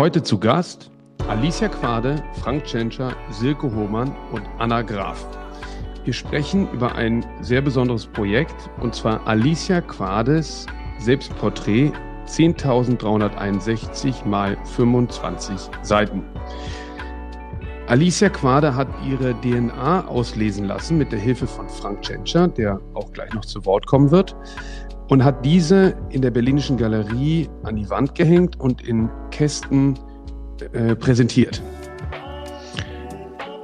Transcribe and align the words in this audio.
Heute 0.00 0.22
zu 0.22 0.38
Gast 0.38 0.90
Alicia 1.28 1.68
Quade, 1.68 2.24
Frank 2.42 2.64
Tschentscher, 2.64 3.12
Silke 3.28 3.70
Hohmann 3.70 4.16
und 4.32 4.40
Anna 4.56 4.80
Graf. 4.80 5.26
Wir 6.04 6.14
sprechen 6.14 6.66
über 6.72 6.94
ein 6.94 7.22
sehr 7.42 7.60
besonderes 7.60 8.06
Projekt 8.06 8.70
und 8.80 8.94
zwar 8.94 9.26
Alicia 9.26 9.82
Quades 9.82 10.64
Selbstporträt 11.00 11.92
10.361 12.26 14.24
mal 14.24 14.56
25 14.64 15.68
Seiten. 15.82 16.24
Alicia 17.86 18.30
Quade 18.30 18.74
hat 18.74 18.88
ihre 19.06 19.34
DNA 19.42 20.06
auslesen 20.06 20.64
lassen 20.64 20.96
mit 20.96 21.12
der 21.12 21.18
Hilfe 21.18 21.46
von 21.46 21.68
Frank 21.68 22.00
Tschentscher, 22.00 22.48
der 22.48 22.80
auch 22.94 23.12
gleich 23.12 23.34
noch 23.34 23.44
zu 23.44 23.66
Wort 23.66 23.86
kommen 23.86 24.10
wird, 24.10 24.34
und 25.10 25.22
hat 25.22 25.44
diese 25.44 25.94
in 26.08 26.22
der 26.22 26.30
Berlinischen 26.30 26.78
Galerie 26.78 27.50
an 27.64 27.76
die 27.76 27.90
Wand 27.90 28.14
gehängt 28.14 28.58
und 28.58 28.80
in 28.80 29.10
Kästen 29.40 29.98
äh, 30.74 30.94
präsentiert. 30.94 31.62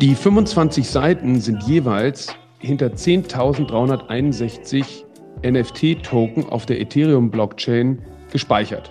Die 0.01 0.15
25 0.15 0.89
Seiten 0.89 1.39
sind 1.43 1.65
jeweils 1.65 2.35
hinter 2.61 2.87
10.361 2.87 5.05
NFT-Token 5.45 6.49
auf 6.49 6.65
der 6.65 6.81
Ethereum-Blockchain 6.81 8.01
gespeichert. 8.33 8.91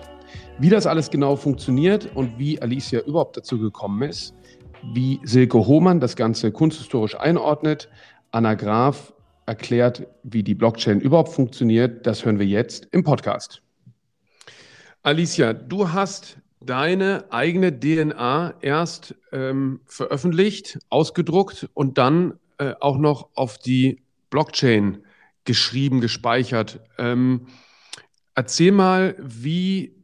Wie 0.60 0.68
das 0.68 0.86
alles 0.86 1.10
genau 1.10 1.34
funktioniert 1.34 2.08
und 2.14 2.38
wie 2.38 2.62
Alicia 2.62 3.00
überhaupt 3.00 3.36
dazu 3.36 3.58
gekommen 3.58 4.08
ist, 4.08 4.32
wie 4.94 5.18
Silke 5.24 5.66
Hohmann 5.66 5.98
das 5.98 6.14
Ganze 6.14 6.52
kunsthistorisch 6.52 7.18
einordnet, 7.18 7.88
Anna 8.30 8.54
Graf 8.54 9.12
erklärt, 9.46 10.06
wie 10.22 10.44
die 10.44 10.54
Blockchain 10.54 11.00
überhaupt 11.00 11.30
funktioniert, 11.30 12.06
das 12.06 12.24
hören 12.24 12.38
wir 12.38 12.46
jetzt 12.46 12.86
im 12.92 13.02
Podcast. 13.02 13.60
Alicia, 15.02 15.52
du 15.52 15.92
hast 15.92 16.38
deine 16.60 17.24
eigene 17.30 17.78
DNA 17.78 18.54
erst 18.60 19.14
ähm, 19.32 19.80
veröffentlicht, 19.86 20.78
ausgedruckt 20.88 21.68
und 21.74 21.98
dann 21.98 22.38
äh, 22.58 22.74
auch 22.80 22.98
noch 22.98 23.28
auf 23.34 23.58
die 23.58 24.02
Blockchain 24.30 25.04
geschrieben, 25.44 26.00
gespeichert. 26.00 26.80
Ähm, 26.98 27.46
erzähl 28.34 28.72
mal, 28.72 29.16
wie 29.18 29.94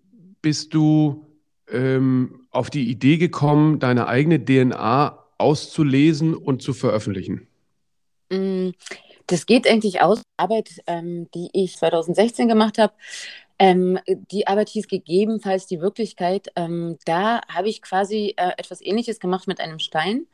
bist 0.40 0.74
du 0.74 1.26
ähm, 1.70 2.46
auf 2.50 2.70
die 2.70 2.88
Idee 2.90 3.16
gekommen, 3.16 3.78
deine 3.78 4.06
eigene 4.06 4.44
DNA 4.44 5.18
auszulesen 5.38 6.34
und 6.34 6.62
zu 6.62 6.72
veröffentlichen? 6.72 7.48
Mm, 8.30 8.70
das 9.26 9.46
geht 9.46 9.66
eigentlich 9.68 10.00
aus 10.00 10.22
Arbeit, 10.36 10.70
ähm, 10.86 11.28
die 11.34 11.48
ich 11.52 11.76
2016 11.76 12.48
gemacht 12.48 12.78
habe. 12.78 12.92
Ähm, 13.62 13.96
die 14.08 14.48
Arbeit 14.48 14.70
hieß 14.70 14.88
gegebenenfalls 14.88 15.66
die 15.68 15.80
Wirklichkeit. 15.80 16.48
Ähm, 16.56 16.98
da 17.04 17.42
habe 17.46 17.68
ich 17.68 17.80
quasi 17.80 18.34
äh, 18.36 18.50
etwas 18.56 18.80
Ähnliches 18.80 19.20
gemacht 19.20 19.46
mit 19.46 19.60
einem 19.60 19.78
Stein. 19.78 20.26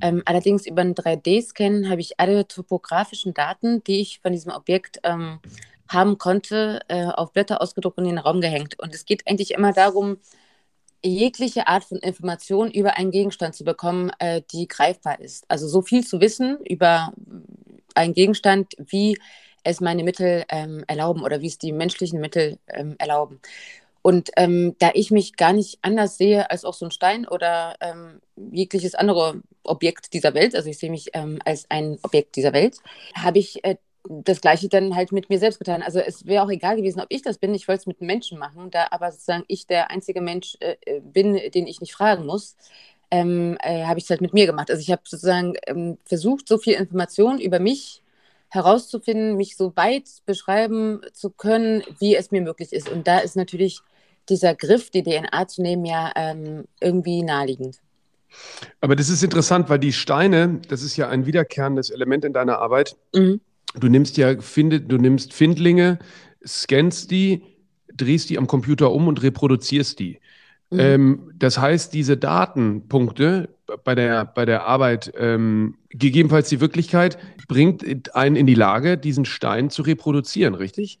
Ähm, 0.00 0.22
allerdings 0.24 0.66
über 0.66 0.80
einen 0.80 0.96
3D-Scan 0.96 1.88
habe 1.88 2.00
ich 2.00 2.18
alle 2.18 2.48
topografischen 2.48 3.34
Daten, 3.34 3.84
die 3.84 4.00
ich 4.00 4.18
von 4.18 4.32
diesem 4.32 4.50
Objekt 4.50 4.98
ähm, 5.04 5.38
haben 5.86 6.18
konnte, 6.18 6.80
äh, 6.88 7.04
auf 7.04 7.32
Blätter 7.32 7.62
ausgedruckt 7.62 7.98
und 7.98 8.04
in 8.04 8.16
den 8.16 8.18
Raum 8.18 8.40
gehängt. 8.40 8.76
Und 8.80 8.92
es 8.92 9.04
geht 9.04 9.28
eigentlich 9.28 9.52
immer 9.52 9.72
darum, 9.72 10.16
jegliche 11.04 11.68
Art 11.68 11.84
von 11.84 11.98
Information 11.98 12.68
über 12.68 12.96
einen 12.96 13.12
Gegenstand 13.12 13.54
zu 13.54 13.62
bekommen, 13.62 14.10
äh, 14.18 14.42
die 14.50 14.66
greifbar 14.66 15.20
ist. 15.20 15.44
Also 15.46 15.68
so 15.68 15.82
viel 15.82 16.04
zu 16.04 16.20
wissen 16.20 16.58
über 16.64 17.12
einen 17.94 18.14
Gegenstand, 18.14 18.74
wie 18.78 19.16
es 19.64 19.80
meine 19.80 20.04
Mittel 20.04 20.44
ähm, 20.48 20.84
erlauben 20.86 21.22
oder 21.22 21.40
wie 21.40 21.46
es 21.46 21.58
die 21.58 21.72
menschlichen 21.72 22.20
Mittel 22.20 22.58
ähm, 22.68 22.96
erlauben. 22.98 23.40
Und 24.02 24.30
ähm, 24.36 24.74
da 24.80 24.90
ich 24.94 25.12
mich 25.12 25.36
gar 25.36 25.52
nicht 25.52 25.78
anders 25.82 26.18
sehe 26.18 26.50
als 26.50 26.64
auch 26.64 26.74
so 26.74 26.84
ein 26.84 26.90
Stein 26.90 27.26
oder 27.26 27.76
ähm, 27.80 28.20
jegliches 28.36 28.96
andere 28.96 29.40
Objekt 29.62 30.12
dieser 30.12 30.34
Welt, 30.34 30.56
also 30.56 30.68
ich 30.68 30.78
sehe 30.78 30.90
mich 30.90 31.10
ähm, 31.14 31.38
als 31.44 31.66
ein 31.70 31.98
Objekt 32.02 32.34
dieser 32.34 32.52
Welt, 32.52 32.78
habe 33.14 33.38
ich 33.38 33.64
äh, 33.64 33.76
das 34.08 34.40
Gleiche 34.40 34.68
dann 34.68 34.96
halt 34.96 35.12
mit 35.12 35.30
mir 35.30 35.38
selbst 35.38 35.60
getan. 35.60 35.82
Also 35.82 36.00
es 36.00 36.26
wäre 36.26 36.42
auch 36.44 36.50
egal 36.50 36.74
gewesen, 36.76 37.00
ob 37.00 37.06
ich 37.10 37.22
das 37.22 37.38
bin. 37.38 37.54
Ich 37.54 37.68
wollte 37.68 37.82
es 37.82 37.86
mit 37.86 38.00
Menschen 38.00 38.38
machen, 38.38 38.72
da 38.72 38.88
aber 38.90 39.12
sozusagen 39.12 39.44
ich 39.46 39.68
der 39.68 39.92
einzige 39.92 40.20
Mensch 40.20 40.56
äh, 40.58 40.76
äh 40.84 41.00
bin, 41.00 41.38
den 41.54 41.68
ich 41.68 41.80
nicht 41.80 41.94
fragen 41.94 42.26
muss. 42.26 42.56
Ähm, 43.12 43.56
äh, 43.62 43.84
habe 43.84 43.98
ich 43.98 44.04
es 44.04 44.10
halt 44.10 44.22
mit 44.22 44.34
mir 44.34 44.46
gemacht. 44.46 44.70
Also 44.70 44.80
ich 44.80 44.90
habe 44.90 45.02
sozusagen 45.04 45.54
ähm, 45.66 45.98
versucht, 46.04 46.48
so 46.48 46.58
viel 46.58 46.74
Information 46.74 47.38
über 47.38 47.60
mich 47.60 48.01
herauszufinden, 48.52 49.36
mich 49.36 49.56
so 49.56 49.72
weit 49.76 50.04
beschreiben 50.26 51.00
zu 51.14 51.30
können, 51.30 51.82
wie 52.00 52.16
es 52.16 52.30
mir 52.30 52.42
möglich 52.42 52.72
ist. 52.72 52.90
Und 52.90 53.06
da 53.06 53.18
ist 53.18 53.34
natürlich 53.34 53.80
dieser 54.28 54.54
Griff, 54.54 54.90
die 54.90 55.02
DNA 55.02 55.48
zu 55.48 55.62
nehmen, 55.62 55.86
ja 55.86 56.12
ähm, 56.14 56.64
irgendwie 56.78 57.22
naheliegend. 57.22 57.78
Aber 58.82 58.94
das 58.94 59.08
ist 59.08 59.22
interessant, 59.22 59.70
weil 59.70 59.78
die 59.78 59.92
Steine, 59.92 60.60
das 60.68 60.82
ist 60.82 60.98
ja 60.98 61.08
ein 61.08 61.24
wiederkehrendes 61.24 61.88
Element 61.88 62.26
in 62.26 62.34
deiner 62.34 62.58
Arbeit. 62.58 62.94
Mhm. 63.14 63.40
Du 63.74 63.88
nimmst 63.88 64.18
ja, 64.18 64.38
finde, 64.38 64.82
du 64.82 64.98
nimmst 64.98 65.32
Findlinge, 65.32 65.98
scannst 66.46 67.10
die, 67.10 67.42
drehst 67.94 68.28
die 68.28 68.36
am 68.36 68.46
Computer 68.46 68.92
um 68.92 69.08
und 69.08 69.22
reproduzierst 69.22 69.98
die. 69.98 70.20
Mhm. 70.72 70.80
Ähm, 70.80 71.32
das 71.36 71.58
heißt, 71.58 71.92
diese 71.92 72.16
Datenpunkte 72.16 73.50
bei 73.84 73.94
der, 73.94 74.24
bei 74.24 74.44
der 74.44 74.66
Arbeit, 74.66 75.12
ähm, 75.16 75.76
gegebenenfalls 75.90 76.48
die 76.48 76.60
Wirklichkeit, 76.60 77.18
bringt 77.48 78.14
einen 78.14 78.36
in 78.36 78.46
die 78.46 78.54
Lage, 78.54 78.98
diesen 78.98 79.24
Stein 79.24 79.70
zu 79.70 79.82
reproduzieren, 79.82 80.54
richtig? 80.54 80.98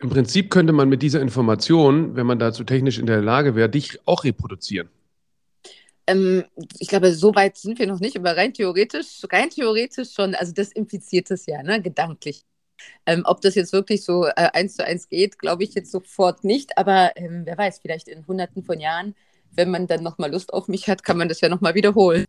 im 0.00 0.10
Prinzip 0.10 0.50
könnte 0.50 0.72
man 0.72 0.88
mit 0.88 1.02
dieser 1.02 1.20
Information, 1.20 2.14
wenn 2.14 2.26
man 2.26 2.38
dazu 2.38 2.64
technisch 2.64 2.98
in 2.98 3.06
der 3.06 3.20
Lage 3.20 3.54
wäre, 3.54 3.68
dich 3.68 3.98
auch 4.06 4.24
reproduzieren. 4.24 4.88
Ähm, 6.06 6.44
ich 6.78 6.88
glaube, 6.88 7.12
so 7.12 7.34
weit 7.34 7.56
sind 7.58 7.78
wir 7.78 7.86
noch 7.86 8.00
nicht, 8.00 8.16
aber 8.16 8.36
rein 8.36 8.54
theoretisch, 8.54 9.22
rein 9.30 9.50
theoretisch 9.50 10.12
schon, 10.12 10.34
also 10.34 10.52
das 10.52 10.72
impliziert 10.72 11.30
es 11.30 11.46
ja, 11.46 11.62
ne, 11.62 11.82
gedanklich. 11.82 12.44
Ähm, 13.06 13.22
ob 13.24 13.40
das 13.40 13.56
jetzt 13.56 13.72
wirklich 13.72 14.04
so 14.04 14.26
äh, 14.26 14.32
eins 14.52 14.76
zu 14.76 14.84
eins 14.84 15.08
geht, 15.08 15.38
glaube 15.38 15.64
ich 15.64 15.74
jetzt 15.74 15.90
sofort 15.90 16.44
nicht. 16.44 16.78
Aber 16.78 17.10
ähm, 17.16 17.42
wer 17.44 17.58
weiß, 17.58 17.80
vielleicht 17.80 18.06
in 18.06 18.24
hunderten 18.26 18.62
von 18.62 18.78
Jahren, 18.78 19.16
wenn 19.50 19.70
man 19.70 19.88
dann 19.88 20.04
nochmal 20.04 20.30
Lust 20.30 20.52
auf 20.52 20.68
mich 20.68 20.88
hat, 20.88 21.02
kann 21.02 21.18
man 21.18 21.28
das 21.28 21.40
ja 21.40 21.48
nochmal 21.48 21.74
wiederholen. 21.74 22.24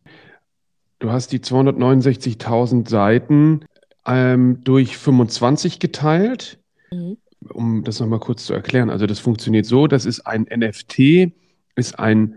Du 0.97 1.11
hast 1.11 1.31
die 1.31 1.39
269.000 1.39 2.89
Seiten 2.89 3.65
ähm, 4.05 4.63
durch 4.63 4.97
25 4.97 5.79
geteilt. 5.79 6.57
Mhm. 6.91 7.17
Um 7.47 7.83
das 7.83 7.99
nochmal 7.99 8.19
kurz 8.19 8.45
zu 8.45 8.53
erklären. 8.53 8.89
Also 8.89 9.05
das 9.05 9.19
funktioniert 9.19 9.65
so, 9.65 9.87
das 9.87 10.05
ist 10.05 10.21
ein 10.27 10.43
NFT, 10.43 11.31
ist 11.75 11.97
ein, 11.97 12.35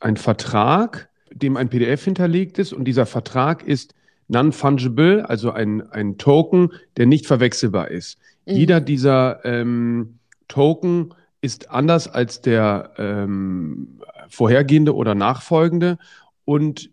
ein 0.00 0.16
Vertrag, 0.16 1.08
dem 1.32 1.56
ein 1.56 1.68
PDF 1.68 2.04
hinterlegt 2.04 2.58
ist 2.58 2.72
und 2.72 2.84
dieser 2.84 3.06
Vertrag 3.06 3.62
ist 3.62 3.94
non-fungible, 4.28 5.28
also 5.28 5.50
ein, 5.50 5.82
ein 5.90 6.18
Token, 6.18 6.72
der 6.96 7.06
nicht 7.06 7.26
verwechselbar 7.26 7.90
ist. 7.90 8.18
Mhm. 8.46 8.54
Jeder 8.54 8.80
dieser 8.80 9.44
ähm, 9.44 10.18
Token 10.48 11.14
ist 11.40 11.70
anders 11.70 12.08
als 12.08 12.40
der 12.40 12.92
ähm, 12.98 14.00
vorhergehende 14.28 14.94
oder 14.94 15.14
nachfolgende 15.14 15.98
und 16.44 16.90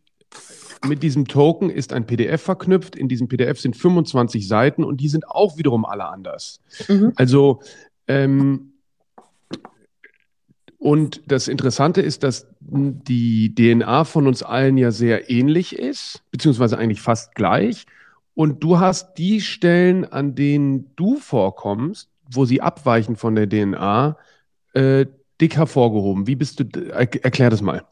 mit 0.84 1.04
diesem 1.04 1.28
Token 1.28 1.70
ist 1.70 1.94
ein 1.94 2.06
PDF 2.06 2.42
verknüpft. 2.42 2.96
In 2.96 3.08
diesem 3.08 3.28
PDF 3.28 3.60
sind 3.60 3.76
25 3.76 4.48
Seiten 4.48 4.84
und 4.84 5.02
die 5.02 5.10
sind 5.10 5.28
auch 5.30 5.58
wiederum 5.58 5.86
alle 5.86 6.06
anders. 6.06 6.60
Mhm. 6.88 7.14
Also, 7.16 7.62
ähm, 8.08 8.74
und 10.78 11.24
das 11.28 11.48
Interessante 11.48 12.02
ist, 12.02 12.24
dass 12.24 12.48
die 12.60 13.56
DNA 13.56 14.04
von 14.04 14.28
uns 14.28 14.44
allen 14.44 14.78
ja 14.78 14.92
sehr 14.92 15.32
ähnlich 15.32 15.76
ist, 15.76 16.22
beziehungsweise 16.32 16.78
eigentlich 16.78 17.02
fast 17.02 17.34
gleich. 17.34 17.86
Und 18.36 18.64
du 18.64 18.80
hast 18.80 19.16
die 19.16 19.42
Stellen, 19.42 20.06
an 20.06 20.36
denen 20.36 20.92
du 20.96 21.16
vorkommst, 21.18 22.10
wo 22.30 22.46
sie 22.46 22.62
abweichen 22.62 23.16
von 23.16 23.36
der 23.36 23.50
DNA, 23.50 24.18
äh, 24.74 25.06
dick 25.40 25.56
hervorgehoben. 25.56 26.28
Wie 26.28 26.36
bist 26.36 26.60
du, 26.60 26.66
erklär 26.92 27.50
das 27.50 27.62
mal. 27.62 27.84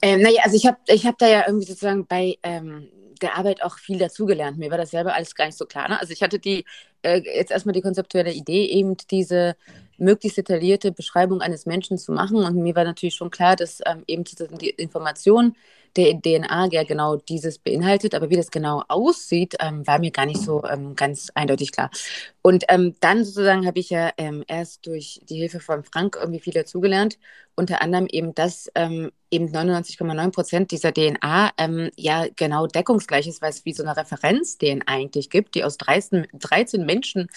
Ähm, 0.00 0.22
naja, 0.22 0.42
also 0.44 0.56
ich 0.56 0.66
habe 0.66 0.78
ich 0.86 1.06
hab 1.06 1.18
da 1.18 1.28
ja 1.28 1.44
irgendwie 1.46 1.66
sozusagen 1.66 2.06
bei 2.06 2.36
ähm, 2.42 2.88
der 3.22 3.36
Arbeit 3.36 3.62
auch 3.62 3.78
viel 3.78 3.98
dazugelernt. 3.98 4.58
Mir 4.58 4.70
war 4.70 4.78
das 4.78 4.90
selber 4.90 5.14
alles 5.14 5.34
gar 5.34 5.46
nicht 5.46 5.56
so 5.56 5.64
klar. 5.64 5.88
Ne? 5.88 6.00
Also 6.00 6.12
ich 6.12 6.22
hatte 6.22 6.38
die, 6.38 6.64
äh, 7.02 7.22
jetzt 7.24 7.52
erstmal 7.52 7.72
die 7.72 7.80
konzeptuelle 7.80 8.32
Idee, 8.32 8.66
eben 8.66 8.96
diese 9.10 9.56
möglichst 9.96 10.38
detaillierte 10.38 10.92
Beschreibung 10.92 11.40
eines 11.40 11.64
Menschen 11.66 11.98
zu 11.98 12.12
machen. 12.12 12.38
Und 12.44 12.56
mir 12.56 12.74
war 12.74 12.84
natürlich 12.84 13.14
schon 13.14 13.30
klar, 13.30 13.56
dass 13.56 13.80
ähm, 13.86 14.02
eben 14.06 14.24
die 14.24 14.70
Information 14.70 15.54
der 15.96 16.20
DNA 16.20 16.68
ja 16.70 16.84
genau 16.84 17.16
dieses 17.16 17.58
beinhaltet. 17.58 18.14
Aber 18.14 18.30
wie 18.30 18.36
das 18.36 18.50
genau 18.50 18.82
aussieht, 18.88 19.56
ähm, 19.60 19.86
war 19.86 19.98
mir 19.98 20.10
gar 20.10 20.26
nicht 20.26 20.40
so 20.40 20.64
ähm, 20.64 20.96
ganz 20.96 21.30
eindeutig 21.34 21.72
klar. 21.72 21.90
Und 22.42 22.64
ähm, 22.68 22.96
dann 23.00 23.24
sozusagen 23.24 23.66
habe 23.66 23.78
ich 23.78 23.90
ja 23.90 24.10
ähm, 24.16 24.44
erst 24.48 24.86
durch 24.86 25.20
die 25.28 25.36
Hilfe 25.36 25.60
von 25.60 25.84
Frank 25.84 26.16
irgendwie 26.20 26.40
viel 26.40 26.52
dazugelernt. 26.52 27.18
Unter 27.54 27.82
anderem 27.82 28.06
eben, 28.10 28.34
dass 28.34 28.70
ähm, 28.74 29.12
eben 29.30 29.48
99,9 29.48 30.32
Prozent 30.32 30.70
dieser 30.70 30.92
DNA 30.92 31.50
ähm, 31.58 31.90
ja 31.96 32.26
genau 32.34 32.66
deckungsgleich 32.66 33.26
ist, 33.26 33.42
weil 33.42 33.50
es 33.50 33.64
wie 33.64 33.74
so 33.74 33.82
eine 33.82 33.96
Referenz-DNA 33.96 34.84
eigentlich 34.86 35.28
gibt, 35.28 35.54
die 35.54 35.64
aus 35.64 35.76
13, 35.76 36.26
13 36.32 36.84
Menschen 36.86 37.28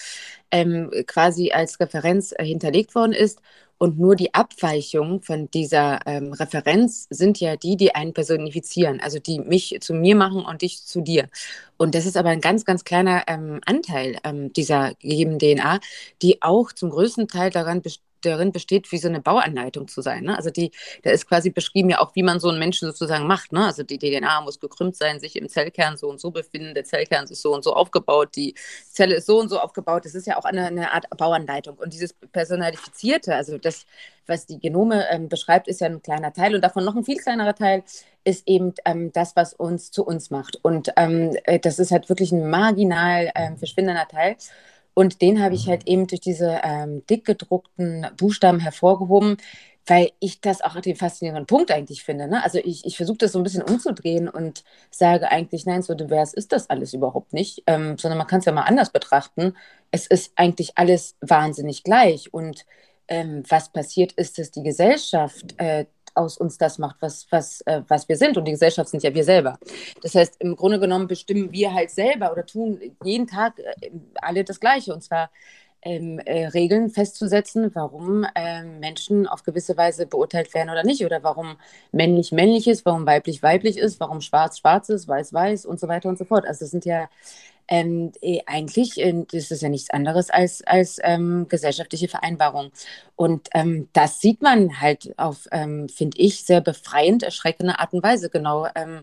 quasi 1.06 1.50
als 1.50 1.80
Referenz 1.80 2.32
äh, 2.32 2.44
hinterlegt 2.44 2.94
worden 2.94 3.12
ist. 3.12 3.40
Und 3.78 3.98
nur 3.98 4.16
die 4.16 4.32
Abweichungen 4.34 5.20
von 5.20 5.50
dieser 5.50 6.00
ähm, 6.06 6.32
Referenz 6.32 7.06
sind 7.10 7.40
ja 7.40 7.56
die, 7.56 7.76
die 7.76 7.94
einen 7.94 8.14
personifizieren, 8.14 9.00
also 9.00 9.18
die 9.18 9.38
mich 9.40 9.78
zu 9.80 9.92
mir 9.94 10.16
machen 10.16 10.44
und 10.44 10.62
dich 10.62 10.84
zu 10.84 11.02
dir. 11.02 11.28
Und 11.76 11.94
das 11.94 12.06
ist 12.06 12.16
aber 12.16 12.30
ein 12.30 12.40
ganz, 12.40 12.64
ganz 12.64 12.84
kleiner 12.84 13.24
ähm, 13.28 13.60
Anteil 13.66 14.16
ähm, 14.24 14.52
dieser 14.52 14.94
gegebenen 14.94 15.38
DNA, 15.38 15.80
die 16.22 16.42
auch 16.42 16.72
zum 16.72 16.90
größten 16.90 17.28
Teil 17.28 17.50
daran 17.50 17.82
besteht, 17.82 18.05
darin 18.22 18.52
besteht, 18.52 18.90
wie 18.92 18.98
so 18.98 19.08
eine 19.08 19.20
Bauanleitung 19.20 19.88
zu 19.88 20.02
sein. 20.02 20.24
Ne? 20.24 20.36
Also 20.36 20.50
die, 20.50 20.70
da 21.02 21.10
ist 21.10 21.28
quasi 21.28 21.50
beschrieben 21.50 21.90
ja 21.90 22.00
auch, 22.00 22.14
wie 22.14 22.22
man 22.22 22.40
so 22.40 22.48
einen 22.48 22.58
Menschen 22.58 22.88
sozusagen 22.88 23.26
macht. 23.26 23.52
Ne? 23.52 23.64
Also 23.64 23.82
die 23.82 23.98
DNA 23.98 24.40
muss 24.42 24.60
gekrümmt 24.60 24.96
sein, 24.96 25.20
sich 25.20 25.36
im 25.36 25.48
Zellkern 25.48 25.96
so 25.96 26.08
und 26.08 26.20
so 26.20 26.30
befinden, 26.30 26.74
der 26.74 26.84
Zellkern 26.84 27.24
ist 27.24 27.42
so 27.42 27.54
und 27.54 27.64
so 27.64 27.74
aufgebaut, 27.74 28.30
die 28.36 28.54
Zelle 28.90 29.16
ist 29.16 29.26
so 29.26 29.38
und 29.40 29.48
so 29.48 29.58
aufgebaut. 29.58 30.04
Das 30.04 30.14
ist 30.14 30.26
ja 30.26 30.36
auch 30.36 30.44
eine, 30.44 30.66
eine 30.66 30.92
Art 30.92 31.06
Bauanleitung. 31.16 31.76
Und 31.76 31.92
dieses 31.92 32.12
Personalifizierte, 32.12 33.34
also 33.34 33.58
das, 33.58 33.86
was 34.26 34.46
die 34.46 34.58
Genome 34.58 35.06
ähm, 35.10 35.28
beschreibt, 35.28 35.68
ist 35.68 35.80
ja 35.80 35.86
ein 35.86 36.02
kleiner 36.02 36.32
Teil. 36.32 36.54
Und 36.54 36.62
davon 36.62 36.84
noch 36.84 36.96
ein 36.96 37.04
viel 37.04 37.18
kleinerer 37.18 37.54
Teil 37.54 37.82
ist 38.24 38.46
eben 38.48 38.74
ähm, 38.84 39.12
das, 39.12 39.36
was 39.36 39.54
uns 39.54 39.90
zu 39.90 40.04
uns 40.04 40.30
macht. 40.30 40.58
Und 40.62 40.92
ähm, 40.96 41.36
äh, 41.44 41.60
das 41.60 41.78
ist 41.78 41.92
halt 41.92 42.08
wirklich 42.08 42.32
ein 42.32 42.50
marginal 42.50 43.30
ähm, 43.34 43.56
verschwindender 43.56 44.08
Teil. 44.08 44.36
Und 44.98 45.20
den 45.20 45.42
habe 45.42 45.54
ich 45.54 45.68
halt 45.68 45.86
eben 45.86 46.06
durch 46.06 46.22
diese 46.22 46.62
ähm, 46.64 47.04
dick 47.04 47.26
gedruckten 47.26 48.06
Buchstaben 48.16 48.60
hervorgehoben, 48.60 49.36
weil 49.84 50.10
ich 50.20 50.40
das 50.40 50.62
auch 50.62 50.80
den 50.80 50.96
faszinierenden 50.96 51.44
Punkt 51.44 51.70
eigentlich 51.70 52.02
finde. 52.02 52.26
Ne? 52.28 52.42
Also 52.42 52.58
ich, 52.64 52.86
ich 52.86 52.96
versuche 52.96 53.18
das 53.18 53.32
so 53.32 53.38
ein 53.38 53.42
bisschen 53.42 53.62
umzudrehen 53.62 54.26
und 54.26 54.64
sage 54.90 55.30
eigentlich, 55.30 55.66
nein, 55.66 55.82
so 55.82 55.92
divers 55.92 56.32
ist 56.32 56.50
das 56.50 56.70
alles 56.70 56.94
überhaupt 56.94 57.34
nicht, 57.34 57.62
ähm, 57.66 57.98
sondern 57.98 58.16
man 58.16 58.26
kann 58.26 58.38
es 58.38 58.46
ja 58.46 58.52
mal 58.52 58.62
anders 58.62 58.88
betrachten. 58.88 59.54
Es 59.90 60.06
ist 60.06 60.32
eigentlich 60.34 60.78
alles 60.78 61.14
wahnsinnig 61.20 61.84
gleich. 61.84 62.32
Und 62.32 62.64
ähm, 63.06 63.42
was 63.50 63.68
passiert 63.72 64.12
ist, 64.12 64.38
dass 64.38 64.50
die 64.50 64.62
Gesellschaft 64.62 65.56
äh, 65.58 65.84
aus 66.16 66.38
uns 66.38 66.58
das 66.58 66.78
macht, 66.78 66.96
was, 67.00 67.26
was, 67.30 67.60
äh, 67.62 67.82
was 67.88 68.08
wir 68.08 68.16
sind. 68.16 68.36
Und 68.36 68.44
die 68.46 68.52
Gesellschaft 68.52 68.88
sind 68.88 69.02
ja 69.02 69.14
wir 69.14 69.24
selber. 69.24 69.58
Das 70.02 70.14
heißt, 70.14 70.36
im 70.40 70.56
Grunde 70.56 70.80
genommen 70.80 71.06
bestimmen 71.08 71.52
wir 71.52 71.72
halt 71.74 71.90
selber 71.90 72.32
oder 72.32 72.46
tun 72.46 72.80
jeden 73.04 73.26
Tag 73.26 73.58
äh, 73.58 73.90
alle 74.16 74.44
das 74.44 74.60
Gleiche. 74.60 74.92
Und 74.94 75.02
zwar 75.02 75.30
ähm, 75.82 76.18
äh, 76.20 76.46
Regeln 76.48 76.90
festzusetzen, 76.90 77.70
warum 77.74 78.26
ähm, 78.34 78.80
Menschen 78.80 79.26
auf 79.28 79.44
gewisse 79.44 79.76
Weise 79.76 80.06
beurteilt 80.06 80.52
werden 80.54 80.70
oder 80.70 80.82
nicht. 80.84 81.04
Oder 81.04 81.22
warum 81.22 81.56
männlich 81.92 82.32
männlich 82.32 82.66
ist, 82.66 82.84
warum 82.84 83.06
weiblich 83.06 83.42
weiblich 83.42 83.78
ist, 83.78 84.00
warum 84.00 84.20
schwarz 84.20 84.58
schwarz 84.58 84.88
ist, 84.88 85.06
weiß 85.06 85.32
weiß 85.32 85.64
und 85.66 85.78
so 85.78 85.88
weiter 85.88 86.08
und 86.08 86.18
so 86.18 86.24
fort. 86.24 86.46
Also 86.46 86.64
das 86.64 86.70
sind 86.70 86.84
ja 86.84 87.08
ähm, 87.68 88.12
eh, 88.20 88.40
eigentlich 88.46 88.98
äh, 88.98 89.24
ist 89.32 89.50
es 89.50 89.60
ja 89.60 89.68
nichts 89.68 89.90
anderes 89.90 90.30
als, 90.30 90.62
als 90.62 90.98
ähm, 91.02 91.46
gesellschaftliche 91.48 92.08
Vereinbarung. 92.08 92.70
Und 93.16 93.48
ähm, 93.54 93.88
das 93.92 94.20
sieht 94.20 94.42
man 94.42 94.80
halt 94.80 95.14
auf, 95.18 95.46
ähm, 95.52 95.88
finde 95.88 96.18
ich, 96.18 96.44
sehr 96.44 96.60
befreiend, 96.60 97.22
erschreckende 97.22 97.78
Art 97.78 97.92
und 97.92 98.02
Weise, 98.02 98.30
genau 98.30 98.68
ähm, 98.74 99.00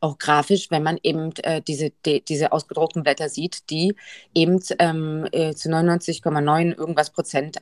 auch 0.00 0.18
grafisch, 0.18 0.70
wenn 0.70 0.82
man 0.82 0.98
eben 1.02 1.32
äh, 1.42 1.62
diese, 1.62 1.90
die, 2.04 2.22
diese 2.22 2.52
ausgedruckten 2.52 3.02
Blätter 3.02 3.28
sieht, 3.28 3.70
die 3.70 3.94
eben 4.34 4.60
ähm, 4.78 5.26
äh, 5.32 5.54
zu 5.54 5.70
99,9 5.70 6.76
irgendwas 6.76 7.10
Prozent 7.10 7.58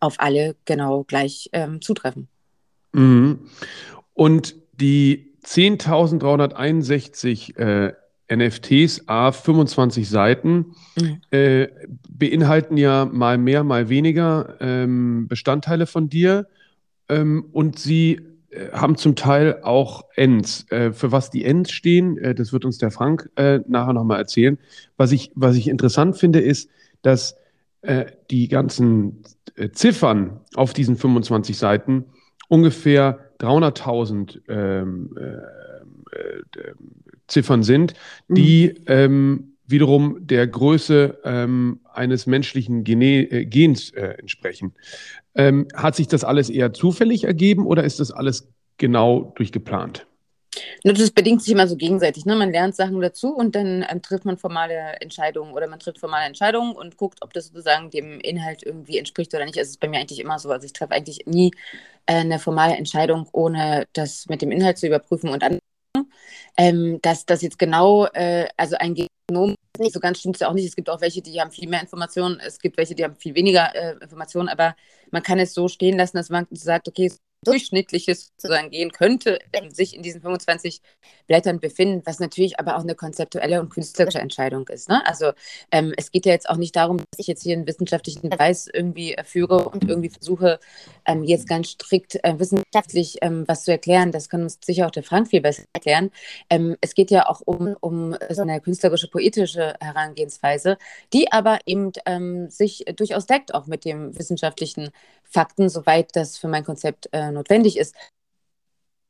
auf 0.00 0.18
alle 0.18 0.56
genau 0.64 1.04
gleich 1.04 1.48
zutreffen. 1.80 2.26
Mhm. 2.92 3.48
Und 4.14 4.56
die 4.72 5.32
10.361 5.44 7.56
äh, 7.56 7.94
NFTs, 8.36 9.08
a 9.08 9.32
25 9.32 10.08
Seiten, 10.08 10.74
mhm. 10.98 11.20
äh, 11.30 11.68
beinhalten 12.08 12.76
ja 12.76 13.04
mal 13.04 13.38
mehr, 13.38 13.64
mal 13.64 13.88
weniger 13.88 14.56
ähm, 14.60 15.26
Bestandteile 15.28 15.86
von 15.86 16.08
dir 16.08 16.46
ähm, 17.08 17.46
und 17.52 17.78
sie 17.78 18.20
äh, 18.52 18.70
haben 18.72 18.96
zum 18.96 19.16
Teil 19.16 19.60
auch 19.62 20.04
Ends. 20.14 20.66
Äh, 20.70 20.92
für 20.92 21.10
was 21.10 21.30
die 21.30 21.44
Ends 21.44 21.72
stehen, 21.72 22.18
äh, 22.18 22.34
das 22.34 22.52
wird 22.52 22.64
uns 22.64 22.78
der 22.78 22.90
Frank 22.90 23.30
äh, 23.36 23.60
nachher 23.66 23.92
nochmal 23.92 24.18
erzählen. 24.18 24.58
Was 24.96 25.12
ich, 25.12 25.32
was 25.34 25.56
ich 25.56 25.68
interessant 25.68 26.16
finde, 26.16 26.40
ist, 26.40 26.70
dass 27.02 27.36
die 28.30 28.46
ganzen 28.46 29.24
Ziffern 29.72 30.38
auf 30.54 30.72
diesen 30.72 30.94
25 30.94 31.58
Seiten 31.58 32.04
ungefähr 32.46 33.32
300.000 33.40 34.40
ähm, 34.46 35.10
Ziffern 37.28 37.62
sind, 37.62 37.94
die 38.28 38.74
mhm. 38.78 38.84
ähm, 38.86 39.52
wiederum 39.66 40.26
der 40.26 40.46
Größe 40.46 41.18
ähm, 41.24 41.80
eines 41.92 42.26
menschlichen 42.26 42.84
Gene 42.84 43.30
äh, 43.30 43.44
Gens 43.44 43.90
äh, 43.90 44.14
entsprechen. 44.18 44.74
Ähm, 45.34 45.66
hat 45.74 45.96
sich 45.96 46.08
das 46.08 46.24
alles 46.24 46.50
eher 46.50 46.72
zufällig 46.72 47.24
ergeben 47.24 47.66
oder 47.66 47.84
ist 47.84 48.00
das 48.00 48.10
alles 48.10 48.48
genau 48.76 49.32
durchgeplant? 49.36 50.06
Das 50.84 51.10
bedingt 51.10 51.42
sich 51.42 51.52
immer 51.52 51.66
so 51.66 51.76
gegenseitig. 51.76 52.26
Ne? 52.26 52.36
Man 52.36 52.50
lernt 52.50 52.74
Sachen 52.74 53.00
dazu 53.00 53.34
und 53.34 53.54
dann 53.54 53.86
ähm, 53.88 54.02
trifft 54.02 54.24
man 54.24 54.36
formale 54.36 54.74
Entscheidungen 55.00 55.52
oder 55.54 55.66
man 55.68 55.78
trifft 55.78 55.98
formale 55.98 56.26
Entscheidungen 56.26 56.74
und 56.74 56.96
guckt, 56.96 57.20
ob 57.22 57.32
das 57.32 57.46
sozusagen 57.46 57.90
dem 57.90 58.20
Inhalt 58.20 58.62
irgendwie 58.62 58.98
entspricht 58.98 59.32
oder 59.34 59.44
nicht. 59.44 59.58
Also 59.58 59.68
es 59.68 59.74
ist 59.74 59.80
bei 59.80 59.88
mir 59.88 60.00
eigentlich 60.00 60.20
immer 60.20 60.38
so. 60.38 60.50
Also 60.50 60.66
ich 60.66 60.72
treffe 60.72 60.92
eigentlich 60.92 61.24
nie 61.26 61.52
äh, 62.06 62.16
eine 62.16 62.38
formale 62.38 62.76
Entscheidung, 62.76 63.28
ohne 63.32 63.86
das 63.94 64.26
mit 64.28 64.42
dem 64.42 64.50
Inhalt 64.50 64.76
zu 64.76 64.86
überprüfen 64.86 65.30
und 65.30 65.42
an 65.42 65.58
ähm, 66.56 66.98
dass 67.02 67.26
das 67.26 67.42
jetzt 67.42 67.58
genau, 67.58 68.06
äh, 68.06 68.46
also 68.56 68.76
ein 68.78 68.94
Genom, 68.94 69.54
so 69.78 70.00
ganz 70.00 70.18
stimmt 70.18 70.36
es 70.36 70.40
ja 70.40 70.48
auch 70.48 70.52
nicht. 70.52 70.66
Es 70.66 70.76
gibt 70.76 70.90
auch 70.90 71.00
welche, 71.00 71.22
die 71.22 71.40
haben 71.40 71.50
viel 71.50 71.68
mehr 71.68 71.80
Informationen, 71.80 72.40
es 72.40 72.58
gibt 72.58 72.76
welche, 72.76 72.94
die 72.94 73.04
haben 73.04 73.16
viel 73.16 73.34
weniger 73.34 73.74
äh, 73.74 73.96
Informationen, 74.02 74.48
aber 74.48 74.76
man 75.10 75.22
kann 75.22 75.38
es 75.38 75.54
so 75.54 75.68
stehen 75.68 75.96
lassen, 75.96 76.16
dass 76.16 76.28
man 76.30 76.46
sagt, 76.50 76.88
okay, 76.88 77.10
durchschnittliches 77.44 78.32
sozusagen 78.36 78.70
gehen 78.70 78.92
könnte, 78.92 79.38
sich 79.70 79.96
in 79.96 80.02
diesen 80.02 80.20
25 80.20 80.80
Blättern 81.26 81.60
befinden, 81.60 82.02
was 82.04 82.20
natürlich 82.20 82.60
aber 82.60 82.76
auch 82.76 82.82
eine 82.82 82.94
konzeptuelle 82.94 83.60
und 83.60 83.70
künstlerische 83.70 84.18
Entscheidung 84.18 84.68
ist. 84.68 84.88
Ne? 84.88 85.04
Also 85.06 85.32
ähm, 85.70 85.92
es 85.96 86.10
geht 86.10 86.26
ja 86.26 86.32
jetzt 86.32 86.48
auch 86.48 86.56
nicht 86.56 86.76
darum, 86.76 86.98
dass 86.98 87.18
ich 87.18 87.26
jetzt 87.26 87.42
hier 87.42 87.56
einen 87.56 87.66
wissenschaftlichen 87.66 88.28
Beweis 88.28 88.68
irgendwie 88.72 89.14
äh, 89.14 89.24
führe 89.24 89.68
und 89.68 89.88
irgendwie 89.88 90.10
versuche, 90.10 90.60
ähm, 91.06 91.24
jetzt 91.24 91.48
ganz 91.48 91.70
strikt 91.70 92.22
äh, 92.22 92.38
wissenschaftlich 92.38 93.18
ähm, 93.22 93.44
was 93.46 93.64
zu 93.64 93.72
erklären. 93.72 94.12
Das 94.12 94.28
kann 94.28 94.42
uns 94.42 94.58
sicher 94.64 94.86
auch 94.86 94.90
der 94.90 95.02
Frank 95.02 95.28
viel 95.28 95.40
besser 95.40 95.64
erklären. 95.72 96.10
Ähm, 96.50 96.76
es 96.80 96.94
geht 96.94 97.10
ja 97.10 97.28
auch 97.28 97.40
um, 97.44 97.76
um 97.80 98.16
so 98.30 98.42
eine 98.42 98.60
künstlerische, 98.60 99.08
poetische 99.08 99.74
Herangehensweise, 99.80 100.78
die 101.12 101.32
aber 101.32 101.58
eben 101.66 101.92
ähm, 102.06 102.50
sich 102.50 102.84
durchaus 102.96 103.26
deckt 103.26 103.54
auch 103.54 103.66
mit 103.66 103.84
dem 103.84 104.16
wissenschaftlichen 104.18 104.90
Fakten, 105.32 105.68
soweit 105.68 106.14
das 106.14 106.38
für 106.38 106.48
mein 106.48 106.64
Konzept 106.64 107.08
äh, 107.12 107.30
notwendig 107.30 107.78
ist. 107.78 107.94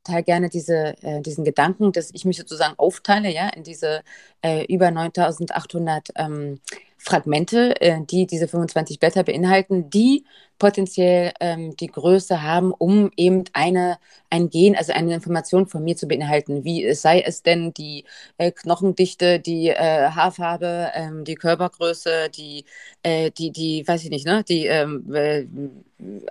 Total 0.04 0.22
gerne 0.22 0.48
diese, 0.48 0.96
äh, 1.02 1.20
diesen 1.20 1.44
Gedanken, 1.44 1.92
dass 1.92 2.10
ich 2.12 2.24
mich 2.24 2.36
sozusagen 2.36 2.74
aufteile, 2.76 3.30
ja, 3.30 3.48
in 3.50 3.62
diese 3.62 4.02
äh, 4.42 4.64
über 4.72 4.90
9800 4.90 6.08
ähm, 6.16 6.60
Fragmente, 7.04 7.80
äh, 7.80 7.98
die 8.08 8.26
diese 8.26 8.46
25 8.46 9.00
Blätter 9.00 9.24
beinhalten, 9.24 9.90
die 9.90 10.24
potenziell 10.58 11.32
ähm, 11.40 11.74
die 11.76 11.88
Größe 11.88 12.42
haben, 12.42 12.72
um 12.72 13.10
eben 13.16 13.42
eine, 13.52 13.98
ein 14.30 14.48
Gen, 14.50 14.76
also 14.76 14.92
eine 14.92 15.12
Information 15.14 15.66
von 15.66 15.82
mir 15.82 15.96
zu 15.96 16.06
beinhalten. 16.06 16.62
Wie 16.64 16.94
sei 16.94 17.20
es 17.20 17.42
denn 17.42 17.74
die 17.74 18.04
äh, 18.38 18.52
Knochendichte, 18.52 19.40
die 19.40 19.68
äh, 19.70 19.74
Haarfarbe, 20.10 20.92
ähm, 20.94 21.24
die 21.24 21.34
Körpergröße, 21.34 22.30
die, 22.30 22.64
äh, 23.02 23.32
die, 23.32 23.50
die, 23.50 23.86
weiß 23.86 24.04
ich 24.04 24.10
nicht, 24.10 24.24
ne, 24.24 24.44
die 24.44 24.66
ähm, 24.66 25.12
äh, 25.12 25.46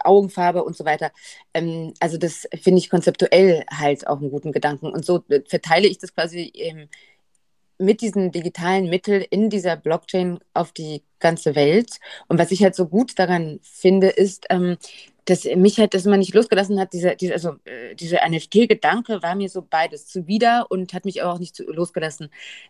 Augenfarbe 0.04 0.64
und 0.64 0.76
so 0.78 0.86
weiter. 0.86 1.12
Ähm, 1.54 1.94
also 2.00 2.18
das 2.18 2.48
finde 2.62 2.80
ich 2.80 2.90
konzeptuell 2.90 3.66
halt 3.70 4.08
auch 4.08 4.20
einen 4.22 4.32
guten 4.32 4.52
Gedanken. 4.54 4.88
Und 4.92 5.06
so 5.06 5.24
äh, 5.30 5.42
verteile 5.48 5.88
ich 5.88 5.98
das 5.98 6.14
quasi 6.16 6.52
ähm, 6.56 6.88
mit 7.82 8.02
diesen 8.02 8.32
digitalen 8.32 8.90
Mitteln 8.90 9.22
in 9.30 9.50
dieser 9.50 9.76
Blockchain 9.76 10.40
auf 10.54 10.72
die 10.72 11.04
ganze 11.20 11.56
Welt. 11.56 12.00
Und 12.28 12.40
was 12.40 12.52
ich 12.52 12.64
halt 12.64 12.76
so 12.76 12.88
gut 12.88 13.18
daran 13.20 13.60
finde, 13.62 14.08
ist, 14.08 14.46
ähm, 14.50 14.78
dass 15.26 15.46
mich 15.46 15.78
halt 15.80 15.94
das 15.94 16.06
immer 16.06 16.18
nicht 16.18 16.34
losgelassen 16.34 16.80
hat, 16.80 16.94
dieser, 16.94 17.16
dieser, 17.16 17.34
also, 17.34 17.56
äh, 17.66 17.96
dieser 17.96 18.28
NFT-Gedanke 18.28 19.22
war 19.22 19.36
mir 19.36 19.50
so 19.50 19.62
beides 19.62 20.08
zuwider 20.08 20.66
und 20.70 20.94
hat 20.94 21.06
mich 21.06 21.22
aber 21.22 21.34
auch 21.34 21.40
nicht 21.40 21.56
zu, 21.56 21.64
losgelassen. 21.72 22.30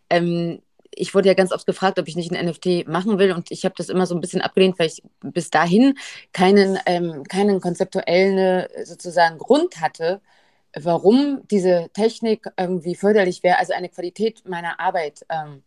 Ähm, 0.10 0.62
ich 0.94 1.16
wurde 1.16 1.30
ja 1.30 1.34
ganz 1.34 1.54
oft 1.54 1.66
gefragt, 1.66 2.00
ob 2.00 2.08
ich 2.08 2.16
nicht 2.16 2.32
ein 2.32 2.46
NFT 2.46 2.88
machen 2.88 3.18
will 3.18 3.32
und 3.32 3.50
ich 3.52 3.64
habe 3.64 3.76
das 3.78 3.90
immer 3.90 4.06
so 4.06 4.14
ein 4.16 4.22
bisschen 4.22 4.42
abgelehnt, 4.42 4.78
weil 4.78 4.88
ich 4.88 5.02
bis 5.22 5.50
dahin 5.50 5.98
keinen, 6.34 6.78
ähm, 6.86 7.24
keinen 7.24 7.62
konzeptuellen 7.62 8.38
äh, 8.38 8.86
sozusagen 8.86 9.38
Grund 9.38 9.80
hatte, 9.80 10.22
warum 10.76 11.42
diese 11.50 11.90
Technik 11.94 12.48
irgendwie 12.58 12.96
förderlich 12.96 13.44
wäre, 13.44 13.58
also 13.58 13.74
eine 13.74 13.90
Qualität 13.90 14.48
meiner 14.48 14.80
Arbeit 14.80 15.26
ähm, 15.30 15.64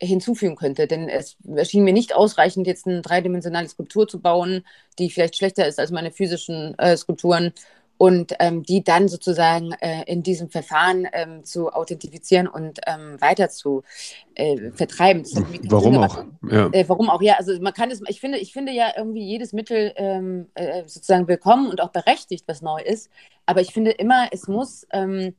hinzufügen 0.00 0.56
könnte. 0.56 0.86
Denn 0.86 1.08
es 1.08 1.36
erschien 1.54 1.84
mir 1.84 1.92
nicht 1.92 2.14
ausreichend, 2.14 2.66
jetzt 2.66 2.86
eine 2.86 3.02
dreidimensionale 3.02 3.68
Skulptur 3.68 4.06
zu 4.06 4.20
bauen, 4.20 4.64
die 4.98 5.10
vielleicht 5.10 5.36
schlechter 5.36 5.66
ist 5.66 5.78
als 5.78 5.90
meine 5.90 6.12
physischen 6.12 6.78
äh, 6.78 6.96
Skulpturen 6.96 7.52
und 7.98 8.34
ähm, 8.40 8.62
die 8.62 8.84
dann 8.84 9.08
sozusagen 9.08 9.72
äh, 9.80 10.02
in 10.06 10.22
diesem 10.22 10.50
Verfahren 10.50 11.06
ähm, 11.12 11.44
zu 11.44 11.70
authentifizieren 11.70 12.46
und 12.46 12.80
ähm, 12.86 13.20
weiter 13.20 13.48
zu 13.48 13.82
äh, 14.34 14.70
vertreiben. 14.72 15.24
warum 15.68 15.94
Sinn, 15.94 16.04
auch? 16.04 16.24
Ja. 16.50 16.68
Äh, 16.72 16.88
warum 16.88 17.08
auch? 17.08 17.22
Ja, 17.22 17.34
also 17.34 17.58
man 17.60 17.72
kann 17.72 17.90
es, 17.90 18.02
ich 18.08 18.20
finde, 18.20 18.38
ich 18.38 18.52
finde 18.52 18.72
ja 18.72 18.88
irgendwie 18.96 19.24
jedes 19.24 19.52
Mittel 19.52 19.92
ähm, 19.96 20.46
äh, 20.54 20.82
sozusagen 20.86 21.28
willkommen 21.28 21.70
und 21.70 21.80
auch 21.80 21.90
berechtigt, 21.90 22.44
was 22.46 22.62
neu 22.62 22.80
ist. 22.80 23.10
Aber 23.46 23.60
ich 23.60 23.72
finde 23.72 23.92
immer, 23.92 24.28
es 24.30 24.48
muss 24.48 24.86
ähm, 24.92 25.34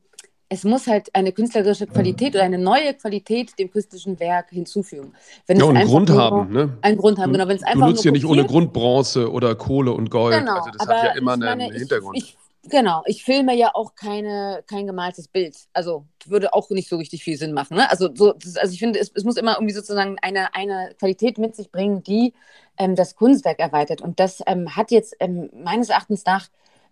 es 0.48 0.64
muss 0.64 0.86
halt 0.86 1.14
eine 1.14 1.32
künstlerische 1.32 1.86
Qualität 1.86 2.34
oder 2.34 2.44
eine 2.44 2.58
neue 2.58 2.94
Qualität 2.94 3.58
dem 3.58 3.70
künstlerischen 3.70 4.18
Werk 4.18 4.50
hinzufügen. 4.50 5.12
Wenn 5.46 5.58
ja, 5.58 5.64
und 5.64 5.76
einen 5.76 5.88
Grund 5.88 6.10
haben, 6.10 6.52
ne? 6.52 6.78
Einen 6.80 6.96
Grund 6.96 7.18
haben, 7.18 7.32
genau. 7.32 7.48
Wenn 7.48 7.56
es 7.56 7.62
einfach 7.62 7.86
du 7.86 7.92
nutzt 7.92 8.04
ja 8.04 8.10
nicht 8.10 8.24
ohne 8.24 8.46
Grund 8.46 8.72
Bronze 8.72 9.30
oder 9.30 9.54
Kohle 9.54 9.92
und 9.92 10.10
Gold. 10.10 10.38
Genau, 10.38 10.56
also 10.56 10.70
das 10.70 10.88
hat 10.88 11.04
ja 11.04 11.12
immer 11.12 11.32
einen 11.32 11.42
meine, 11.42 11.64
Hintergrund. 11.64 12.16
Ich, 12.16 12.24
ich, 12.24 12.36
Genau, 12.70 13.02
ich 13.06 13.24
filme 13.24 13.54
ja 13.54 13.70
auch 13.74 13.94
keine, 13.94 14.62
kein 14.66 14.86
gemaltes 14.86 15.28
Bild. 15.28 15.56
Also 15.72 16.06
würde 16.26 16.52
auch 16.54 16.68
nicht 16.70 16.88
so 16.88 16.96
richtig 16.96 17.24
viel 17.24 17.36
Sinn 17.36 17.52
machen. 17.52 17.76
Ne? 17.76 17.90
Also, 17.90 18.10
so, 18.14 18.32
das, 18.32 18.56
also 18.56 18.72
ich 18.72 18.78
finde, 18.78 18.98
es, 18.98 19.10
es, 19.14 19.24
muss 19.24 19.36
immer 19.36 19.54
irgendwie 19.54 19.74
sozusagen 19.74 20.16
eine, 20.20 20.54
eine 20.54 20.94
Qualität 20.98 21.38
mit 21.38 21.56
sich 21.56 21.70
bringen, 21.70 22.02
die 22.02 22.34
ähm, 22.76 22.94
das 22.94 23.16
Kunstwerk 23.16 23.58
erweitert. 23.58 24.00
Und 24.00 24.20
das 24.20 24.42
ähm, 24.46 24.76
hat 24.76 24.90
jetzt 24.90 25.16
ähm, 25.20 25.50
meines 25.54 25.88
Erachtens 25.88 26.24
nach 26.24 26.48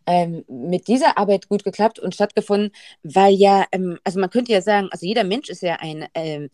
ähm, 0.06 0.44
mit 0.48 0.88
dieser 0.88 1.18
Arbeit 1.18 1.48
gut 1.48 1.64
geklappt 1.64 1.98
und 1.98 2.14
stattgefunden, 2.14 2.72
weil 3.02 3.34
ja, 3.34 3.66
ähm, 3.72 3.98
also 4.04 4.20
man 4.20 4.30
könnte 4.30 4.52
ja 4.52 4.62
sagen, 4.62 4.88
also 4.92 5.04
jeder 5.04 5.24
Mensch 5.24 5.48
ist 5.48 5.62
ja 5.62 5.76
ein 5.80 6.06
ähm, 6.14 6.44
äh, 6.44 6.48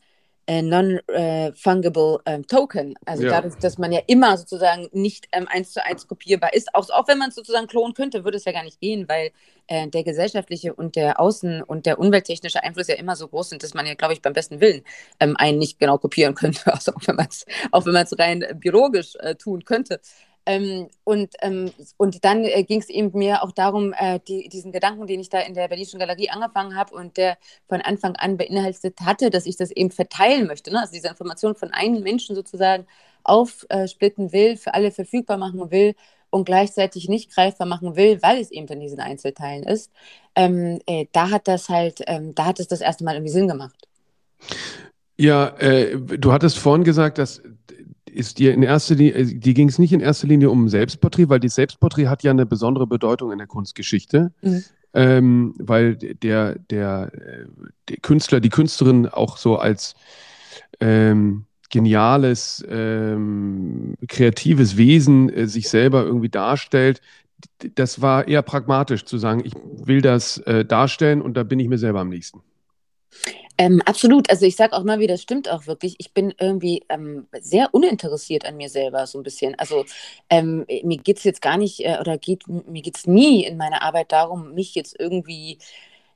non-fungible 0.48 2.18
äh, 2.24 2.40
Token. 2.42 2.94
Also 3.04 3.24
ja. 3.24 3.30
dadurch, 3.30 3.54
dass 3.56 3.78
man 3.78 3.92
ja 3.92 4.00
immer 4.06 4.36
sozusagen 4.36 4.88
nicht 4.92 5.28
ähm, 5.32 5.46
eins 5.48 5.72
zu 5.72 5.84
eins 5.84 6.06
kopierbar 6.06 6.52
ist. 6.52 6.74
Auch, 6.74 6.88
auch 6.90 7.08
wenn 7.08 7.18
man 7.18 7.28
es 7.28 7.36
sozusagen 7.36 7.66
klonen 7.66 7.94
könnte, 7.94 8.24
würde 8.24 8.36
es 8.36 8.44
ja 8.44 8.52
gar 8.52 8.64
nicht 8.64 8.80
gehen, 8.80 9.08
weil 9.08 9.30
äh, 9.68 9.88
der 9.88 10.02
gesellschaftliche 10.02 10.74
und 10.74 10.96
der 10.96 11.20
außen- 11.20 11.62
und 11.62 11.86
der 11.86 11.98
umwelttechnische 11.98 12.62
Einfluss 12.62 12.88
ja 12.88 12.96
immer 12.96 13.16
so 13.16 13.28
groß 13.28 13.50
sind, 13.50 13.62
dass 13.62 13.74
man 13.74 13.86
ja, 13.86 13.94
glaube 13.94 14.14
ich, 14.14 14.22
beim 14.22 14.32
besten 14.32 14.60
Willen 14.60 14.82
ähm, 15.20 15.36
einen 15.36 15.58
nicht 15.58 15.78
genau 15.78 15.98
kopieren 15.98 16.34
könnte, 16.34 16.60
also 16.72 16.92
auch 16.92 17.06
wenn 17.06 17.16
man 17.16 17.28
es 17.28 17.46
auch 17.70 17.86
wenn 17.86 17.92
man 17.92 18.04
es 18.04 18.18
rein 18.18 18.44
biologisch 18.54 19.14
äh, 19.20 19.34
tun 19.36 19.64
könnte. 19.64 20.00
Ähm, 20.44 20.88
und, 21.04 21.34
ähm, 21.40 21.70
und 21.96 22.24
dann 22.24 22.44
äh, 22.44 22.64
ging 22.64 22.80
es 22.80 22.88
eben 22.88 23.10
mir 23.14 23.42
auch 23.42 23.52
darum, 23.52 23.92
äh, 23.96 24.18
die, 24.26 24.48
diesen 24.48 24.72
Gedanken, 24.72 25.06
den 25.06 25.20
ich 25.20 25.28
da 25.28 25.38
in 25.40 25.54
der 25.54 25.68
Berlinischen 25.68 26.00
Galerie 26.00 26.30
angefangen 26.30 26.76
habe 26.76 26.94
und 26.94 27.16
der 27.16 27.38
von 27.68 27.80
Anfang 27.80 28.16
an 28.16 28.36
beinhaltet 28.36 29.00
hatte, 29.00 29.30
dass 29.30 29.46
ich 29.46 29.56
das 29.56 29.70
eben 29.70 29.90
verteilen 29.90 30.46
möchte. 30.46 30.72
Ne? 30.72 30.80
Also 30.80 30.92
diese 30.92 31.08
Information 31.08 31.54
von 31.54 31.70
einem 31.72 32.02
Menschen 32.02 32.34
sozusagen 32.34 32.86
aufsplitten 33.24 34.32
will, 34.32 34.56
für 34.56 34.74
alle 34.74 34.90
verfügbar 34.90 35.36
machen 35.36 35.70
will 35.70 35.94
und 36.30 36.44
gleichzeitig 36.44 37.08
nicht 37.08 37.32
greifbar 37.32 37.66
machen 37.66 37.94
will, 37.94 38.20
weil 38.22 38.40
es 38.40 38.50
eben 38.50 38.66
in 38.66 38.80
diesen 38.80 39.00
Einzelteilen 39.00 39.64
ist. 39.64 39.92
Ähm, 40.34 40.80
äh, 40.86 41.06
da 41.12 41.30
hat 41.30 41.46
das 41.46 41.68
halt, 41.68 42.02
ähm, 42.06 42.34
da 42.34 42.46
hat 42.46 42.58
es 42.58 42.68
das 42.68 42.80
erste 42.80 43.04
Mal 43.04 43.14
irgendwie 43.14 43.32
Sinn 43.32 43.48
gemacht. 43.48 43.86
Ja, 45.18 45.48
äh, 45.58 45.96
du 45.98 46.32
hattest 46.32 46.58
vorhin 46.58 46.84
gesagt, 46.84 47.18
dass 47.18 47.42
ist 48.12 48.38
dir 48.38 48.54
in 48.54 48.62
erster 48.62 48.94
Linie, 48.94 49.14
äh, 49.14 49.24
die 49.24 49.54
ging 49.54 49.68
es 49.68 49.78
nicht 49.78 49.92
in 49.92 50.00
erster 50.00 50.26
Linie 50.26 50.50
um 50.50 50.68
Selbstporträt, 50.68 51.28
weil 51.28 51.40
die 51.40 51.48
Selbstporträt 51.48 52.08
hat 52.08 52.22
ja 52.22 52.30
eine 52.30 52.46
besondere 52.46 52.86
Bedeutung 52.86 53.32
in 53.32 53.38
der 53.38 53.46
Kunstgeschichte. 53.46 54.32
Mhm. 54.42 54.64
Ähm, 54.94 55.54
weil 55.58 55.96
der, 55.96 56.58
der, 56.58 57.10
äh, 57.14 57.46
der 57.88 57.96
Künstler, 58.02 58.40
die 58.40 58.50
Künstlerin 58.50 59.08
auch 59.08 59.38
so 59.38 59.56
als 59.56 59.94
ähm, 60.80 61.46
geniales, 61.70 62.64
ähm, 62.68 63.94
kreatives 64.06 64.76
Wesen 64.76 65.30
äh, 65.30 65.46
sich 65.46 65.70
selber 65.70 66.04
irgendwie 66.04 66.28
darstellt. 66.28 67.00
Das 67.74 68.02
war 68.02 68.28
eher 68.28 68.42
pragmatisch 68.42 69.06
zu 69.06 69.16
sagen, 69.18 69.42
ich 69.44 69.54
will 69.54 70.02
das 70.02 70.38
äh, 70.38 70.64
darstellen 70.64 71.22
und 71.22 71.34
da 71.34 71.42
bin 71.42 71.58
ich 71.58 71.68
mir 71.68 71.78
selber 71.78 72.00
am 72.00 72.10
nächsten. 72.10 72.42
Ähm, 73.58 73.82
absolut. 73.84 74.30
Also 74.30 74.46
ich 74.46 74.56
sage 74.56 74.72
auch 74.74 74.84
mal 74.84 74.98
wieder, 74.98 75.14
das 75.14 75.22
stimmt 75.22 75.48
auch 75.50 75.66
wirklich. 75.66 75.96
Ich 75.98 76.12
bin 76.12 76.34
irgendwie 76.38 76.84
ähm, 76.88 77.28
sehr 77.40 77.68
uninteressiert 77.72 78.44
an 78.46 78.56
mir 78.56 78.68
selber, 78.68 79.06
so 79.06 79.18
ein 79.18 79.22
bisschen. 79.22 79.54
Also 79.58 79.84
ähm, 80.30 80.64
mir 80.82 80.98
geht 80.98 81.18
es 81.18 81.24
jetzt 81.24 81.42
gar 81.42 81.56
nicht, 81.56 81.84
äh, 81.84 81.98
oder 82.00 82.18
geht, 82.18 82.48
mir 82.48 82.82
geht 82.82 82.96
es 82.96 83.06
nie 83.06 83.44
in 83.44 83.56
meiner 83.56 83.82
Arbeit 83.82 84.12
darum, 84.12 84.54
mich 84.54 84.74
jetzt 84.74 84.98
irgendwie 84.98 85.58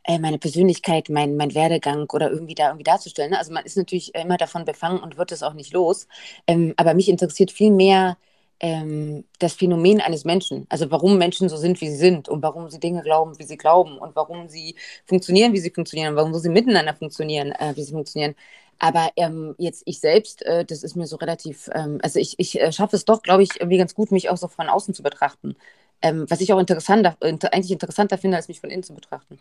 äh, 0.05 0.19
meine 0.19 0.39
Persönlichkeit, 0.39 1.09
mein, 1.09 1.37
mein 1.37 1.55
Werdegang 1.55 2.09
oder 2.13 2.31
irgendwie 2.31 2.55
da 2.55 2.69
irgendwie 2.69 2.85
darzustellen. 2.85 3.33
Ne? 3.33 3.39
Also 3.39 3.53
man 3.53 3.65
ist 3.65 3.77
natürlich 3.77 4.15
immer 4.15 4.37
davon 4.37 4.65
befangen 4.65 5.01
und 5.01 5.19
wird 5.19 5.33
es 5.33 5.43
auch 5.43 5.55
nicht 5.55 5.73
los. 5.73 6.09
Ähm, 6.47 6.75
aber 6.77 6.95
mich 6.95 7.09
interessiert 7.09 7.51
viel 7.53 7.71
mehr 7.73 8.17
ähm, 8.61 9.25
das 9.39 9.55
Phänomen 9.55 10.01
eines 10.01 10.25
Menschen. 10.25 10.67
Also 10.69 10.91
warum 10.91 11.19
Menschen 11.19 11.49
so 11.49 11.57
sind, 11.57 11.81
wie 11.81 11.89
sie 11.89 11.97
sind 11.97 12.29
und 12.29 12.43
warum 12.43 12.71
sie 12.71 12.81
Dinge 12.81 13.03
glauben, 13.03 13.39
wie 13.39 13.45
sie 13.45 13.57
glauben 13.57 13.99
und 13.99 14.17
warum 14.17 14.49
sie 14.49 14.77
funktionieren, 15.07 15.53
wie 15.53 15.59
sie 15.61 15.71
funktionieren, 15.71 16.17
warum 16.17 16.35
sie 16.35 16.49
miteinander 16.49 16.95
funktionieren, 16.95 17.53
äh, 17.53 17.73
wie 17.77 17.83
sie 17.83 17.93
funktionieren. 17.93 18.35
Aber 18.79 19.11
ähm, 19.17 19.55
jetzt 19.59 19.83
ich 19.87 20.01
selbst, 20.01 20.45
äh, 20.45 20.65
das 20.65 20.83
ist 20.83 20.97
mir 20.97 21.07
so 21.07 21.17
relativ, 21.17 21.69
ähm, 21.75 21.99
also 22.03 22.19
ich, 22.19 22.35
ich 22.39 22.61
äh, 22.61 22.73
schaffe 22.73 22.97
es 22.97 23.05
doch, 23.07 23.23
glaube 23.23 23.43
ich, 23.43 23.61
irgendwie 23.61 23.79
ganz 23.79 23.95
gut, 23.95 24.11
mich 24.13 24.29
auch 24.29 24.37
so 24.37 24.49
von 24.49 24.69
außen 24.69 24.95
zu 24.95 25.03
betrachten. 25.03 25.57
Ähm, 26.03 26.27
was 26.29 26.41
ich 26.41 26.53
auch 26.53 26.59
interessanter, 26.59 27.17
inter, 27.23 27.55
eigentlich 27.55 27.73
interessanter 27.73 28.19
finde, 28.19 28.37
als 28.37 28.49
mich 28.49 28.61
von 28.61 28.71
innen 28.71 28.83
zu 28.83 28.95
betrachten. 28.95 29.39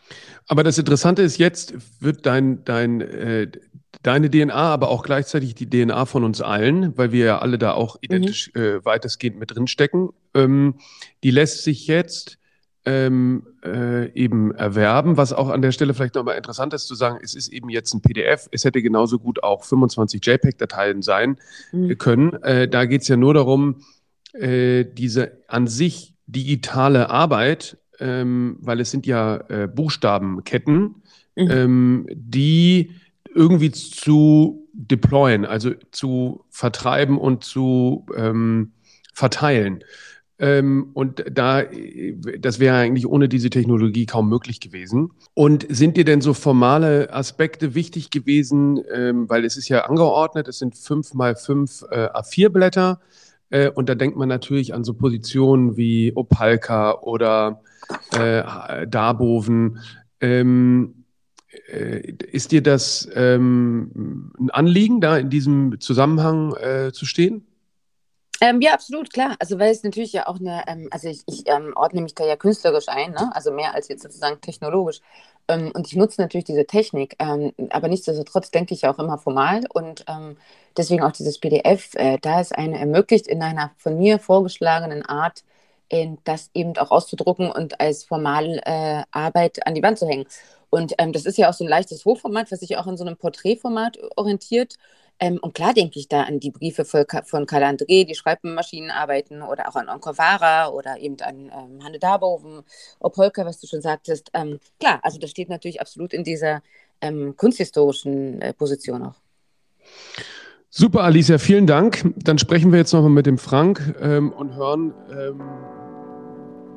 Aber 0.47 0.63
das 0.63 0.77
Interessante 0.77 1.21
ist, 1.21 1.37
jetzt 1.37 1.73
wird 1.99 2.25
dein, 2.25 2.63
dein, 2.63 3.01
äh, 3.01 3.51
deine 4.03 4.29
DNA, 4.29 4.53
aber 4.53 4.89
auch 4.89 5.03
gleichzeitig 5.03 5.55
die 5.55 5.69
DNA 5.69 6.05
von 6.05 6.23
uns 6.23 6.41
allen, 6.41 6.97
weil 6.97 7.11
wir 7.11 7.25
ja 7.25 7.39
alle 7.39 7.57
da 7.57 7.73
auch 7.73 7.97
identisch 8.01 8.51
mhm. 8.53 8.61
äh, 8.61 8.85
weitestgehend 8.85 9.37
mit 9.37 9.53
drinstecken, 9.53 10.09
ähm, 10.33 10.75
die 11.23 11.31
lässt 11.31 11.63
sich 11.63 11.87
jetzt 11.87 12.37
ähm, 12.85 13.47
äh, 13.63 14.11
eben 14.13 14.53
erwerben, 14.53 15.17
was 15.17 15.33
auch 15.33 15.49
an 15.49 15.61
der 15.61 15.71
Stelle 15.71 15.93
vielleicht 15.93 16.15
nochmal 16.15 16.37
interessant 16.37 16.73
ist 16.73 16.85
zu 16.85 16.95
sagen, 16.95 17.19
es 17.21 17.33
ist 17.33 17.47
eben 17.51 17.69
jetzt 17.69 17.93
ein 17.93 18.01
PDF, 18.01 18.47
es 18.51 18.63
hätte 18.63 18.81
genauso 18.81 19.17
gut 19.17 19.43
auch 19.43 19.63
25 19.63 20.23
JPEG-Dateien 20.23 21.01
sein 21.01 21.37
mhm. 21.71 21.97
können. 21.97 22.33
Äh, 22.43 22.67
da 22.67 22.85
geht 22.85 23.01
es 23.01 23.07
ja 23.07 23.17
nur 23.17 23.33
darum, 23.33 23.81
äh, 24.33 24.85
diese 24.85 25.43
an 25.47 25.67
sich 25.67 26.14
digitale 26.27 27.09
Arbeit, 27.09 27.77
ähm, 27.99 28.57
weil 28.59 28.79
es 28.79 28.91
sind 28.91 29.05
ja 29.05 29.37
äh, 29.49 29.67
Buchstabenketten, 29.67 30.95
mhm. 31.35 31.51
ähm, 31.51 32.07
die 32.13 32.91
irgendwie 33.33 33.71
zu 33.71 34.67
deployen, 34.73 35.45
also 35.45 35.71
zu 35.91 36.45
vertreiben 36.49 37.17
und 37.17 37.43
zu 37.43 38.05
ähm, 38.15 38.71
verteilen. 39.13 39.83
Ähm, 40.37 40.89
und 40.93 41.23
da, 41.31 41.63
das 42.39 42.59
wäre 42.59 42.75
eigentlich 42.75 43.07
ohne 43.07 43.29
diese 43.29 43.49
Technologie 43.49 44.05
kaum 44.05 44.27
möglich 44.27 44.59
gewesen. 44.59 45.11
Und 45.33 45.65
sind 45.69 45.95
dir 45.95 46.03
denn 46.03 46.21
so 46.21 46.33
formale 46.33 47.13
Aspekte 47.13 47.73
wichtig 47.73 48.09
gewesen, 48.09 48.81
ähm, 48.93 49.29
weil 49.29 49.45
es 49.45 49.55
ist 49.55 49.69
ja 49.69 49.85
angeordnet, 49.85 50.47
es 50.49 50.59
sind 50.59 50.75
fünf 50.75 51.13
mal 51.13 51.35
fünf 51.35 51.85
äh, 51.89 52.07
A4-Blätter. 52.07 52.99
Äh, 53.49 53.69
und 53.69 53.89
da 53.89 53.95
denkt 53.95 54.17
man 54.17 54.29
natürlich 54.29 54.73
an 54.73 54.83
so 54.83 54.93
Positionen 54.93 55.77
wie 55.77 56.11
Opalka 56.15 56.99
oder 57.01 57.61
äh, 58.11 58.87
Darboven. 58.87 59.79
Ähm, 60.21 61.05
äh, 61.67 62.13
ist 62.31 62.51
dir 62.51 62.61
das 62.61 63.07
ähm, 63.13 64.33
ein 64.39 64.49
Anliegen, 64.51 65.01
da 65.01 65.17
in 65.17 65.29
diesem 65.29 65.79
Zusammenhang 65.79 66.55
äh, 66.55 66.91
zu 66.91 67.05
stehen? 67.05 67.45
Ähm, 68.41 68.59
ja, 68.61 68.73
absolut, 68.73 69.13
klar. 69.13 69.35
Also 69.39 69.59
weil 69.59 69.71
es 69.71 69.83
natürlich 69.83 70.13
ja 70.13 70.27
auch 70.27 70.39
eine, 70.39 70.63
ähm, 70.67 70.89
also 70.91 71.07
ich, 71.07 71.23
ich 71.27 71.43
ähm, 71.47 71.71
ordne 71.75 72.01
mich 72.01 72.15
da 72.15 72.25
ja 72.25 72.35
künstlerisch 72.35 72.89
ein, 72.89 73.11
ne? 73.11 73.31
also 73.33 73.51
mehr 73.51 73.73
als 73.73 73.87
jetzt 73.87 74.03
sozusagen 74.03 74.41
technologisch. 74.41 74.99
Ähm, 75.47 75.71
und 75.75 75.87
ich 75.87 75.95
nutze 75.95 76.21
natürlich 76.21 76.45
diese 76.45 76.65
Technik, 76.65 77.15
ähm, 77.19 77.53
aber 77.69 77.87
nichtsdestotrotz 77.87 78.51
denke 78.51 78.73
ich 78.73 78.87
auch 78.87 78.99
immer 78.99 79.17
formal 79.17 79.63
und 79.73 80.03
ähm, 80.07 80.37
deswegen 80.77 81.03
auch 81.03 81.11
dieses 81.11 81.39
PDF, 81.39 81.93
äh, 81.95 82.17
da 82.21 82.39
es 82.41 82.51
eine 82.51 82.79
ermöglicht, 82.79 83.27
in 83.27 83.41
einer 83.43 83.71
von 83.77 83.97
mir 83.97 84.19
vorgeschlagenen 84.19 85.03
Art 85.05 85.43
in 85.89 86.17
das 86.23 86.49
eben 86.53 86.75
auch 86.77 86.91
auszudrucken 86.91 87.51
und 87.51 87.79
als 87.79 88.03
formale 88.05 88.59
äh, 88.65 89.03
Arbeit 89.11 89.65
an 89.67 89.75
die 89.75 89.83
Wand 89.83 89.99
zu 89.99 90.07
hängen. 90.07 90.25
Und 90.69 90.93
ähm, 90.97 91.13
das 91.13 91.25
ist 91.25 91.37
ja 91.37 91.49
auch 91.49 91.53
so 91.53 91.63
ein 91.63 91.69
leichtes 91.69 92.05
Hochformat, 92.05 92.51
was 92.51 92.59
sich 92.61 92.77
auch 92.77 92.87
in 92.87 92.97
so 92.97 93.05
einem 93.05 93.17
Porträtformat 93.17 93.97
orientiert. 94.15 94.75
Ähm, 95.19 95.39
und 95.41 95.53
klar 95.53 95.73
denke 95.73 95.99
ich 95.99 96.07
da 96.07 96.23
an 96.23 96.39
die 96.39 96.51
Briefe 96.51 96.83
von 96.83 97.45
Karl 97.45 97.63
André, 97.63 98.05
die 98.05 98.15
Schreibmaschinen 98.15 98.91
arbeiten, 98.91 99.41
oder 99.41 99.69
auch 99.69 99.75
an 99.75 99.89
Onkovara 99.89 100.69
oder 100.69 100.97
eben 100.99 101.17
an 101.21 101.51
ähm, 101.53 101.83
Hanne 101.83 101.99
Darboven, 101.99 102.63
Opolka, 102.99 103.45
was 103.45 103.59
du 103.59 103.67
schon 103.67 103.81
sagtest. 103.81 104.29
Ähm, 104.33 104.59
klar, 104.79 104.99
also 105.03 105.17
das 105.17 105.29
steht 105.29 105.49
natürlich 105.49 105.79
absolut 105.79 106.13
in 106.13 106.23
dieser 106.23 106.61
ähm, 107.01 107.35
kunsthistorischen 107.37 108.41
äh, 108.41 108.53
Position 108.53 109.03
auch. 109.03 109.15
Super, 110.69 111.03
Alicia, 111.03 111.37
vielen 111.37 111.67
Dank. 111.67 112.03
Dann 112.17 112.37
sprechen 112.37 112.71
wir 112.71 112.79
jetzt 112.79 112.91
nochmal 112.91 113.09
mit 113.09 113.25
dem 113.25 113.37
Frank 113.37 113.95
ähm, 114.01 114.33
und 114.33 114.55
hören, 114.55 114.93
ähm, 115.09 115.41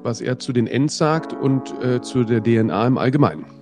was 0.05 0.21
er 0.21 0.39
zu 0.39 0.53
den 0.53 0.69
Ends 0.69 0.97
sagt 0.97 1.33
und 1.33 1.75
äh, 1.83 2.01
zu 2.01 2.23
der 2.23 2.41
DNA 2.41 2.87
im 2.87 2.99
Allgemeinen. 2.99 3.58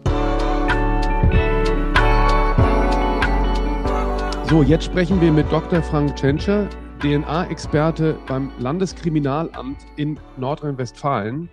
So, 4.49 4.63
jetzt 4.63 4.85
sprechen 4.85 5.21
wir 5.21 5.33
mit 5.33 5.51
Dr. 5.51 5.83
Frank 5.83 6.15
Tschentscher, 6.15 6.69
DNA-Experte 7.01 8.17
beim 8.29 8.53
Landeskriminalamt 8.61 9.77
in 9.97 10.21
Nordrhein-Westfalen. 10.37 11.49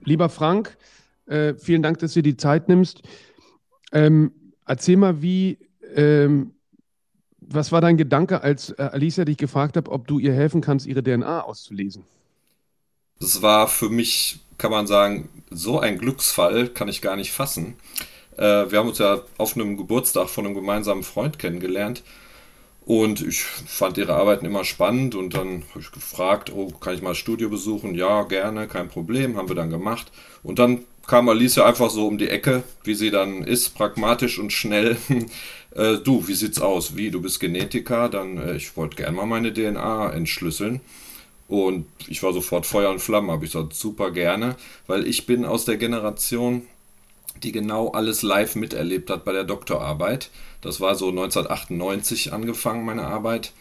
Lieber 0.00 0.28
Frank, 0.28 0.76
äh, 1.24 1.54
vielen 1.54 1.82
Dank, 1.82 2.00
dass 2.00 2.12
du 2.12 2.20
dir 2.20 2.32
die 2.32 2.36
Zeit 2.36 2.68
nimmst. 2.68 3.00
Ähm, 3.92 4.30
erzähl 4.66 4.98
mal, 4.98 5.22
wie, 5.22 5.58
ähm, 5.94 6.52
was 7.40 7.72
war 7.72 7.80
dein 7.80 7.96
Gedanke, 7.96 8.42
als 8.42 8.72
äh, 8.72 8.90
Alicia 8.92 9.24
dich 9.24 9.38
gefragt 9.38 9.78
hat, 9.78 9.88
ob 9.88 10.06
du 10.06 10.18
ihr 10.18 10.34
helfen 10.34 10.60
kannst, 10.60 10.86
ihre 10.86 11.02
DNA 11.02 11.40
auszulesen? 11.40 12.04
Das 13.20 13.40
war 13.40 13.68
für 13.68 13.88
mich, 13.88 14.40
kann 14.58 14.70
man 14.70 14.86
sagen, 14.86 15.30
so 15.48 15.80
ein 15.80 15.96
Glücksfall, 15.96 16.68
kann 16.68 16.88
ich 16.88 17.00
gar 17.00 17.16
nicht 17.16 17.32
fassen. 17.32 17.76
Äh, 18.36 18.70
wir 18.70 18.80
haben 18.80 18.88
uns 18.88 18.98
ja 18.98 19.22
auf 19.38 19.56
einem 19.56 19.78
Geburtstag 19.78 20.28
von 20.28 20.44
einem 20.44 20.54
gemeinsamen 20.54 21.04
Freund 21.04 21.38
kennengelernt 21.38 22.02
und 22.86 23.22
ich 23.22 23.42
fand 23.42 23.96
ihre 23.96 24.14
Arbeiten 24.14 24.44
immer 24.44 24.64
spannend 24.64 25.14
und 25.14 25.34
dann 25.34 25.62
habe 25.70 25.80
ich 25.80 25.90
gefragt, 25.90 26.52
oh, 26.54 26.68
kann 26.68 26.94
ich 26.94 27.02
mal 27.02 27.10
das 27.10 27.18
Studio 27.18 27.48
besuchen? 27.48 27.94
Ja, 27.94 28.24
gerne, 28.24 28.68
kein 28.68 28.88
Problem, 28.88 29.36
haben 29.36 29.48
wir 29.48 29.56
dann 29.56 29.70
gemacht. 29.70 30.12
Und 30.42 30.58
dann 30.58 30.84
kam 31.06 31.28
Alicia 31.28 31.64
einfach 31.64 31.90
so 31.90 32.06
um 32.06 32.18
die 32.18 32.28
Ecke, 32.28 32.62
wie 32.82 32.94
sie 32.94 33.10
dann 33.10 33.42
ist, 33.42 33.70
pragmatisch 33.70 34.38
und 34.38 34.52
schnell. 34.52 34.98
äh, 35.74 35.96
du, 35.96 36.28
wie 36.28 36.34
sieht's 36.34 36.60
aus? 36.60 36.94
Wie, 36.96 37.10
du 37.10 37.22
bist 37.22 37.40
Genetiker? 37.40 38.10
Dann, 38.10 38.36
äh, 38.36 38.56
ich 38.56 38.76
wollte 38.76 38.96
gerne 38.96 39.16
mal 39.16 39.26
meine 39.26 39.52
DNA 39.52 40.12
entschlüsseln. 40.12 40.80
Und 41.48 41.86
ich 42.08 42.22
war 42.22 42.32
sofort 42.32 42.66
Feuer 42.66 42.90
und 42.90 43.00
Flamme, 43.00 43.32
habe 43.32 43.44
ich 43.44 43.52
gesagt, 43.52 43.74
super 43.74 44.10
gerne, 44.10 44.56
weil 44.86 45.06
ich 45.06 45.26
bin 45.26 45.44
aus 45.44 45.66
der 45.66 45.76
Generation, 45.76 46.62
die 47.42 47.52
genau 47.52 47.90
alles 47.90 48.22
live 48.22 48.54
miterlebt 48.56 49.10
hat 49.10 49.24
bei 49.24 49.32
der 49.32 49.44
Doktorarbeit. 49.44 50.30
Das 50.64 50.80
war 50.80 50.94
so 50.94 51.10
1998 51.10 52.32
angefangen, 52.32 52.86
meine 52.86 53.06
Arbeit. 53.06 53.52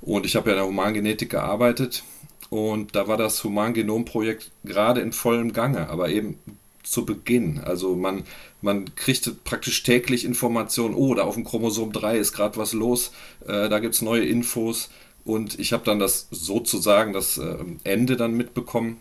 Und 0.00 0.24
ich 0.24 0.36
habe 0.36 0.50
ja 0.50 0.56
in 0.56 0.60
der 0.60 0.68
Humangenetik 0.68 1.30
gearbeitet. 1.30 2.04
Und 2.48 2.94
da 2.94 3.08
war 3.08 3.16
das 3.16 3.42
Humangenomprojekt 3.42 4.52
gerade 4.62 5.00
in 5.00 5.12
vollem 5.12 5.52
Gange, 5.52 5.88
aber 5.88 6.10
eben 6.10 6.38
zu 6.84 7.04
Beginn. 7.04 7.58
Also 7.58 7.96
man, 7.96 8.22
man 8.62 8.94
kriegt 8.94 9.44
praktisch 9.44 9.82
täglich 9.82 10.24
Informationen, 10.24 10.94
oh, 10.94 11.14
da 11.14 11.22
auf 11.22 11.34
dem 11.34 11.44
Chromosom 11.44 11.92
3 11.92 12.18
ist 12.18 12.32
gerade 12.32 12.56
was 12.56 12.72
los, 12.72 13.10
äh, 13.46 13.68
da 13.68 13.80
gibt 13.80 13.94
es 13.94 14.02
neue 14.02 14.24
Infos. 14.24 14.90
Und 15.24 15.58
ich 15.58 15.72
habe 15.72 15.84
dann 15.84 15.98
das 15.98 16.28
sozusagen 16.30 17.12
das 17.12 17.38
äh, 17.38 17.56
Ende 17.82 18.16
dann 18.16 18.36
mitbekommen. 18.36 18.98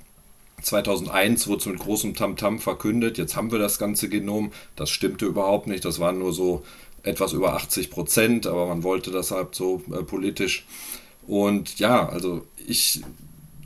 2001 0.61 1.47
wurde 1.47 1.59
es 1.59 1.65
mit 1.65 1.79
großem 1.79 2.15
Tamtam 2.15 2.55
-Tam 2.55 2.59
verkündet, 2.59 3.17
jetzt 3.17 3.35
haben 3.35 3.51
wir 3.51 3.59
das 3.59 3.77
ganze 3.77 4.09
Genom. 4.09 4.53
Das 4.75 4.89
stimmte 4.89 5.25
überhaupt 5.25 5.67
nicht, 5.67 5.83
das 5.85 5.99
waren 5.99 6.17
nur 6.17 6.33
so 6.33 6.63
etwas 7.03 7.33
über 7.33 7.53
80 7.53 7.91
Prozent, 7.91 8.47
aber 8.47 8.67
man 8.67 8.83
wollte 8.83 9.11
das 9.11 9.31
halt 9.31 9.53
so 9.53 9.83
äh, 9.91 10.03
politisch. 10.03 10.65
Und 11.27 11.79
ja, 11.79 12.07
also 12.07 12.45
ich 12.65 13.01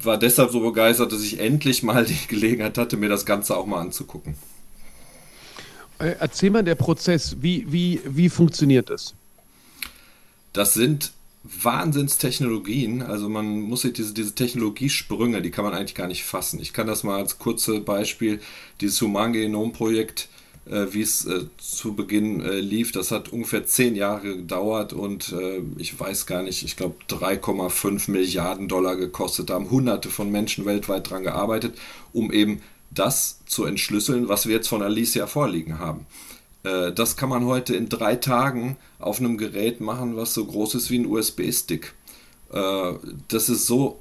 war 0.01 0.17
deshalb 0.17 0.51
so 0.51 0.59
begeistert, 0.59 1.11
dass 1.11 1.23
ich 1.23 1.39
endlich 1.39 1.83
mal 1.83 2.05
die 2.05 2.17
Gelegenheit 2.27 2.77
hatte, 2.77 2.97
mir 2.97 3.09
das 3.09 3.25
Ganze 3.25 3.55
auch 3.55 3.65
mal 3.65 3.79
anzugucken. 3.79 4.35
Äh, 5.99 6.15
erzähl 6.19 6.49
mal 6.49 6.63
der 6.63 6.75
Prozess, 6.75 7.37
wie, 7.41 7.65
wie, 7.71 8.01
wie 8.05 8.29
funktioniert 8.29 8.89
das? 8.89 9.13
Das 10.53 10.73
sind 10.73 11.11
Wahnsinnstechnologien. 11.43 13.01
Also 13.01 13.29
man 13.29 13.61
muss 13.61 13.81
sich 13.81 13.93
diese, 13.93 14.13
diese 14.13 14.35
Technologiesprünge, 14.35 15.41
die 15.41 15.51
kann 15.51 15.63
man 15.63 15.73
eigentlich 15.73 15.95
gar 15.95 16.07
nicht 16.07 16.23
fassen. 16.23 16.59
Ich 16.59 16.73
kann 16.73 16.87
das 16.87 17.03
mal 17.03 17.19
als 17.19 17.39
kurzes 17.39 17.83
Beispiel, 17.83 18.41
dieses 18.81 19.01
Humangenom-Projekt 19.01 20.21
äh, 20.21 20.36
wie 20.69 21.01
es 21.01 21.25
äh, 21.25 21.45
zu 21.57 21.95
Beginn 21.95 22.41
äh, 22.41 22.59
lief. 22.59 22.91
Das 22.91 23.11
hat 23.11 23.29
ungefähr 23.29 23.65
zehn 23.65 23.95
Jahre 23.95 24.37
gedauert 24.37 24.93
und 24.93 25.31
äh, 25.31 25.61
ich 25.77 25.99
weiß 25.99 26.25
gar 26.25 26.43
nicht, 26.43 26.63
ich 26.63 26.75
glaube 26.75 26.95
3,5 27.09 28.11
Milliarden 28.11 28.67
Dollar 28.67 28.95
gekostet. 28.95 29.49
Da 29.49 29.55
haben 29.55 29.69
hunderte 29.69 30.09
von 30.09 30.31
Menschen 30.31 30.65
weltweit 30.65 31.09
dran 31.09 31.23
gearbeitet, 31.23 31.77
um 32.13 32.31
eben 32.31 32.61
das 32.91 33.39
zu 33.45 33.65
entschlüsseln, 33.65 34.29
was 34.29 34.47
wir 34.47 34.55
jetzt 34.55 34.67
von 34.67 34.81
Alicia 34.81 35.27
vorliegen 35.27 35.79
haben. 35.79 36.05
Äh, 36.63 36.91
das 36.91 37.17
kann 37.17 37.29
man 37.29 37.45
heute 37.45 37.75
in 37.75 37.89
drei 37.89 38.15
Tagen 38.15 38.77
auf 38.99 39.19
einem 39.19 39.37
Gerät 39.37 39.81
machen, 39.81 40.15
was 40.15 40.33
so 40.33 40.45
groß 40.45 40.75
ist 40.75 40.89
wie 40.89 40.99
ein 40.99 41.05
USB-Stick. 41.05 41.93
Äh, 42.51 42.93
das 43.27 43.49
ist 43.49 43.67
so 43.67 43.99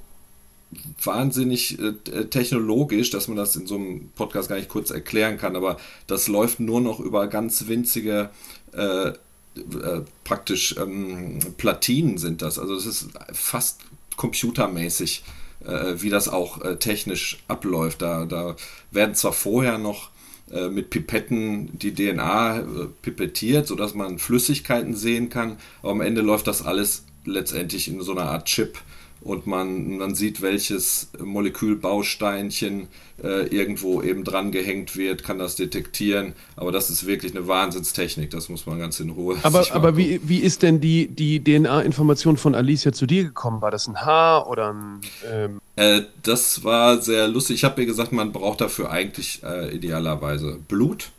wahnsinnig 1.02 1.78
äh, 1.78 2.24
technologisch, 2.24 3.10
dass 3.10 3.28
man 3.28 3.36
das 3.36 3.56
in 3.56 3.66
so 3.66 3.76
einem 3.76 4.10
Podcast 4.14 4.48
gar 4.48 4.56
nicht 4.56 4.68
kurz 4.68 4.90
erklären 4.90 5.38
kann, 5.38 5.56
aber 5.56 5.78
das 6.06 6.28
läuft 6.28 6.60
nur 6.60 6.80
noch 6.80 7.00
über 7.00 7.28
ganz 7.28 7.68
winzige 7.68 8.30
äh, 8.72 9.12
äh, 9.56 10.02
praktisch 10.24 10.76
ähm, 10.78 11.38
Platinen 11.56 12.18
sind 12.18 12.42
das. 12.42 12.58
Also 12.58 12.74
es 12.74 12.84
ist 12.84 13.08
fast 13.32 13.80
computermäßig, 14.16 15.24
äh, 15.64 15.94
wie 15.96 16.10
das 16.10 16.28
auch 16.28 16.62
äh, 16.62 16.76
technisch 16.76 17.38
abläuft. 17.48 18.02
Da, 18.02 18.26
da 18.26 18.56
werden 18.90 19.14
zwar 19.14 19.32
vorher 19.32 19.78
noch 19.78 20.10
äh, 20.50 20.68
mit 20.68 20.90
Pipetten 20.90 21.78
die 21.78 21.94
DNA 21.94 22.88
pipettiert, 23.02 23.66
sodass 23.66 23.94
man 23.94 24.18
Flüssigkeiten 24.18 24.94
sehen 24.94 25.28
kann, 25.28 25.58
aber 25.80 25.92
am 25.92 26.00
Ende 26.00 26.20
läuft 26.20 26.46
das 26.48 26.64
alles 26.64 27.04
letztendlich 27.24 27.88
in 27.88 28.00
so 28.02 28.12
einer 28.12 28.30
Art 28.30 28.46
Chip 28.46 28.78
und 29.20 29.46
man, 29.46 29.98
man 29.98 30.14
sieht, 30.14 30.40
welches 30.40 31.10
Molekülbausteinchen 31.18 32.88
äh, 33.22 33.46
irgendwo 33.46 34.02
eben 34.02 34.24
dran 34.24 34.52
gehängt 34.52 34.96
wird, 34.96 35.24
kann 35.24 35.38
das 35.38 35.56
detektieren. 35.56 36.34
Aber 36.54 36.70
das 36.70 36.90
ist 36.90 37.06
wirklich 37.06 37.34
eine 37.34 37.48
Wahnsinnstechnik, 37.48 38.30
das 38.30 38.48
muss 38.48 38.66
man 38.66 38.78
ganz 38.78 39.00
in 39.00 39.10
Ruhe. 39.10 39.36
Aber, 39.42 39.64
aber 39.72 39.96
wie, 39.96 40.20
wie 40.24 40.38
ist 40.38 40.62
denn 40.62 40.80
die, 40.80 41.08
die 41.08 41.42
DNA-Information 41.42 42.36
von 42.36 42.54
Alicia 42.54 42.92
zu 42.92 43.06
dir 43.06 43.24
gekommen? 43.24 43.62
War 43.62 43.70
das 43.70 43.86
ein 43.88 44.00
Haar 44.00 44.48
oder 44.48 44.72
ein. 44.72 45.00
Ähm 45.30 45.60
äh, 45.76 46.02
das 46.22 46.64
war 46.64 47.00
sehr 47.00 47.28
lustig. 47.28 47.56
Ich 47.56 47.64
habe 47.64 47.80
ihr 47.80 47.86
gesagt, 47.86 48.12
man 48.12 48.32
braucht 48.32 48.60
dafür 48.60 48.90
eigentlich 48.90 49.42
äh, 49.42 49.74
idealerweise 49.74 50.58
Blut. 50.68 51.10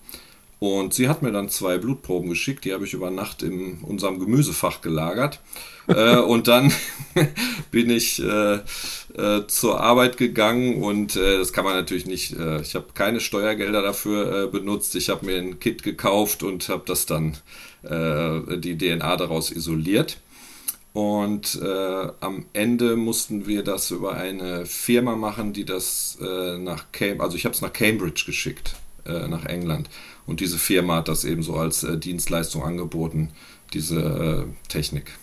Und 0.60 0.94
sie 0.94 1.08
hat 1.08 1.22
mir 1.22 1.32
dann 1.32 1.50
zwei 1.50 1.78
Blutproben 1.78 2.30
geschickt, 2.30 2.66
die 2.66 2.74
habe 2.74 2.86
ich 2.86 2.94
über 2.94 3.12
Nacht 3.12 3.44
in 3.44 3.80
unserem 3.84 4.20
Gemüsefach 4.20 4.82
gelagert. 4.82 5.40
äh, 5.88 6.16
und 6.18 6.48
dann 6.48 6.74
bin 7.72 7.92
ich 7.92 8.24
äh, 8.24 8.60
äh, 9.18 9.46
zur 9.48 9.80
Arbeit 9.82 10.18
gegangen 10.18 10.82
und 10.82 11.16
äh, 11.16 11.38
das 11.38 11.54
kann 11.54 11.64
man 11.64 11.76
natürlich 11.76 12.08
nicht, 12.08 12.34
äh, 12.34 12.62
ich 12.62 12.74
habe 12.74 12.88
keine 12.96 13.20
Steuergelder 13.20 13.84
dafür 13.84 14.46
äh, 14.46 14.48
benutzt. 14.48 14.96
Ich 14.96 15.10
habe 15.10 15.28
mir 15.28 15.38
ein 15.38 15.60
Kit 15.60 15.84
gekauft 15.84 16.42
und 16.44 16.70
habe 16.70 16.84
das 16.86 17.06
dann, 17.06 17.38
die 17.84 18.78
DNA 18.78 19.16
daraus 19.16 19.50
isoliert. 19.50 20.18
Und 20.92 21.62
am 21.62 22.46
Ende 22.52 22.98
mussten 22.98 23.48
wir 23.48 23.64
das 23.64 23.92
über 23.92 24.16
eine 24.16 24.66
Firma 24.66 25.16
machen, 25.16 25.54
die 25.54 25.64
das 25.64 26.18
nach 26.20 26.92
Cambridge, 26.92 27.24
also 27.24 27.38
ich 27.38 27.46
habe 27.46 27.56
es 27.56 27.62
nach 27.62 27.72
Cambridge 27.72 28.24
geschickt, 28.26 28.76
nach 29.06 29.46
England. 29.46 29.90
Und 30.28 30.42
diese 30.42 30.60
Firma 30.60 30.98
hat 30.98 31.08
das 31.08 31.24
eben 31.24 31.42
so 31.42 31.56
als 31.56 31.84
äh, 31.84 31.98
Dienstleistung 31.98 32.64
angeboten, 32.64 33.30
diese 33.74 34.00
äh, 34.00 34.68
Technik. 34.68 35.14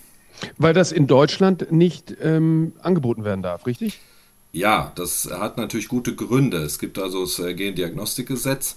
Weil 0.59 0.75
das 0.75 0.90
in 0.90 1.07
Deutschland 1.07 1.71
nicht 1.71 2.17
ähm, 2.21 2.73
angeboten 2.83 3.25
werden 3.25 3.43
darf, 3.43 3.67
richtig? 3.67 4.01
Ja, 4.53 4.93
das 4.97 5.29
hat 5.31 5.57
natürlich 5.57 5.88
gute 5.88 6.14
Gründe. 6.14 6.59
Es 6.59 6.79
gibt 6.79 6.99
also 6.99 7.25
das 7.25 7.38
äh, 7.38 7.55
Gendiagnostikgesetz 7.55 8.77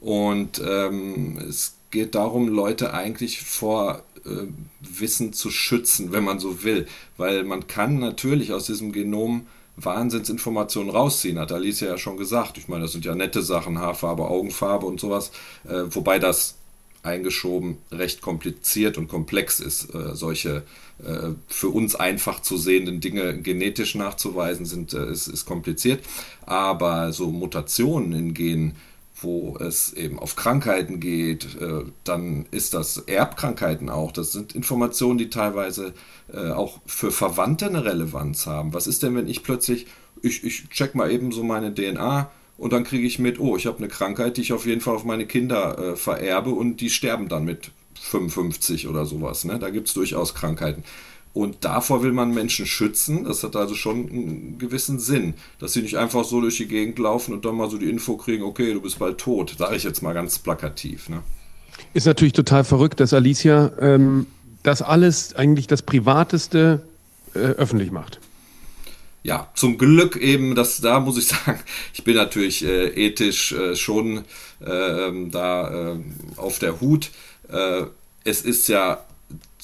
und 0.00 0.62
ähm, 0.64 1.38
es 1.38 1.76
geht 1.90 2.14
darum, 2.14 2.48
Leute 2.48 2.92
eigentlich 2.92 3.40
vor 3.40 4.02
äh, 4.24 4.46
Wissen 4.80 5.32
zu 5.32 5.50
schützen, 5.50 6.12
wenn 6.12 6.24
man 6.24 6.40
so 6.40 6.62
will. 6.62 6.86
Weil 7.16 7.44
man 7.44 7.66
kann 7.66 7.98
natürlich 7.98 8.52
aus 8.52 8.66
diesem 8.66 8.92
Genom 8.92 9.46
Wahnsinnsinformationen 9.76 10.90
rausziehen, 10.90 11.38
hat 11.38 11.52
Alicia 11.52 11.88
ja 11.88 11.98
schon 11.98 12.16
gesagt. 12.16 12.58
Ich 12.58 12.68
meine, 12.68 12.82
das 12.82 12.92
sind 12.92 13.04
ja 13.04 13.14
nette 13.14 13.42
Sachen, 13.42 13.78
Haarfarbe, 13.78 14.28
Augenfarbe 14.28 14.86
und 14.86 15.00
sowas. 15.00 15.32
Äh, 15.68 15.84
wobei 15.90 16.18
das 16.18 16.56
eingeschoben 17.04 17.78
recht 17.92 18.22
kompliziert 18.22 18.98
und 18.98 19.08
komplex 19.08 19.60
ist. 19.60 19.94
Äh, 19.94 20.14
solche 20.14 20.62
äh, 21.04 21.30
für 21.48 21.68
uns 21.68 21.94
einfach 21.94 22.40
zu 22.40 22.56
sehenden 22.56 23.00
Dinge 23.00 23.40
genetisch 23.40 23.94
nachzuweisen 23.94 24.64
sind, 24.64 24.94
äh, 24.94 25.10
ist, 25.10 25.26
ist 25.26 25.44
kompliziert. 25.44 26.04
Aber 26.46 27.12
so 27.12 27.30
Mutationen 27.30 28.12
in 28.12 28.34
Genen, 28.34 28.76
wo 29.24 29.56
es 29.58 29.92
eben 29.92 30.18
auf 30.18 30.36
Krankheiten 30.36 31.00
geht, 31.00 31.60
äh, 31.60 31.84
dann 32.04 32.46
ist 32.50 32.74
das 32.74 32.98
Erbkrankheiten 32.98 33.90
auch. 33.90 34.12
Das 34.12 34.32
sind 34.32 34.54
Informationen, 34.54 35.18
die 35.18 35.30
teilweise 35.30 35.94
äh, 36.32 36.50
auch 36.50 36.80
für 36.86 37.10
Verwandte 37.10 37.66
eine 37.66 37.84
Relevanz 37.84 38.46
haben. 38.46 38.72
Was 38.72 38.86
ist 38.86 39.02
denn, 39.02 39.16
wenn 39.16 39.28
ich 39.28 39.42
plötzlich, 39.42 39.86
ich, 40.22 40.44
ich 40.44 40.68
check 40.68 40.94
mal 40.94 41.10
eben 41.10 41.32
so 41.32 41.42
meine 41.42 41.74
DNA, 41.74 42.30
und 42.56 42.72
dann 42.72 42.84
kriege 42.84 43.06
ich 43.06 43.18
mit, 43.18 43.40
oh, 43.40 43.56
ich 43.56 43.66
habe 43.66 43.78
eine 43.78 43.88
Krankheit, 43.88 44.36
die 44.36 44.42
ich 44.42 44.52
auf 44.52 44.64
jeden 44.64 44.80
Fall 44.80 44.94
auf 44.94 45.04
meine 45.04 45.26
Kinder 45.26 45.78
äh, 45.78 45.96
vererbe 45.96 46.50
und 46.50 46.80
die 46.80 46.90
sterben 46.90 47.28
dann 47.28 47.44
mit 47.44 47.72
55 48.00 48.86
oder 48.86 49.06
sowas. 49.06 49.44
Ne? 49.44 49.58
Da 49.58 49.70
gibt 49.70 49.88
es 49.88 49.94
durchaus 49.94 50.34
Krankheiten. 50.34 50.84
Und 51.34 51.64
davor 51.64 52.02
will 52.02 52.12
man 52.12 52.32
Menschen 52.32 52.64
schützen. 52.64 53.24
Das 53.24 53.42
hat 53.42 53.56
also 53.56 53.74
schon 53.74 54.08
einen 54.08 54.58
gewissen 54.58 54.98
Sinn, 54.98 55.34
dass 55.58 55.72
sie 55.72 55.82
nicht 55.82 55.98
einfach 55.98 56.24
so 56.24 56.40
durch 56.40 56.56
die 56.56 56.68
Gegend 56.68 56.98
laufen 56.98 57.34
und 57.34 57.44
dann 57.44 57.56
mal 57.56 57.68
so 57.68 57.76
die 57.76 57.90
Info 57.90 58.16
kriegen, 58.16 58.44
okay, 58.44 58.72
du 58.72 58.80
bist 58.80 58.98
bald 58.98 59.18
tot. 59.18 59.56
Sage 59.58 59.76
ich 59.76 59.82
jetzt 59.82 60.00
mal 60.00 60.14
ganz 60.14 60.38
plakativ. 60.38 61.08
Ne? 61.08 61.22
Ist 61.92 62.06
natürlich 62.06 62.34
total 62.34 62.64
verrückt, 62.64 63.00
dass 63.00 63.12
Alicia 63.12 63.72
ähm, 63.80 64.26
das 64.62 64.80
alles 64.80 65.34
eigentlich 65.34 65.66
das 65.66 65.82
Privateste 65.82 66.82
äh, 67.34 67.38
öffentlich 67.38 67.90
macht 67.90 68.20
ja, 69.24 69.48
zum 69.54 69.78
Glück 69.78 70.16
eben, 70.16 70.54
dass 70.54 70.80
da 70.80 71.00
muss 71.00 71.16
ich 71.18 71.26
sagen, 71.28 71.58
ich 71.92 72.04
bin 72.04 72.14
natürlich 72.14 72.64
äh, 72.64 73.06
ethisch 73.06 73.52
äh, 73.52 73.74
schon 73.74 74.18
äh, 74.60 75.28
da 75.30 75.92
ähm, 75.92 76.14
auf 76.36 76.60
der 76.60 76.80
Hut. 76.80 77.10
Äh, 77.48 77.84
es 78.22 78.42
ist 78.42 78.68
ja 78.68 79.04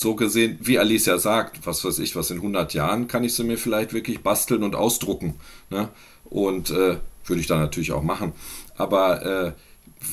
so 0.01 0.15
gesehen, 0.15 0.59
wie 0.61 0.79
Alicia 0.79 1.19
sagt, 1.19 1.67
was 1.67 1.85
weiß 1.85 1.99
ich, 1.99 2.17
was 2.17 2.31
in 2.31 2.39
100 2.39 2.75
Jahren 2.75 3.09
kann 3.09 3.25
ich 3.25 3.35
sie 3.35 3.45
mir 3.45 3.59
vielleicht 3.59 3.93
wirklich 3.93 4.21
basteln 4.21 4.63
und 4.63 4.75
ausdrucken. 4.75 5.35
Ne? 5.69 5.89
Und 6.25 6.71
äh, 6.71 6.97
würde 7.27 7.41
ich 7.41 7.47
dann 7.47 7.61
natürlich 7.61 7.93
auch 7.93 8.03
machen. 8.03 8.33
Aber 8.77 9.25
äh, 9.25 9.53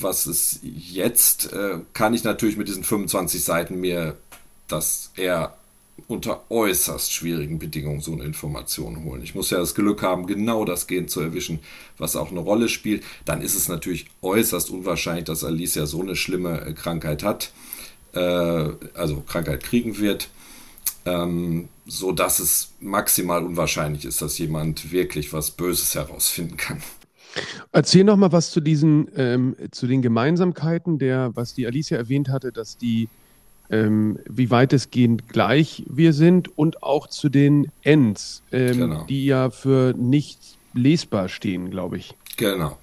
was 0.00 0.26
es 0.26 0.60
jetzt, 0.62 1.50
kann 1.94 2.12
ich 2.12 2.22
natürlich 2.22 2.58
mit 2.58 2.68
diesen 2.68 2.84
25 2.84 3.42
Seiten 3.42 3.80
mir 3.80 4.16
das 4.68 5.12
eher 5.16 5.54
unter 6.06 6.50
äußerst 6.50 7.12
schwierigen 7.12 7.58
Bedingungen 7.58 8.00
so 8.00 8.12
eine 8.12 8.24
Information 8.24 9.04
holen. 9.04 9.22
Ich 9.22 9.34
muss 9.34 9.50
ja 9.50 9.58
das 9.58 9.74
Glück 9.74 10.02
haben, 10.02 10.26
genau 10.26 10.64
das 10.64 10.86
Gen 10.86 11.08
zu 11.08 11.20
erwischen, 11.20 11.58
was 11.98 12.14
auch 12.14 12.30
eine 12.30 12.40
Rolle 12.40 12.68
spielt. 12.68 13.02
Dann 13.24 13.42
ist 13.42 13.56
es 13.56 13.68
natürlich 13.68 14.06
äußerst 14.22 14.70
unwahrscheinlich, 14.70 15.24
dass 15.24 15.44
Alicia 15.44 15.86
so 15.86 16.00
eine 16.00 16.14
schlimme 16.14 16.60
äh, 16.60 16.72
Krankheit 16.72 17.22
hat, 17.22 17.52
äh, 18.18 18.70
also 18.94 19.20
Krankheit 19.20 19.62
kriegen 19.62 19.98
wird, 19.98 20.28
ähm, 21.04 21.68
so 21.86 22.12
dass 22.12 22.38
es 22.38 22.72
maximal 22.80 23.44
unwahrscheinlich 23.44 24.04
ist, 24.04 24.20
dass 24.20 24.38
jemand 24.38 24.92
wirklich 24.92 25.32
was 25.32 25.50
Böses 25.50 25.94
herausfinden 25.94 26.56
kann. 26.56 26.82
Erzähl 27.72 28.04
noch 28.04 28.16
mal 28.16 28.32
was 28.32 28.50
zu 28.50 28.60
diesen, 28.60 29.08
ähm, 29.16 29.56
zu 29.70 29.86
den 29.86 30.02
Gemeinsamkeiten, 30.02 30.98
der, 30.98 31.30
was 31.34 31.54
die 31.54 31.66
Alicia 31.66 31.96
erwähnt 31.96 32.28
hatte, 32.28 32.52
dass 32.52 32.78
die 32.78 33.08
ähm, 33.70 34.18
wie 34.28 34.50
weitestgehend 34.50 35.28
gleich 35.28 35.84
wir 35.88 36.12
sind 36.14 36.56
und 36.56 36.82
auch 36.82 37.06
zu 37.06 37.28
den 37.28 37.70
Ends, 37.82 38.42
ähm, 38.50 38.78
genau. 38.78 39.04
die 39.04 39.26
ja 39.26 39.50
für 39.50 39.94
nicht 39.96 40.58
lesbar 40.72 41.28
stehen, 41.28 41.70
glaube 41.70 41.98
ich. 41.98 42.14
Genau. 42.36 42.78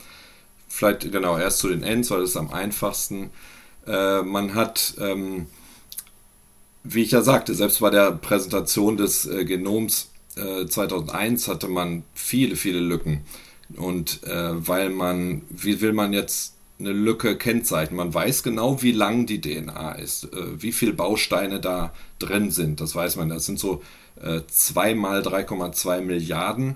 Vielleicht 0.68 1.12
genau 1.12 1.38
erst 1.38 1.60
zu 1.60 1.70
den 1.70 1.84
Ends, 1.84 2.12
weil 2.12 2.22
das 2.22 2.32
ist 2.32 2.38
am 2.38 2.52
einfachsten. 2.52 3.32
Äh, 3.88 4.22
man 4.22 4.56
hat, 4.56 4.96
ähm, 5.00 5.48
wie 6.84 7.04
ich 7.04 7.12
ja 7.12 7.22
sagte, 7.22 7.54
selbst 7.54 7.80
bei 7.80 7.90
der 7.90 8.12
Präsentation 8.12 8.98
des 8.98 9.26
äh, 9.26 9.46
Genoms 9.46 10.10
äh, 10.36 10.66
2001 10.66 11.48
hatte 11.48 11.68
man 11.68 12.04
viele, 12.14 12.56
viele 12.56 12.80
Lücken. 12.80 13.22
Und 13.76 14.24
äh, 14.24 14.68
weil 14.68 14.90
man, 14.90 15.42
wie 15.50 15.82
will 15.82 15.94
man 15.94 16.14
jetzt 16.14 16.56
eine 16.80 16.92
Lücke 16.92 17.38
kennzeichnen. 17.38 17.98
Man 17.98 18.14
weiß 18.14 18.44
genau, 18.44 18.82
wie 18.82 18.92
lang 18.92 19.26
die 19.26 19.40
DNA 19.40 19.94
ist, 19.94 20.26
äh, 20.26 20.62
wie 20.62 20.72
viele 20.72 20.94
Bausteine 20.94 21.60
da 21.60 21.94
drin 22.20 22.52
sind. 22.52 22.82
Das 22.82 22.96
weiß 22.96 23.16
man. 23.16 23.30
Das 23.30 23.46
sind 23.46 23.60
so 23.60 23.82
äh, 24.22 24.42
2 24.48 24.96
mal 24.96 25.22
3,2 25.22 26.02
Milliarden. 26.02 26.76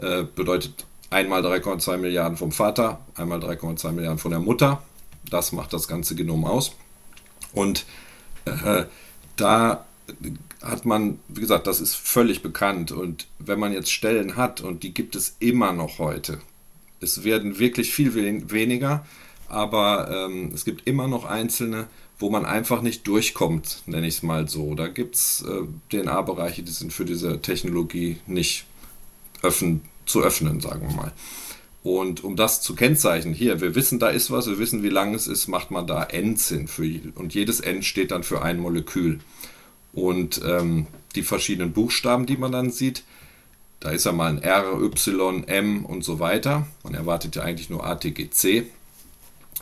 Äh, 0.00 0.24
bedeutet 0.34 0.86
einmal 1.10 1.44
3,2 1.44 1.96
Milliarden 1.96 2.36
vom 2.36 2.52
Vater, 2.52 3.00
einmal 3.16 3.40
3,2 3.40 3.92
Milliarden 3.92 4.18
von 4.18 4.30
der 4.30 4.40
Mutter. 4.40 4.82
Das 5.28 5.52
macht 5.52 5.72
das 5.72 5.88
ganze 5.88 6.14
Genom 6.14 6.44
aus. 6.44 6.72
Und 7.52 7.84
äh, 8.44 8.84
da 9.36 9.84
hat 10.62 10.84
man, 10.84 11.18
wie 11.28 11.40
gesagt, 11.40 11.66
das 11.66 11.80
ist 11.80 11.94
völlig 11.94 12.42
bekannt. 12.42 12.92
Und 12.92 13.26
wenn 13.38 13.58
man 13.58 13.72
jetzt 13.72 13.90
Stellen 13.90 14.36
hat, 14.36 14.60
und 14.60 14.82
die 14.82 14.94
gibt 14.94 15.16
es 15.16 15.36
immer 15.38 15.72
noch 15.72 15.98
heute, 15.98 16.40
es 17.00 17.24
werden 17.24 17.58
wirklich 17.58 17.92
viel 17.92 18.14
weniger, 18.14 19.06
aber 19.48 20.26
ähm, 20.26 20.52
es 20.54 20.64
gibt 20.64 20.86
immer 20.86 21.08
noch 21.08 21.24
einzelne, 21.24 21.88
wo 22.18 22.28
man 22.28 22.44
einfach 22.44 22.82
nicht 22.82 23.06
durchkommt, 23.06 23.82
nenne 23.86 24.06
ich 24.06 24.16
es 24.16 24.22
mal 24.22 24.46
so. 24.48 24.74
Da 24.74 24.88
gibt 24.88 25.16
es 25.16 25.42
äh, 25.42 25.62
DNA-Bereiche, 25.90 26.62
die 26.62 26.70
sind 26.70 26.92
für 26.92 27.06
diese 27.06 27.40
Technologie 27.40 28.18
nicht 28.26 28.66
öffnen, 29.42 29.80
zu 30.04 30.20
öffnen, 30.22 30.60
sagen 30.60 30.86
wir 30.88 30.94
mal. 30.94 31.12
Und 31.82 32.22
um 32.24 32.36
das 32.36 32.60
zu 32.60 32.74
kennzeichnen, 32.74 33.32
hier, 33.32 33.60
wir 33.60 33.74
wissen, 33.74 33.98
da 33.98 34.08
ist 34.08 34.30
was, 34.30 34.46
wir 34.46 34.58
wissen, 34.58 34.82
wie 34.82 34.90
lang 34.90 35.14
es 35.14 35.26
ist, 35.26 35.48
macht 35.48 35.70
man 35.70 35.86
da 35.86 36.04
Ends 36.04 36.48
hin. 36.48 36.68
Für, 36.68 36.84
und 37.14 37.34
jedes 37.34 37.60
End 37.60 37.84
steht 37.84 38.10
dann 38.10 38.22
für 38.22 38.42
ein 38.42 38.58
Molekül. 38.58 39.20
Und 39.92 40.40
ähm, 40.44 40.86
die 41.14 41.22
verschiedenen 41.22 41.72
Buchstaben, 41.72 42.26
die 42.26 42.36
man 42.36 42.52
dann 42.52 42.70
sieht, 42.70 43.02
da 43.80 43.90
ist 43.90 44.04
ja 44.04 44.12
mal 44.12 44.28
ein 44.30 44.42
R, 44.42 44.78
Y, 44.78 45.44
M 45.44 45.86
und 45.86 46.04
so 46.04 46.20
weiter. 46.20 46.66
Man 46.84 46.94
erwartet 46.94 47.36
ja 47.36 47.42
eigentlich 47.42 47.70
nur 47.70 47.86
ATGC. 47.86 48.66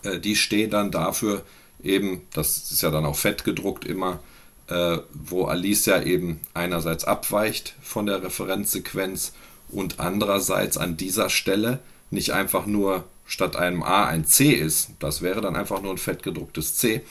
Äh, 0.03 0.19
die 0.19 0.35
stehen 0.35 0.71
dann 0.71 0.91
dafür 0.91 1.45
eben, 1.83 2.23
das 2.33 2.71
ist 2.71 2.83
ja 2.83 2.91
dann 2.91 3.07
auch 3.07 3.17
fett 3.17 3.45
gedruckt 3.45 3.85
immer, 3.85 4.19
äh, 4.67 4.99
wo 5.13 5.45
Alicia 5.45 6.03
eben 6.03 6.41
einerseits 6.53 7.05
abweicht 7.05 7.77
von 7.81 8.07
der 8.07 8.23
Referenzsequenz 8.25 9.33
und 9.71 10.01
andererseits 10.01 10.77
an 10.77 10.97
dieser 10.97 11.31
Stelle 11.31 11.79
nicht 12.11 12.31
einfach 12.31 12.67
nur 12.67 13.05
statt 13.27 13.57
einem 13.57 13.83
A 13.83 14.07
ein 14.07 14.25
C 14.25 14.53
ist, 14.53 14.91
das 14.99 15.23
wäre 15.23 15.41
dann 15.41 15.57
einfach 15.57 15.83
nur 15.83 15.93
ein 15.93 15.99
fett 15.99 16.23
gedrucktes 16.23 16.77
C, 16.77 17.03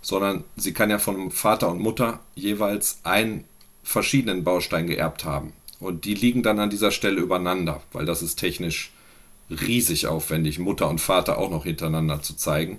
sondern 0.00 0.44
sie 0.56 0.72
kann 0.72 0.90
ja 0.90 0.98
von 0.98 1.30
Vater 1.30 1.70
und 1.70 1.80
Mutter 1.80 2.20
jeweils 2.34 3.00
einen 3.02 3.44
verschiedenen 3.82 4.42
Baustein 4.42 4.86
geerbt 4.86 5.24
haben. 5.24 5.52
Und 5.78 6.04
die 6.04 6.14
liegen 6.14 6.42
dann 6.42 6.58
an 6.58 6.70
dieser 6.70 6.90
Stelle 6.90 7.20
übereinander, 7.20 7.82
weil 7.92 8.06
das 8.06 8.22
ist 8.22 8.36
technisch 8.36 8.92
riesig 9.50 10.06
aufwendig, 10.06 10.58
Mutter 10.58 10.88
und 10.88 11.00
Vater 11.00 11.38
auch 11.38 11.50
noch 11.50 11.64
hintereinander 11.64 12.22
zu 12.22 12.34
zeigen, 12.34 12.78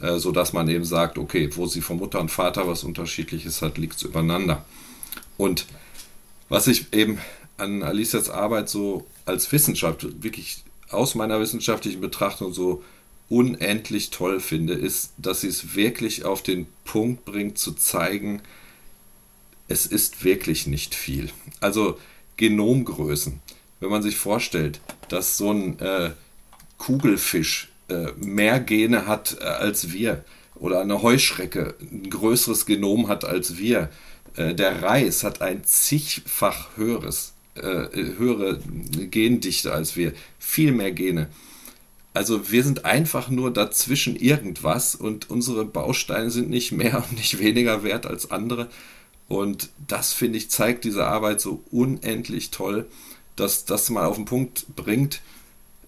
äh, 0.00 0.18
sodass 0.18 0.52
man 0.52 0.68
eben 0.68 0.84
sagt, 0.84 1.18
okay, 1.18 1.48
wo 1.54 1.66
sie 1.66 1.80
von 1.80 1.98
Mutter 1.98 2.20
und 2.20 2.30
Vater 2.30 2.66
was 2.66 2.84
Unterschiedliches 2.84 3.62
hat, 3.62 3.78
liegt 3.78 3.96
es 3.96 4.02
übereinander. 4.02 4.64
Und 5.36 5.66
was 6.48 6.66
ich 6.66 6.92
eben 6.92 7.18
an 7.56 7.82
Alicias 7.82 8.28
Arbeit 8.28 8.68
so 8.68 9.06
als 9.24 9.50
Wissenschaft, 9.52 10.22
wirklich 10.22 10.64
aus 10.90 11.14
meiner 11.14 11.40
wissenschaftlichen 11.40 12.00
Betrachtung 12.00 12.52
so 12.52 12.82
unendlich 13.28 14.10
toll 14.10 14.40
finde, 14.40 14.74
ist, 14.74 15.12
dass 15.18 15.42
sie 15.42 15.48
es 15.48 15.74
wirklich 15.74 16.24
auf 16.24 16.42
den 16.42 16.66
Punkt 16.84 17.24
bringt 17.24 17.58
zu 17.58 17.72
zeigen, 17.72 18.40
es 19.68 19.84
ist 19.84 20.24
wirklich 20.24 20.66
nicht 20.66 20.94
viel. 20.94 21.30
Also 21.60 21.98
Genomgrößen 22.38 23.40
wenn 23.80 23.90
man 23.90 24.02
sich 24.02 24.16
vorstellt, 24.16 24.80
dass 25.08 25.36
so 25.36 25.52
ein 25.52 25.78
äh, 25.80 26.10
Kugelfisch 26.78 27.68
äh, 27.88 28.12
mehr 28.16 28.60
Gene 28.60 29.06
hat 29.06 29.36
äh, 29.40 29.44
als 29.44 29.92
wir 29.92 30.24
oder 30.56 30.80
eine 30.80 31.02
Heuschrecke 31.02 31.74
ein 31.80 32.10
größeres 32.10 32.66
Genom 32.66 33.08
hat 33.08 33.24
als 33.24 33.56
wir, 33.56 33.90
äh, 34.36 34.54
der 34.54 34.82
Reis 34.82 35.22
hat 35.22 35.40
ein 35.40 35.64
zigfach 35.64 36.76
höheres, 36.76 37.34
äh, 37.62 38.18
höhere 38.18 38.60
Gendichte 39.10 39.72
als 39.72 39.96
wir, 39.96 40.12
viel 40.38 40.72
mehr 40.72 40.92
Gene. 40.92 41.28
Also 42.14 42.50
wir 42.50 42.64
sind 42.64 42.84
einfach 42.84 43.28
nur 43.30 43.52
dazwischen 43.52 44.16
irgendwas 44.16 44.94
und 44.94 45.30
unsere 45.30 45.64
Bausteine 45.64 46.30
sind 46.30 46.50
nicht 46.50 46.72
mehr 46.72 46.98
und 46.98 47.12
nicht 47.18 47.38
weniger 47.38 47.82
wert 47.82 48.06
als 48.06 48.30
andere. 48.30 48.68
Und 49.28 49.68
das, 49.86 50.12
finde 50.12 50.38
ich, 50.38 50.50
zeigt 50.50 50.84
diese 50.84 51.06
Arbeit 51.06 51.40
so 51.40 51.62
unendlich 51.70 52.50
toll 52.50 52.86
dass 53.38 53.64
das 53.64 53.90
mal 53.90 54.06
auf 54.06 54.16
den 54.16 54.24
Punkt 54.24 54.66
bringt, 54.74 55.20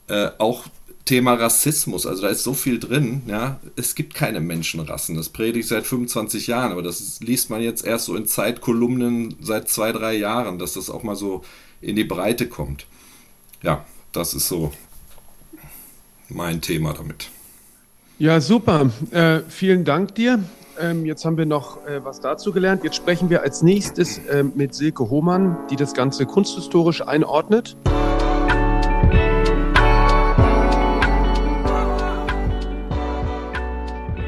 äh, 0.08 0.30
auch 0.38 0.66
Thema 1.04 1.34
Rassismus, 1.34 2.06
also 2.06 2.22
da 2.22 2.28
ist 2.28 2.44
so 2.44 2.54
viel 2.54 2.78
drin, 2.78 3.22
ja. 3.26 3.58
Es 3.76 3.94
gibt 3.94 4.14
keine 4.14 4.40
Menschenrassen. 4.40 5.16
Das 5.16 5.28
predige 5.28 5.60
ich 5.60 5.68
seit 5.68 5.86
25 5.86 6.46
Jahren, 6.46 6.72
aber 6.72 6.82
das 6.82 7.20
liest 7.20 7.50
man 7.50 7.62
jetzt 7.62 7.84
erst 7.84 8.04
so 8.04 8.16
in 8.16 8.26
Zeitkolumnen 8.26 9.34
seit 9.40 9.68
zwei, 9.68 9.92
drei 9.92 10.14
Jahren, 10.14 10.58
dass 10.58 10.74
das 10.74 10.90
auch 10.90 11.02
mal 11.02 11.16
so 11.16 11.42
in 11.80 11.96
die 11.96 12.04
Breite 12.04 12.48
kommt. 12.48 12.86
Ja, 13.62 13.84
das 14.12 14.34
ist 14.34 14.48
so 14.48 14.72
mein 16.28 16.60
Thema 16.60 16.92
damit. 16.92 17.30
Ja, 18.18 18.40
super. 18.40 18.90
Äh, 19.10 19.40
vielen 19.48 19.84
Dank 19.84 20.14
dir. 20.14 20.44
Ähm, 20.78 21.04
jetzt 21.04 21.24
haben 21.24 21.36
wir 21.36 21.46
noch 21.46 21.84
äh, 21.86 22.04
was 22.04 22.20
dazu 22.20 22.52
gelernt. 22.52 22.84
Jetzt 22.84 22.96
sprechen 22.96 23.30
wir 23.30 23.42
als 23.42 23.62
nächstes 23.62 24.18
äh, 24.18 24.42
mit 24.42 24.74
Silke 24.74 25.10
Hohmann, 25.10 25.56
die 25.70 25.76
das 25.76 25.94
Ganze 25.94 26.26
kunsthistorisch 26.26 27.02
einordnet. 27.02 27.76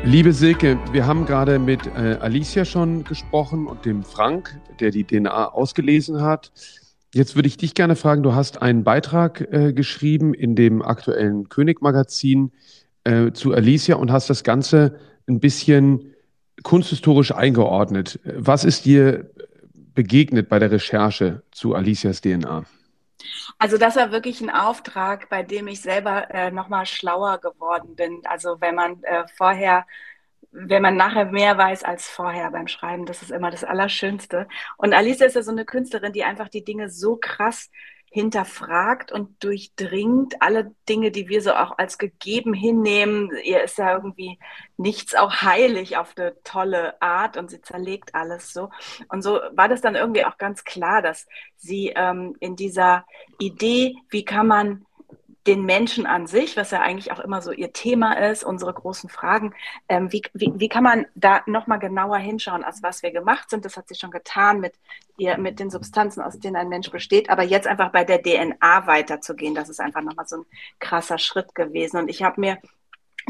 Liebe 0.05 0.33
Silke, 0.33 0.81
wir 0.91 1.07
haben 1.07 1.27
gerade 1.27 1.61
mit 1.61 1.87
äh, 1.87 2.19
Alicia 2.21 2.65
schon 2.65 3.05
gesprochen 3.05 3.69
und 3.69 3.85
dem 3.85 4.03
Frank, 4.03 4.59
der 4.81 4.91
die 4.91 5.05
DNA 5.05 5.53
ausgelesen 5.53 6.23
hat. 6.23 6.51
Jetzt 7.15 7.37
würde 7.37 7.47
ich 7.47 7.57
dich 7.57 7.75
gerne 7.75 7.95
fragen, 7.95 8.25
du 8.25 8.35
hast 8.35 8.61
einen 8.61 8.83
Beitrag 8.83 9.41
äh, 9.53 9.73
geschrieben 9.73 10.35
in 10.35 10.57
dem 10.57 10.83
aktuellen 10.83 11.49
König-Magazin 11.49 12.51
äh, 13.05 13.31
zu 13.31 13.53
Alicia 13.53 13.95
und 13.95 14.11
hast 14.11 14.29
das 14.29 14.43
Ganze 14.43 14.99
ein 15.29 15.39
bisschen 15.39 16.13
kunsthistorisch 16.65 17.33
eingeordnet. 17.33 18.19
Was 18.25 18.65
ist 18.65 18.85
dir 18.85 19.31
begegnet 19.95 20.49
bei 20.49 20.59
der 20.59 20.73
Recherche 20.73 21.43
zu 21.53 21.75
Alicias 21.75 22.21
DNA? 22.21 22.65
Also 23.59 23.79
das 23.79 23.97
war 23.97 24.11
wirklich 24.13 24.41
ein 24.41 24.51
Auftrag, 24.51 25.29
bei 25.29 25.43
dem 25.43 25.69
ich 25.69 25.81
selber 25.81 26.31
äh, 26.31 26.51
nochmal 26.51 26.87
schlauer 26.87 27.39
geworden 27.39 27.95
bin. 27.97 28.23
Also 28.27 28.61
wenn 28.61 28.75
man 28.75 29.03
äh, 29.05 29.25
vorher, 29.37 29.87
wenn 30.51 30.83
man 30.83 30.97
nachher 30.97 31.27
mehr 31.27 31.57
weiß 31.59 31.85
als 31.85 32.09
vorher 32.09 32.51
beim 32.51 32.69
Schreiben, 32.69 33.07
das 33.07 33.23
ist 33.23 33.31
immer 33.31 33.51
das 33.51 33.65
Allerschönste. 33.65 34.49
Und 34.77 34.95
Alice 34.95 35.21
ist 35.21 35.37
ja 35.37 35.43
so 35.43 35.53
eine 35.53 35.65
Künstlerin, 35.65 36.13
die 36.13 36.25
einfach 36.25 36.49
die 36.49 36.65
Dinge 36.65 36.91
so 36.91 37.17
krass 37.17 37.71
hinterfragt 38.13 39.11
und 39.11 39.43
durchdringt 39.43 40.41
alle 40.41 40.75
Dinge, 40.87 41.11
die 41.11 41.29
wir 41.29 41.41
so 41.41 41.55
auch 41.55 41.79
als 41.79 41.97
gegeben 41.97 42.53
hinnehmen. 42.53 43.31
Ihr 43.43 43.63
ist 43.63 43.79
ja 43.79 43.95
irgendwie 43.95 44.39
nichts 44.77 45.15
auch 45.15 45.41
heilig 45.41 45.97
auf 45.97 46.13
eine 46.17 46.35
tolle 46.45 47.01
Art 47.01 47.39
und 47.39 47.51
sie 47.51 47.63
zerlegt 47.63 48.15
alles 48.15 48.53
so. 48.53 48.69
Und 49.09 49.23
so 49.23 49.41
war 49.53 49.67
das 49.67 49.81
dann 49.81 49.95
irgendwie 49.95 50.27
auch 50.27 50.37
ganz 50.37 50.65
klar, 50.65 51.01
dass 51.01 51.27
sie 51.57 51.95
ähm, 51.97 52.37
in 52.39 52.55
dieser 52.55 53.07
Idee, 53.39 53.97
wie 54.11 54.27
kann 54.27 54.47
man 54.47 54.85
den 55.47 55.65
Menschen 55.65 56.07
an 56.07 56.27
sich, 56.27 56.57
was 56.57 56.71
ja 56.71 56.81
eigentlich 56.81 57.11
auch 57.11 57.19
immer 57.19 57.43
so 57.43 57.51
ihr 57.51 57.73
Thema 57.73 58.13
ist, 58.13 58.45
unsere 58.45 58.73
großen 58.73 59.11
Fragen. 59.11 59.55
Ähm, 59.89 60.13
wie, 60.13 60.23
wie, 60.35 60.53
wie 60.55 60.69
kann 60.69 60.85
man 60.85 61.07
da 61.15 61.43
nochmal 61.47 61.79
genauer 61.79 62.19
hinschauen, 62.19 62.63
als 62.63 62.83
was 62.83 63.03
wir 63.03 63.11
gemacht 63.11 63.51
sind? 63.51 63.65
Das 63.65 63.77
hat 63.77 63.89
sie 63.89 63.97
schon 63.97 64.11
getan 64.11 64.61
mit, 64.61 64.75
ihr, 65.17 65.39
mit 65.39 65.59
den 65.59 65.71
Substanzen, 65.71 66.23
aus 66.23 66.39
denen 66.39 66.57
ein 66.57 66.69
Mensch 66.69 66.91
besteht. 66.91 67.29
Aber 67.31 67.43
jetzt 67.43 67.67
einfach 67.67 67.91
bei 67.91 68.05
der 68.05 68.23
DNA 68.23 68.87
weiterzugehen, 68.87 69.55
das 69.55 69.69
ist 69.69 69.81
einfach 69.81 70.03
nochmal 70.03 70.27
so 70.27 70.39
ein 70.39 70.47
krasser 70.79 71.19
Schritt 71.19 71.55
gewesen. 71.55 71.99
Und 71.99 72.09
ich 72.09 72.23
habe 72.23 72.41
mir 72.41 72.59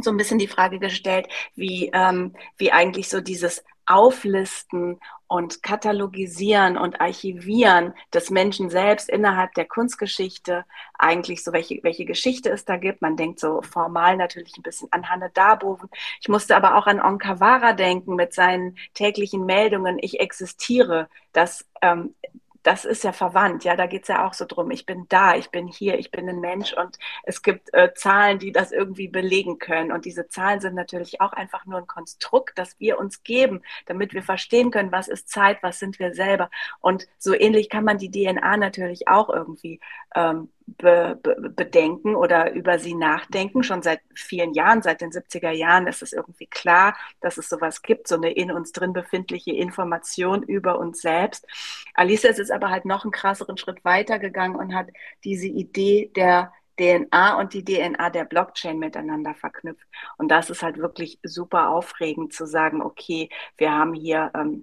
so 0.03 0.11
ein 0.11 0.17
bisschen 0.17 0.39
die 0.39 0.49
Frage 0.49 0.79
gestellt, 0.79 1.29
wie, 1.55 1.91
ähm, 1.95 2.35
wie 2.59 2.73
eigentlich 2.73 3.09
so 3.09 3.21
dieses 3.21 3.65
Auflisten 3.93 4.99
und 5.27 5.63
Katalogisieren 5.63 6.79
und 6.79 7.01
Archivieren 7.01 7.95
des 8.13 8.31
Menschen 8.31 8.71
selbst 8.71 9.09
innerhalb 9.09 9.53
der 9.55 9.67
Kunstgeschichte, 9.67 10.65
eigentlich 10.99 11.45
so, 11.45 11.53
welche, 11.53 11.83
welche 11.83 12.05
Geschichte 12.05 12.51
es 12.51 12.65
da 12.65 12.77
gibt. 12.77 13.03
Man 13.03 13.17
denkt 13.17 13.41
so 13.41 13.61
formal 13.63 14.17
natürlich 14.17 14.57
ein 14.57 14.63
bisschen 14.63 14.89
an 14.93 15.09
Hanne 15.11 15.31
Darboven. 15.35 15.91
Ich 16.21 16.29
musste 16.29 16.57
aber 16.57 16.77
auch 16.77 16.87
an 16.87 17.01
Onkawara 17.01 17.75
denken 17.75 18.15
mit 18.15 18.33
seinen 18.33 18.79
täglichen 18.95 19.45
Meldungen, 19.45 19.99
ich 20.01 20.21
existiere, 20.21 21.09
dass 21.33 21.67
ähm, 21.83 22.15
das 22.63 22.85
ist 22.85 23.05
ja 23.05 23.13
verwandt, 23.13 23.65
ja, 23.65 23.77
da 23.77 23.87
geht 23.87 24.03
es 24.03 24.09
ja 24.09 24.27
auch 24.27 24.35
so 24.35 24.45
drum, 24.45 24.71
ich 24.71 24.87
bin 24.87 25.07
da, 25.09 25.35
ich 25.37 25.51
bin 25.51 25.67
hier, 25.67 25.99
ich 25.99 26.11
bin 26.11 26.29
ein 26.29 26.41
Mensch 26.41 26.73
und 26.73 26.99
es 27.25 27.43
gibt 27.43 27.73
äh, 27.75 27.93
Zahlen, 27.95 28.39
die 28.39 28.53
das 28.53 28.73
irgendwie 28.73 29.09
belegen 29.09 29.59
können. 29.59 29.93
Und 29.93 30.05
diese 30.05 30.29
Zahlen 30.29 30.61
sind 30.61 30.75
natürlich 30.75 31.21
auch 31.21 31.33
einfach 31.33 31.67
nur 31.67 31.79
ein 31.79 31.87
Konstrukt, 31.87 32.59
das 32.59 32.79
wir 32.79 32.99
uns 32.99 33.23
geben, 33.23 33.63
damit 33.87 34.15
wir 34.15 34.23
verstehen 34.23 34.71
können, 34.71 34.93
was 34.93 35.09
ist 35.09 35.29
Zeit, 35.29 35.63
was 35.63 35.79
sind 35.79 35.99
wir 35.99 36.15
selber. 36.15 36.51
Und 36.81 37.09
so 37.19 37.35
ähnlich 37.35 37.69
kann 37.69 37.85
man 37.85 37.99
die 37.99 38.11
DNA 38.11 38.57
natürlich 38.57 39.09
auch 39.09 39.29
irgendwie 39.29 39.81
ähm, 40.15 40.49
be, 40.79 41.19
be, 41.23 41.51
bedenken 41.51 42.15
oder 42.15 42.53
über 42.53 42.79
sie 42.79 42.95
nachdenken. 42.95 43.63
Schon 43.63 43.83
seit 43.83 44.01
vielen 44.15 44.55
Jahren, 44.55 44.83
seit 44.83 45.01
den 45.01 45.11
70er 45.11 45.51
Jahren 45.51 45.87
ist 45.87 46.03
es 46.03 46.13
irgendwie 46.13 46.47
klar, 46.47 46.97
dass 47.21 47.39
es 47.39 47.49
sowas 47.49 47.83
gibt, 47.83 48.09
so 48.09 48.17
eine 48.17 48.33
in 48.33 48.51
uns 48.53 48.73
drin 48.73 48.93
befindliche 48.93 49.53
Information 49.53 50.43
über 50.43 50.79
uns 50.79 51.01
selbst. 51.01 51.47
Alice 51.95 52.25
ist 52.25 52.51
aber 52.51 52.71
halt 52.71 52.85
noch 52.85 53.05
einen 53.05 53.13
krasseren 53.13 53.57
Schritt 53.57 53.85
weiter 53.85 54.19
gegangen 54.19 54.57
und 54.57 54.75
hat 54.75 54.89
diese 55.25 55.49
Idee 55.49 56.11
der 56.17 56.53
DNA 56.79 57.39
und 57.39 57.53
die 57.55 57.65
DNA 57.65 58.11
der 58.11 58.25
Blockchain 58.25 58.79
miteinander 58.79 59.35
verknüpft. 59.35 59.87
Und 60.17 60.29
das 60.29 60.51
ist 60.51 60.63
halt 60.63 60.79
wirklich 60.79 61.19
super 61.23 61.69
aufregend 61.69 62.33
zu 62.33 62.47
sagen, 62.47 62.83
okay, 62.83 63.29
wir 63.57 63.73
haben 63.73 63.95
hier 63.95 64.31
ähm, 64.35 64.63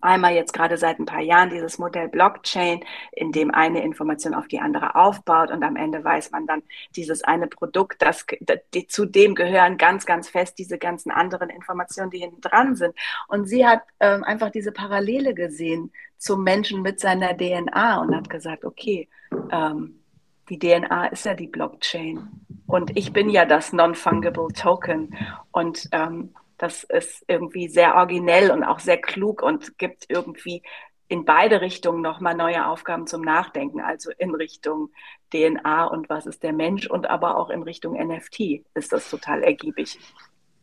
einmal 0.00 0.34
jetzt 0.34 0.52
gerade 0.52 0.76
seit 0.76 0.98
ein 0.98 1.06
paar 1.06 1.20
Jahren 1.20 1.50
dieses 1.50 1.78
Modell 1.78 2.08
Blockchain, 2.08 2.84
in 3.12 3.32
dem 3.32 3.52
eine 3.52 3.82
Information 3.82 4.34
auf 4.34 4.48
die 4.48 4.60
andere 4.60 4.94
aufbaut 4.94 5.50
und 5.50 5.62
am 5.62 5.76
Ende 5.76 6.02
weiß 6.02 6.30
man 6.30 6.46
dann 6.46 6.62
dieses 6.96 7.24
eine 7.24 7.46
Produkt, 7.46 8.02
das, 8.02 8.26
die, 8.74 8.86
zu 8.86 9.06
dem 9.06 9.34
gehören 9.34 9.78
ganz, 9.78 10.06
ganz 10.06 10.28
fest 10.28 10.58
diese 10.58 10.78
ganzen 10.78 11.10
anderen 11.10 11.50
Informationen, 11.50 12.10
die 12.10 12.18
hinten 12.18 12.40
dran 12.40 12.76
sind. 12.76 12.94
Und 13.28 13.46
sie 13.46 13.66
hat 13.66 13.82
ähm, 14.00 14.24
einfach 14.24 14.50
diese 14.50 14.72
Parallele 14.72 15.34
gesehen 15.34 15.92
zum 16.16 16.44
Menschen 16.44 16.82
mit 16.82 17.00
seiner 17.00 17.36
DNA 17.36 18.00
und 18.00 18.14
hat 18.14 18.28
gesagt, 18.28 18.64
okay, 18.64 19.08
ähm, 19.50 20.00
die 20.48 20.58
DNA 20.58 21.06
ist 21.06 21.24
ja 21.24 21.34
die 21.34 21.46
Blockchain 21.46 22.28
und 22.66 22.96
ich 22.96 23.12
bin 23.12 23.30
ja 23.30 23.44
das 23.44 23.72
Non-Fungible 23.72 24.48
Token 24.48 25.16
und 25.52 25.88
ähm, 25.92 26.34
das 26.60 26.84
ist 26.84 27.24
irgendwie 27.26 27.68
sehr 27.68 27.94
originell 27.94 28.50
und 28.50 28.64
auch 28.64 28.80
sehr 28.80 28.98
klug 28.98 29.42
und 29.42 29.78
gibt 29.78 30.04
irgendwie 30.08 30.62
in 31.08 31.24
beide 31.24 31.62
Richtungen 31.62 32.02
nochmal 32.02 32.36
neue 32.36 32.66
Aufgaben 32.66 33.06
zum 33.06 33.22
Nachdenken, 33.22 33.80
also 33.80 34.10
in 34.18 34.34
Richtung 34.34 34.90
DNA 35.32 35.86
und 35.86 36.08
was 36.10 36.26
ist 36.26 36.42
der 36.42 36.52
Mensch 36.52 36.86
und 36.86 37.08
aber 37.08 37.36
auch 37.36 37.48
in 37.48 37.62
Richtung 37.62 37.94
NFT 37.94 38.62
ist 38.74 38.92
das 38.92 39.08
total 39.08 39.42
ergiebig. 39.42 39.98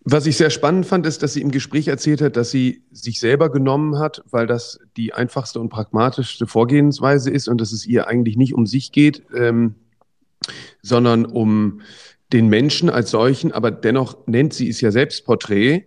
Was 0.04 0.28
ich 0.28 0.38
sehr 0.38 0.52
spannend 0.52 0.86
fand, 0.86 1.06
ist, 1.06 1.24
dass 1.24 1.34
sie 1.34 1.42
im 1.42 1.52
Gespräch 1.52 1.88
erzählt 1.88 2.22
hat, 2.22 2.38
dass 2.38 2.52
sie 2.52 2.84
sich 2.92 3.20
selber 3.20 3.52
genommen 3.52 3.98
hat, 4.00 4.24
weil 4.30 4.46
das 4.46 4.80
die 4.96 5.14
einfachste 5.14 5.60
und 5.60 5.70
pragmatischste 5.70 6.46
Vorgehensweise 6.46 7.32
ist 7.32 7.50
und 7.50 7.60
dass 7.60 7.72
es 7.72 7.86
ihr 7.86 8.08
eigentlich 8.08 8.38
nicht 8.38 8.54
um 8.54 8.68
sich 8.68 8.92
geht, 8.92 9.24
ähm, 9.36 9.76
sondern 10.82 11.26
um 11.26 11.82
den 12.34 12.48
Menschen 12.48 12.90
als 12.90 13.12
solchen, 13.12 13.52
aber 13.52 13.72
dennoch 13.72 14.28
nennt 14.28 14.54
sie 14.54 14.70
es 14.70 14.82
ja 14.82 14.92
Selbstporträt. 14.92 15.86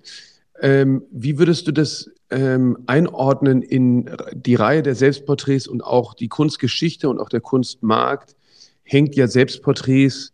Ähm, 0.60 1.02
wie 1.10 1.38
würdest 1.38 1.66
du 1.66 1.72
das 1.72 2.10
ähm, 2.30 2.78
einordnen 2.86 3.62
in 3.62 4.10
die 4.32 4.54
Reihe 4.54 4.82
der 4.82 4.94
Selbstporträts 4.94 5.66
und 5.66 5.82
auch 5.82 6.14
die 6.14 6.28
Kunstgeschichte 6.28 7.08
und 7.08 7.18
auch 7.18 7.28
der 7.28 7.40
Kunstmarkt? 7.40 8.36
Hängt 8.82 9.14
ja 9.16 9.28
Selbstporträts 9.28 10.32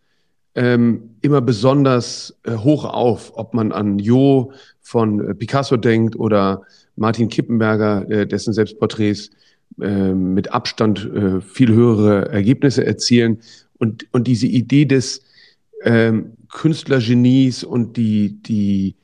ähm, 0.55 1.17
immer 1.21 1.41
besonders 1.41 2.35
äh, 2.45 2.57
hoch 2.57 2.85
auf, 2.85 3.33
ob 3.35 3.53
man 3.53 3.73
an 3.73 3.99
Jo 3.99 4.53
von 4.81 5.21
äh, 5.21 5.35
Picasso 5.35 5.77
denkt 5.77 6.17
oder 6.17 6.63
Martin 6.97 7.29
Kippenberger, 7.29 8.09
äh, 8.11 8.27
dessen 8.27 8.55
Selbstporträts 8.55 9.31
äh, 9.81 10.15
mit 10.15 10.53
Abstand 10.53 11.05
äh, 11.15 11.41
viel 11.43 11.73
höhere 11.75 12.31
Ergebnisse 12.31 12.87
erzielen. 12.87 13.41
Und, 13.79 14.07
und 14.13 14.27
diese 14.27 14.47
Idee 14.47 14.87
des 14.87 15.21
ähm, 15.87 16.33
Künstlergenies 16.53 17.65
und 17.65 17.97
die, 17.97 18.43
die, 18.43 18.97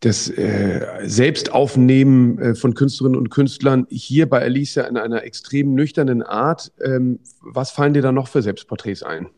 das 0.00 0.28
äh, 0.28 0.86
Selbstaufnehmen 1.04 2.38
äh, 2.38 2.54
von 2.54 2.74
Künstlerinnen 2.74 3.18
und 3.18 3.30
Künstlern 3.30 3.86
hier 3.88 4.28
bei 4.28 4.42
Alicia 4.42 4.84
in 4.84 4.98
einer 4.98 5.24
extrem 5.24 5.74
nüchternen 5.74 6.22
Art. 6.22 6.72
Ähm, 6.80 7.20
was 7.40 7.70
fallen 7.70 7.94
dir 7.94 8.02
da 8.02 8.12
noch 8.12 8.28
für 8.28 8.42
Selbstporträts 8.42 9.02
ein? 9.02 9.30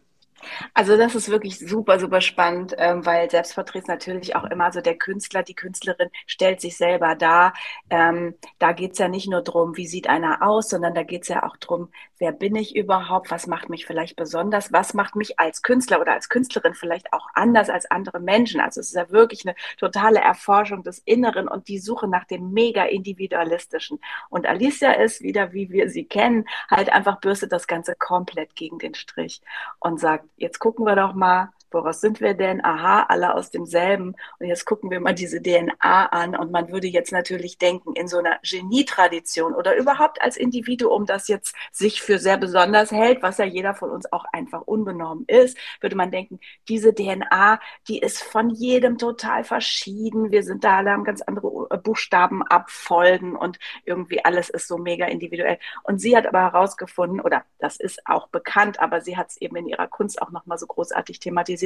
Also 0.75 0.97
das 0.97 1.15
ist 1.15 1.29
wirklich 1.29 1.59
super, 1.59 1.99
super 1.99 2.21
spannend, 2.21 2.75
ähm, 2.79 3.05
weil 3.05 3.31
Selbstporträts 3.31 3.89
natürlich 3.89 4.37
auch 4.37 4.45
immer 4.45 4.73
so 4.73 4.81
der 4.81 4.97
Künstler, 4.97 5.43
die 5.43 5.55
Künstlerin 5.55 6.09
stellt 6.27 6.61
sich 6.61 6.77
selber 6.77 7.15
dar. 7.15 7.55
Ähm, 7.91 8.35
da 8.59 8.73
geht 8.73 8.93
es 8.93 8.99
ja 8.99 9.09
nicht 9.09 9.29
nur 9.29 9.43
darum, 9.43 9.77
wie 9.77 9.87
sieht 9.87 10.09
einer 10.09 10.43
aus, 10.43 10.69
sondern 10.69 10.95
da 10.95 11.03
geht 11.03 11.23
es 11.23 11.29
ja 11.29 11.43
auch 11.45 11.57
darum, 11.57 11.91
wer 12.19 12.33
bin 12.33 12.57
ich 12.57 12.75
überhaupt, 12.77 13.31
was 13.31 13.47
macht 13.47 13.69
mich 13.69 13.87
vielleicht 13.87 14.17
besonders, 14.17 14.73
was 14.73 14.95
macht 14.95 15.17
mich 15.17 15.39
als 15.39 15.63
Künstler 15.63 16.01
oder 16.01 16.13
als 16.13 16.29
Künstlerin 16.29 16.75
vielleicht 16.75 17.13
auch 17.13 17.29
anders 17.35 17.71
als 17.71 17.91
andere 17.91 18.21
Menschen. 18.21 18.61
Also 18.61 18.81
es 18.81 18.89
ist 18.89 18.97
ja 18.97 19.11
wirklich 19.11 19.47
eine 19.47 19.55
totale 19.79 20.21
Erforschung 20.21 20.83
des 20.83 20.99
Inneren 21.05 21.49
und 21.49 21.69
die 21.69 21.79
Suche 21.79 22.09
nach 22.09 22.25
dem 22.25 22.53
mega 22.53 22.85
individualistischen. 22.85 24.01
Und 24.31 24.47
Alicia 24.47 24.93
ist 24.93 25.23
wieder, 25.23 25.53
wie 25.53 25.71
wir 25.71 25.89
sie 25.89 26.05
kennen, 26.05 26.47
halt 26.71 26.93
einfach 26.93 27.21
bürstet 27.21 27.53
das 27.53 27.67
Ganze 27.67 27.95
komplett 27.95 28.55
gegen 28.57 28.79
den 28.79 28.95
Strich 28.95 29.41
und 29.79 30.01
sagt, 30.01 30.25
jetzt 30.39 30.59
gucken 30.59 30.87
wir 30.87 30.97
doch 30.97 31.15
mal, 31.15 31.51
woraus 31.71 32.01
sind 32.01 32.21
wir 32.21 32.35
denn? 32.35 32.65
Aha, 32.65 33.07
alle 33.09 33.35
aus 33.35 33.51
demselben. 33.51 34.15
Und 34.39 34.47
jetzt 34.47 34.65
gucken 34.65 34.91
wir 34.91 35.01
mal 35.01 35.15
diese 35.15 35.43
DNA 35.43 36.07
an 36.07 36.37
und 36.37 36.51
man 36.51 36.71
würde 36.71 36.87
jetzt 36.87 37.13
natürlich 37.13 37.59
denken, 37.59 37.95
in 37.95 38.09
so 38.09 38.19
einer 38.19 38.39
Genietradition 38.43 39.55
oder 39.55 39.77
überhaupt 39.77 40.21
als 40.23 40.37
Individuum, 40.37 41.07
das 41.07 41.29
jetzt 41.29 41.55
sich 41.73 42.03
für 42.03 42.19
sehr 42.19 42.37
besonders 42.37 42.91
hält, 42.91 43.23
was 43.23 43.39
ja 43.39 43.45
jeder 43.45 43.75
von 43.75 43.91
uns 43.91 44.11
auch 44.13 44.25
einfach 44.33 44.63
unbenommen 44.63 45.25
ist, 45.27 45.59
würde 45.81 45.97
man 45.97 46.11
denken, 46.11 46.41
diese 46.69 46.95
DNA, 46.95 47.61
die 47.89 47.99
ist 47.99 48.23
von 48.23 48.51
jedem 48.51 48.99
total 48.99 49.45
verschieden. 49.45 50.31
Wir 50.31 50.43
sind 50.43 50.65
da 50.65 50.79
alle, 50.79 50.91
haben 50.91 51.05
ganz 51.05 51.23
andere 51.23 51.69
Buchstaben 51.83 52.43
abfolgen 52.43 53.37
und 53.37 53.59
irgendwie 53.85 54.25
alles 54.25 54.51
ist 54.51 54.69
so 54.69 54.79
mega 54.79 55.07
individuell. 55.07 55.59
Und 55.83 56.01
sie 56.01 56.17
hat 56.17 56.27
aber 56.27 56.41
herausgefunden, 56.41 57.21
oder 57.21 57.45
das 57.59 57.79
ist 57.79 58.07
auch 58.07 58.29
bekannt, 58.29 58.81
aber 58.81 59.01
sie 59.01 59.17
hat 59.17 59.31
es 59.31 59.37
eben 59.39 59.57
in 59.57 59.67
ihrer 59.67 59.89
Kunst 59.89 60.21
auch 60.23 60.31
nochmal 60.31 60.59
so 60.59 60.67
großartig 60.67 61.19
thematisiert, 61.21 61.58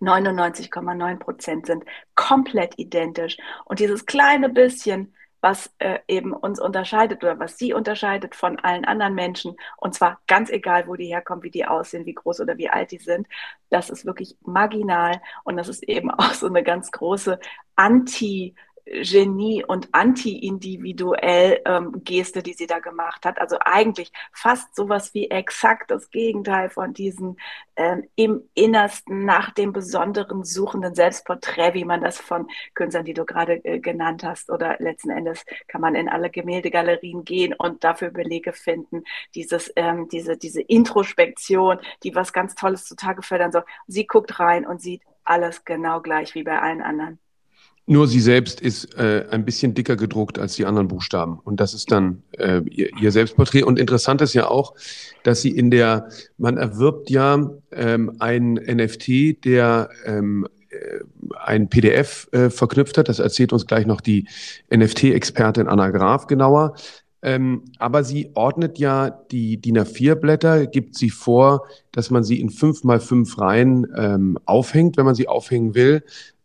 99,9 0.00 1.18
Prozent 1.18 1.66
sind 1.66 1.84
komplett 2.14 2.78
identisch. 2.78 3.36
Und 3.64 3.78
dieses 3.78 4.06
kleine 4.06 4.48
bisschen, 4.48 5.14
was 5.40 5.72
äh, 5.78 5.98
eben 6.06 6.32
uns 6.32 6.60
unterscheidet 6.60 7.22
oder 7.24 7.38
was 7.38 7.58
sie 7.58 7.72
unterscheidet 7.72 8.34
von 8.36 8.58
allen 8.60 8.84
anderen 8.84 9.14
Menschen, 9.14 9.56
und 9.76 9.94
zwar 9.94 10.20
ganz 10.28 10.50
egal, 10.50 10.86
wo 10.86 10.94
die 10.94 11.06
herkommen, 11.06 11.42
wie 11.42 11.50
die 11.50 11.66
aussehen, 11.66 12.06
wie 12.06 12.14
groß 12.14 12.40
oder 12.40 12.58
wie 12.58 12.68
alt 12.70 12.92
die 12.92 12.98
sind, 12.98 13.26
das 13.68 13.90
ist 13.90 14.06
wirklich 14.06 14.36
marginal 14.42 15.20
und 15.42 15.56
das 15.56 15.68
ist 15.68 15.82
eben 15.82 16.10
auch 16.12 16.34
so 16.34 16.46
eine 16.46 16.62
ganz 16.62 16.90
große 16.92 17.38
Anti- 17.74 18.54
Genie 18.84 19.64
und 19.64 19.88
anti-individuell 19.92 21.60
ähm, 21.64 22.02
Geste, 22.04 22.42
die 22.42 22.52
sie 22.52 22.66
da 22.66 22.80
gemacht 22.80 23.24
hat. 23.24 23.38
Also 23.38 23.56
eigentlich 23.60 24.12
fast 24.32 24.74
sowas 24.74 25.14
wie 25.14 25.30
exakt 25.30 25.90
das 25.90 26.10
Gegenteil 26.10 26.68
von 26.68 26.92
diesen 26.92 27.36
ähm, 27.76 28.08
im 28.16 28.42
Innersten 28.54 29.24
nach 29.24 29.50
dem 29.50 29.72
besonderen 29.72 30.44
suchenden 30.44 30.94
Selbstporträt, 30.94 31.74
wie 31.74 31.84
man 31.84 32.00
das 32.02 32.18
von 32.18 32.48
Künstlern, 32.74 33.04
die 33.04 33.14
du 33.14 33.24
gerade 33.24 33.64
äh, 33.64 33.78
genannt 33.78 34.24
hast, 34.24 34.50
oder 34.50 34.76
letzten 34.78 35.10
Endes 35.10 35.44
kann 35.68 35.80
man 35.80 35.94
in 35.94 36.08
alle 36.08 36.30
Gemäldegalerien 36.30 37.24
gehen 37.24 37.54
und 37.54 37.84
dafür 37.84 38.10
Belege 38.10 38.52
finden. 38.52 39.04
Dieses, 39.34 39.72
ähm, 39.76 40.08
diese, 40.08 40.36
diese 40.36 40.60
Introspektion, 40.60 41.78
die 42.02 42.14
was 42.14 42.32
ganz 42.32 42.54
Tolles 42.54 42.84
zutage 42.84 43.22
fördern 43.22 43.52
soll. 43.52 43.64
Sie 43.86 44.06
guckt 44.06 44.38
rein 44.40 44.66
und 44.66 44.80
sieht 44.82 45.02
alles 45.24 45.64
genau 45.64 46.00
gleich 46.00 46.34
wie 46.34 46.42
bei 46.42 46.60
allen 46.60 46.82
anderen. 46.82 47.18
Nur 47.86 48.06
sie 48.06 48.20
selbst 48.20 48.60
ist 48.60 48.94
äh, 48.96 49.26
ein 49.30 49.44
bisschen 49.44 49.74
dicker 49.74 49.96
gedruckt 49.96 50.38
als 50.38 50.54
die 50.54 50.66
anderen 50.66 50.86
Buchstaben. 50.86 51.40
Und 51.42 51.58
das 51.58 51.74
ist 51.74 51.90
dann 51.90 52.22
äh, 52.38 52.60
ihr, 52.70 52.90
ihr, 53.00 53.10
Selbstporträt. 53.10 53.64
Und 53.64 53.78
interessant 53.78 54.20
ist 54.20 54.34
ja 54.34 54.46
auch, 54.46 54.74
dass 55.24 55.42
sie 55.42 55.50
in 55.50 55.70
der, 55.70 56.08
man 56.38 56.58
erwirbt 56.58 57.10
ja 57.10 57.50
ähm, 57.72 58.16
ein 58.20 58.54
NFT, 58.54 59.44
der 59.44 59.90
ähm, 60.06 60.46
äh, 60.70 61.00
ein 61.44 61.68
PDF 61.68 62.28
äh, 62.30 62.50
verknüpft 62.50 62.98
hat. 62.98 63.08
Das 63.08 63.18
erzählt 63.18 63.52
uns 63.52 63.66
gleich 63.66 63.84
noch 63.84 64.00
die 64.00 64.28
NFT-Expertin 64.72 65.66
Anna 65.66 65.90
Graf 65.90 66.28
genauer. 66.28 66.76
Ähm, 67.24 67.64
aber 67.78 68.02
sie 68.02 68.30
ordnet 68.34 68.78
ja 68.78 69.10
die 69.10 69.56
DIN 69.60 69.78
A4-Blätter, 69.78 70.66
gibt 70.66 70.96
sie 70.96 71.10
vor, 71.10 71.66
dass 71.92 72.10
man 72.10 72.24
sie 72.24 72.40
in 72.40 72.50
fünf 72.50 72.82
mal 72.82 72.98
fünf 72.98 73.38
Reihen 73.38 73.86
ähm, 73.96 74.38
aufhängt, 74.44 74.96
wenn 74.96 75.04
man 75.04 75.14
sie 75.14 75.28
aufhängen 75.28 75.76
will, 75.76 76.02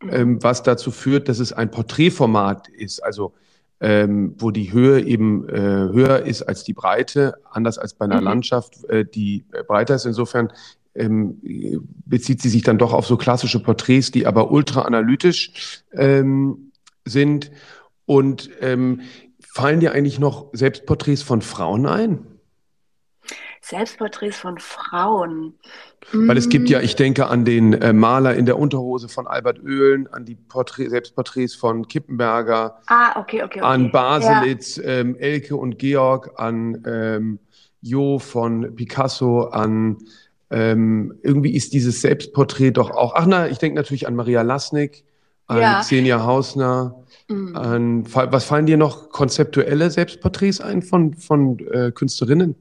ähm, 0.09 0.41
was 0.43 0.63
dazu 0.63 0.91
führt, 0.91 1.29
dass 1.29 1.39
es 1.39 1.53
ein 1.53 1.71
Porträtformat 1.71 2.67
ist, 2.69 3.03
also 3.03 3.33
ähm, 3.79 4.35
wo 4.37 4.51
die 4.51 4.71
Höhe 4.71 5.01
eben 5.01 5.47
äh, 5.49 5.59
höher 5.59 6.23
ist 6.23 6.43
als 6.43 6.63
die 6.63 6.73
Breite, 6.73 7.35
anders 7.51 7.77
als 7.77 7.93
bei 7.93 8.05
einer 8.05 8.19
mhm. 8.19 8.25
Landschaft, 8.25 8.83
äh, 8.85 9.05
die 9.05 9.45
breiter 9.67 9.95
ist. 9.95 10.05
Insofern 10.05 10.51
ähm, 10.95 11.39
bezieht 12.05 12.41
sie 12.41 12.49
sich 12.49 12.63
dann 12.63 12.79
doch 12.79 12.93
auf 12.93 13.05
so 13.05 13.17
klassische 13.17 13.61
Porträts, 13.61 14.11
die 14.11 14.25
aber 14.25 14.51
ultra 14.51 14.81
analytisch 14.81 15.83
ähm, 15.93 16.71
sind. 17.05 17.51
Und 18.05 18.49
ähm, 18.61 19.01
Fallen 19.57 19.79
dir 19.79 19.91
eigentlich 19.93 20.19
noch 20.19 20.49
Selbstporträts 20.53 21.23
von 21.23 21.41
Frauen 21.41 21.87
ein? 21.87 22.19
Selbstporträts 23.69 24.37
von 24.37 24.57
Frauen. 24.59 25.53
Weil 26.13 26.37
es 26.37 26.47
gibt 26.47 26.69
ja, 26.69 26.79
ich 26.79 26.95
denke 26.95 27.27
an 27.27 27.43
den 27.43 27.73
äh, 27.73 27.91
Maler 27.91 28.35
in 28.35 28.45
der 28.45 28.57
Unterhose 28.57 29.09
von 29.09 29.27
Albert 29.27 29.61
Oehlen, 29.61 30.07
an 30.07 30.23
die 30.23 30.35
Porträt, 30.35 30.89
Selbstporträts 30.89 31.53
von 31.53 31.87
Kippenberger, 31.87 32.79
ah, 32.87 33.19
okay, 33.19 33.43
okay, 33.43 33.59
okay. 33.59 33.67
an 33.67 33.91
Baselitz, 33.91 34.77
ja. 34.77 34.83
ähm, 34.85 35.15
Elke 35.17 35.57
und 35.57 35.79
Georg, 35.79 36.31
an 36.37 36.81
ähm, 36.85 37.39
Jo 37.81 38.19
von 38.19 38.75
Picasso, 38.75 39.43
an 39.43 39.97
ähm, 40.49 41.13
irgendwie 41.23 41.53
ist 41.53 41.73
dieses 41.73 41.99
Selbstporträt 42.01 42.71
doch 42.71 42.91
auch, 42.91 43.15
ach 43.15 43.25
na, 43.25 43.49
ich 43.49 43.57
denke 43.57 43.75
natürlich 43.75 44.07
an 44.07 44.15
Maria 44.15 44.43
Lasnik, 44.43 45.03
an 45.47 45.59
ja. 45.59 45.79
Xenia 45.81 46.23
Hausner. 46.23 47.03
Mhm. 47.29 48.05
was 48.13 48.45
fallen 48.45 48.67
dir 48.67 48.77
noch 48.77 49.09
konzeptuelle 49.09 49.91
Selbstporträts 49.91 50.61
ein 50.61 50.81
von, 50.81 51.13
von 51.15 51.59
äh, 51.59 51.91
Künstlerinnen? 51.91 52.55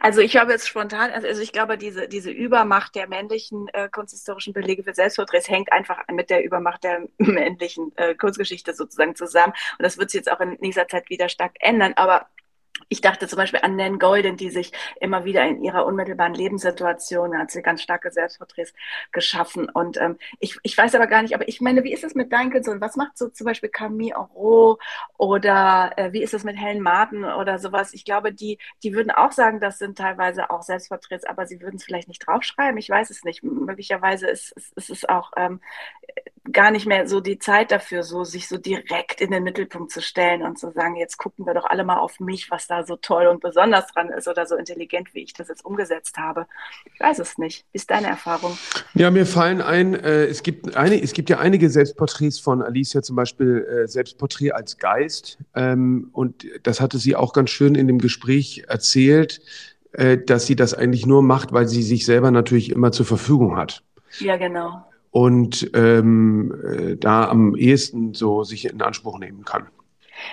Also 0.00 0.20
ich 0.20 0.36
habe 0.36 0.52
jetzt 0.52 0.68
spontan, 0.68 1.10
also, 1.10 1.26
also 1.26 1.42
ich 1.42 1.52
glaube, 1.52 1.76
diese, 1.76 2.08
diese 2.08 2.30
Übermacht 2.30 2.94
der 2.94 3.08
männlichen 3.08 3.68
äh, 3.72 3.88
kunsthistorischen 3.88 4.52
Belege 4.52 4.84
für 4.84 4.94
Selbstporträts 4.94 5.48
hängt 5.48 5.72
einfach 5.72 5.98
mit 6.12 6.30
der 6.30 6.44
Übermacht 6.44 6.84
der 6.84 7.08
männlichen 7.18 7.92
äh, 7.96 8.14
Kunstgeschichte 8.14 8.74
sozusagen 8.74 9.16
zusammen. 9.16 9.52
Und 9.78 9.82
das 9.82 9.98
wird 9.98 10.10
sich 10.10 10.20
jetzt 10.20 10.30
auch 10.30 10.40
in 10.40 10.56
nächster 10.60 10.86
Zeit 10.88 11.10
wieder 11.10 11.28
stark 11.28 11.52
ändern. 11.60 11.94
Aber 11.96 12.26
ich 12.88 13.00
dachte 13.00 13.26
zum 13.26 13.36
Beispiel 13.36 13.60
an 13.62 13.76
Nan 13.76 13.98
Golden, 13.98 14.36
die 14.36 14.50
sich 14.50 14.72
immer 15.00 15.24
wieder 15.24 15.44
in 15.44 15.62
ihrer 15.62 15.86
unmittelbaren 15.86 16.34
Lebenssituation, 16.34 17.36
hat 17.38 17.50
sie 17.50 17.62
ganz 17.62 17.82
starke 17.82 18.10
Selbstporträts 18.10 18.72
geschaffen. 19.12 19.68
Und 19.68 19.96
ähm, 19.96 20.16
ich, 20.38 20.58
ich 20.62 20.76
weiß 20.76 20.94
aber 20.94 21.06
gar 21.06 21.22
nicht, 21.22 21.34
aber 21.34 21.48
ich 21.48 21.60
meine, 21.60 21.84
wie 21.84 21.92
ist 21.92 22.04
es 22.04 22.14
mit 22.14 22.30
Künstlern? 22.30 22.80
Was 22.80 22.96
macht 22.96 23.18
so 23.18 23.28
zum 23.28 23.44
Beispiel 23.46 23.68
Camille 23.68 24.16
Auro 24.16 24.78
oder 25.18 25.92
äh, 25.96 26.12
wie 26.12 26.22
ist 26.22 26.34
es 26.34 26.44
mit 26.44 26.56
Helen 26.56 26.82
Martin 26.82 27.24
oder 27.24 27.58
sowas? 27.58 27.92
Ich 27.92 28.04
glaube, 28.04 28.32
die, 28.32 28.58
die 28.82 28.94
würden 28.94 29.10
auch 29.10 29.32
sagen, 29.32 29.60
das 29.60 29.78
sind 29.78 29.98
teilweise 29.98 30.50
auch 30.50 30.62
Selbstporträts, 30.62 31.24
aber 31.24 31.46
sie 31.46 31.60
würden 31.60 31.76
es 31.76 31.84
vielleicht 31.84 32.08
nicht 32.08 32.26
draufschreiben. 32.26 32.78
Ich 32.78 32.88
weiß 32.88 33.10
es 33.10 33.24
nicht. 33.24 33.42
Möglicherweise 33.42 34.28
ist, 34.28 34.52
ist, 34.52 34.72
ist 34.76 34.90
es 34.90 35.08
auch 35.08 35.32
ähm, 35.36 35.60
gar 36.52 36.70
nicht 36.70 36.86
mehr 36.86 37.08
so 37.08 37.20
die 37.20 37.38
Zeit 37.38 37.70
dafür, 37.70 38.02
so 38.02 38.24
sich 38.24 38.48
so 38.48 38.58
direkt 38.58 39.20
in 39.20 39.30
den 39.30 39.42
Mittelpunkt 39.42 39.90
zu 39.90 40.00
stellen 40.00 40.42
und 40.42 40.58
zu 40.58 40.70
sagen, 40.70 40.96
jetzt 40.96 41.16
gucken 41.16 41.46
wir 41.46 41.54
doch 41.54 41.64
alle 41.64 41.84
mal 41.84 41.98
auf 41.98 42.20
mich, 42.20 42.50
was 42.50 42.66
da 42.66 42.75
so 42.84 42.96
toll 42.96 43.26
und 43.26 43.40
besonders 43.40 43.86
dran 43.88 44.08
ist 44.10 44.28
oder 44.28 44.46
so 44.46 44.56
intelligent, 44.56 45.14
wie 45.14 45.22
ich 45.22 45.32
das 45.32 45.48
jetzt 45.48 45.64
umgesetzt 45.64 46.16
habe. 46.16 46.46
Ich 46.92 47.00
weiß 47.00 47.18
es 47.18 47.38
nicht. 47.38 47.64
Wie 47.72 47.76
ist 47.76 47.90
deine 47.90 48.08
Erfahrung? 48.08 48.56
Ja, 48.94 49.10
mir 49.10 49.26
fallen 49.26 49.60
ein, 49.60 49.94
äh, 49.94 50.24
es, 50.24 50.42
gibt 50.42 50.76
eine, 50.76 51.00
es 51.00 51.12
gibt 51.12 51.30
ja 51.30 51.38
einige 51.38 51.70
Selbstporträts 51.70 52.38
von 52.38 52.62
Alicia, 52.62 53.02
zum 53.02 53.16
Beispiel 53.16 53.64
äh, 53.64 53.88
Selbstporträt 53.88 54.52
als 54.52 54.78
Geist. 54.78 55.38
Ähm, 55.54 56.10
und 56.12 56.46
das 56.62 56.80
hatte 56.80 56.98
sie 56.98 57.16
auch 57.16 57.32
ganz 57.32 57.50
schön 57.50 57.74
in 57.74 57.86
dem 57.86 57.98
Gespräch 57.98 58.64
erzählt, 58.68 59.40
äh, 59.92 60.18
dass 60.18 60.46
sie 60.46 60.56
das 60.56 60.74
eigentlich 60.74 61.06
nur 61.06 61.22
macht, 61.22 61.52
weil 61.52 61.68
sie 61.68 61.82
sich 61.82 62.04
selber 62.04 62.30
natürlich 62.30 62.70
immer 62.70 62.92
zur 62.92 63.06
Verfügung 63.06 63.56
hat. 63.56 63.82
Ja, 64.18 64.36
genau 64.36 64.84
und 65.16 65.70
ähm, 65.72 66.54
äh, 66.62 66.96
da 66.96 67.26
am 67.30 67.56
ehesten 67.56 68.12
so 68.12 68.44
sich 68.44 68.70
in 68.70 68.82
Anspruch 68.82 69.18
nehmen 69.18 69.46
kann. 69.46 69.68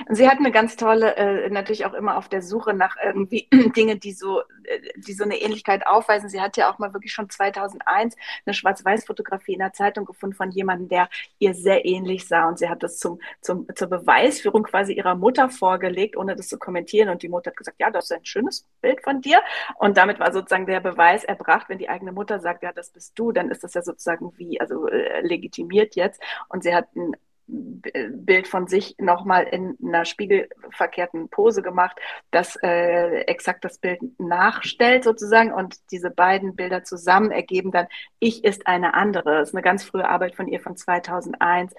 Sie 0.10 0.28
hat 0.28 0.38
eine 0.38 0.52
ganz 0.52 0.76
tolle, 0.76 1.16
äh, 1.16 1.50
natürlich 1.50 1.86
auch 1.86 1.94
immer 1.94 2.18
auf 2.18 2.30
der 2.30 2.42
Suche 2.42 2.74
nach 2.74 2.96
irgendwie 3.04 3.48
Dingen, 3.76 4.00
die 4.00 4.14
so, 4.14 4.42
äh, 4.64 4.80
die 4.96 5.14
so 5.14 5.24
eine 5.24 5.38
Ähnlichkeit 5.38 5.86
aufweisen. 5.86 6.30
Sie 6.30 6.42
hat 6.42 6.58
ja 6.58 6.72
auch 6.72 6.80
mal 6.80 6.94
wirklich 6.94 7.14
schon 7.14 7.30
2001 7.30 8.16
eine 8.46 8.54
Schwarz-Weiß-Fotografie 8.54 9.54
in 9.54 9.60
der 9.60 9.74
Zeitung 9.74 10.06
gefunden 10.06 10.36
von 10.36 10.52
jemandem, 10.52 10.90
der 10.90 11.10
ihr 11.40 11.54
sehr 11.54 11.86
ähnlich 11.86 12.28
sah. 12.28 12.48
Und 12.48 12.60
sie 12.60 12.70
hat 12.70 12.84
das 12.84 12.98
zum, 13.00 13.20
zum, 13.42 13.68
zur 13.76 13.88
Beweisführung 13.88 14.64
quasi 14.64 14.94
ihrer 14.94 15.16
Mutter 15.16 15.50
vorgelegt, 15.50 16.18
ohne 16.18 16.36
das 16.36 16.48
zu 16.48 16.58
kommentieren. 16.58 17.10
Und 17.10 17.24
die 17.24 17.30
Mutter 17.30 17.52
hat 17.52 17.58
gesagt, 17.58 17.80
ja, 17.80 17.92
das 17.92 18.06
ist 18.06 18.12
ein 18.12 18.26
schönes 18.26 18.68
Bild 18.82 19.02
von 19.02 19.22
dir. 19.22 19.42
Und 19.76 19.98
damit 19.98 20.20
war 20.20 20.32
sozusagen 20.32 20.66
der 20.66 20.80
Beweis 20.80 21.24
erbracht, 21.24 21.70
wenn 21.70 21.78
die 21.78 21.90
eigene 21.90 22.12
Mutter 22.12 22.40
sagt, 22.40 22.64
ja, 22.64 22.72
das 22.72 22.90
bist 22.90 23.18
du, 23.18 23.32
dann 23.32 23.50
ist 23.50 23.64
das 23.64 23.74
ja 23.74 23.82
sozusagen 23.82 24.34
wie, 24.38 24.60
also 24.60 24.88
äh, 24.88 25.22
legitimiert 25.22 25.96
jetzt. 25.96 26.22
Und 26.50 26.64
sie 26.64 26.74
hat 26.74 26.96
ein 26.96 27.16
Bild 27.48 28.48
von 28.48 28.68
sich 28.68 28.96
nochmal 29.00 29.44
in 29.44 29.78
einer 29.84 30.06
spiegelverkehrten 30.06 31.30
Pose 31.30 31.62
gemacht, 31.62 32.00
das 32.32 32.58
äh, 32.64 33.24
exakt 33.24 33.66
das 33.66 33.78
Bild 33.78 34.00
nachstellt 34.18 35.04
sozusagen 35.04 35.52
und 35.52 35.76
diese 35.92 36.10
beiden 36.10 36.56
Bilder 36.56 36.84
zusammen 36.84 37.32
ergeben 37.32 37.72
dann 37.72 37.88
Ich 38.20 38.44
ist 38.44 38.68
eine 38.68 38.94
andere. 38.94 39.40
Das 39.40 39.50
ist 39.50 39.56
eine 39.56 39.62
ganz 39.62 39.84
frühe 39.84 40.08
Arbeit 40.08 40.36
von 40.36 40.48
ihr 40.48 40.62
von 40.62 40.78
2001. 40.78 41.74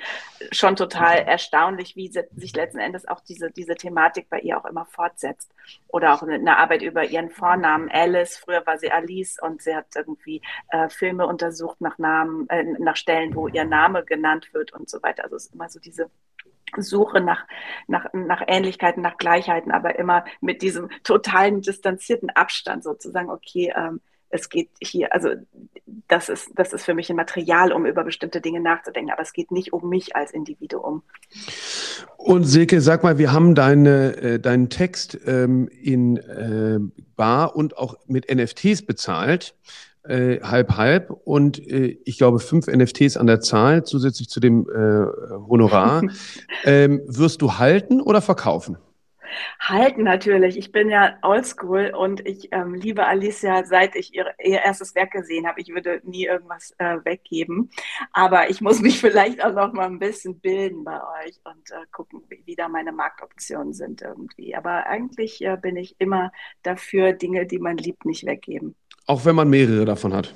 Schon 0.53 0.77
total 0.77 1.18
erstaunlich, 1.18 1.97
wie 1.97 2.09
sich 2.09 2.55
letzten 2.55 2.78
Endes 2.78 3.09
auch 3.09 3.20
diese, 3.20 3.51
diese 3.51 3.74
Thematik 3.74 4.28
bei 4.28 4.41
ihr 4.41 4.59
auch 4.59 4.66
immer 4.66 4.84
fortsetzt. 4.84 5.51
Oder 5.89 6.12
auch 6.12 6.22
eine 6.22 6.59
Arbeit 6.59 6.82
über 6.82 7.05
ihren 7.05 7.30
Vornamen 7.30 7.91
Alice. 7.91 8.36
Früher 8.36 8.66
war 8.66 8.76
sie 8.78 8.91
Alice 8.91 9.39
und 9.41 9.62
sie 9.62 9.74
hat 9.74 9.86
irgendwie 9.97 10.43
äh, 10.70 10.89
Filme 10.91 11.26
untersucht 11.26 11.80
nach 11.80 11.97
Namen, 11.97 12.49
äh, 12.51 12.64
nach 12.78 12.97
Stellen, 12.97 13.34
wo 13.34 13.49
ihr 13.49 13.64
Name 13.64 14.05
genannt 14.05 14.53
wird 14.53 14.72
und 14.72 14.91
so 14.91 15.03
weiter. 15.03 15.24
Also 15.24 15.36
es 15.36 15.53
immer 15.55 15.68
so 15.68 15.80
diese 15.80 16.11
Suche 16.76 17.20
nach, 17.20 17.46
nach, 17.86 18.12
nach 18.12 18.42
Ähnlichkeiten, 18.46 19.02
nach 19.02 19.16
Gleichheiten, 19.16 19.70
aber 19.70 19.98
immer 19.98 20.24
mit 20.40 20.62
diesem 20.62 20.90
totalen 21.05 21.61
distanzierten 21.61 22.30
Abstand 22.30 22.82
sozusagen, 22.82 23.30
okay, 23.30 23.72
ähm, 23.76 24.00
es 24.34 24.48
geht 24.48 24.70
hier, 24.82 25.12
also 25.14 25.28
das 26.09 26.28
ist, 26.28 26.50
das 26.57 26.72
ist 26.72 26.84
für 26.84 26.94
mich 26.94 27.09
ein 27.09 27.16
Material, 27.16 27.72
um 27.72 27.86
über 27.86 28.02
bestimmte 28.02 28.40
Dinge 28.40 28.61
nachzudenken, 28.61 29.12
aber 29.12 29.22
es 29.22 29.32
geht 29.32 29.52
nicht 29.52 29.72
um 29.72 29.88
mich 29.88 30.16
als 30.16 30.32
Individuum. 30.32 31.02
Und 32.16 32.42
Silke, 32.42 32.80
sag 32.80 33.05
mal, 33.05 33.18
wir 33.18 33.32
haben 33.32 33.55
deine, 33.55 34.16
äh, 34.16 34.40
deinen 34.40 34.70
Text 34.70 35.18
ähm, 35.26 35.68
in 35.68 36.16
äh, 36.16 36.80
Bar 37.14 37.55
und 37.55 37.78
auch 37.78 37.96
mit 38.07 38.28
NFTs 38.34 38.84
bezahlt. 38.84 39.55
Äh, 40.07 40.40
halb 40.42 40.76
halb 40.76 41.09
und 41.24 41.59
äh, 41.66 41.98
ich 42.05 42.18
glaube 42.18 42.38
fünf 42.38 42.66
NFTs 42.66 43.16
an 43.16 43.26
der 43.26 43.40
Zahl 43.40 43.84
zusätzlich 43.84 44.28
zu 44.28 44.38
dem 44.38 44.68
äh, 44.68 45.07
Honorar. 45.48 46.02
ähm, 46.64 47.00
wirst 47.07 47.40
du 47.40 47.55
halten 47.55 48.02
oder 48.02 48.20
verkaufen? 48.20 48.76
Halten 49.59 50.02
natürlich. 50.02 50.59
Ich 50.59 50.72
bin 50.72 50.90
ja 50.90 51.16
oldschool 51.22 51.92
und 51.96 52.26
ich 52.26 52.48
ähm, 52.52 52.74
liebe 52.74 53.07
Alicia, 53.07 53.64
seit 53.64 53.96
ich 53.96 54.14
ihr, 54.14 54.26
ihr, 54.42 54.61
erstes 54.61 54.94
Werk 54.94 55.12
gesehen 55.12 55.46
habe. 55.46 55.61
Ich 55.61 55.68
würde 55.68 56.00
nie 56.05 56.26
irgendwas 56.26 56.74
äh, 56.78 56.98
weggeben. 57.05 57.70
Aber 58.12 58.50
ich 58.50 58.61
muss 58.61 58.80
mich 58.80 59.00
vielleicht 59.00 59.42
auch 59.42 59.55
noch 59.55 59.72
mal 59.72 59.86
ein 59.86 59.98
bisschen 59.98 60.38
bilden 60.40 60.84
bei 60.84 61.00
euch 61.24 61.40
und 61.44 61.70
äh, 61.70 61.86
gucken, 61.92 62.22
wie, 62.28 62.42
wie, 62.44 62.57
da 62.57 62.68
meine 62.68 62.92
Marktoptionen 62.92 63.72
sind 63.72 64.02
irgendwie. 64.02 64.55
Aber 64.55 64.86
eigentlich 64.86 65.42
äh, 65.42 65.57
bin 65.57 65.76
ich 65.76 65.96
immer 65.98 66.30
dafür, 66.62 67.12
Dinge, 67.12 67.46
die 67.46 67.59
man 67.59 67.76
liebt, 67.76 68.05
nicht 68.05 68.26
weggeben. 68.26 68.74
Auch 69.07 69.24
wenn 69.24 69.36
man 69.36 69.50
mehrere 69.50 69.84
davon 69.84 70.14
hat. 70.14 70.34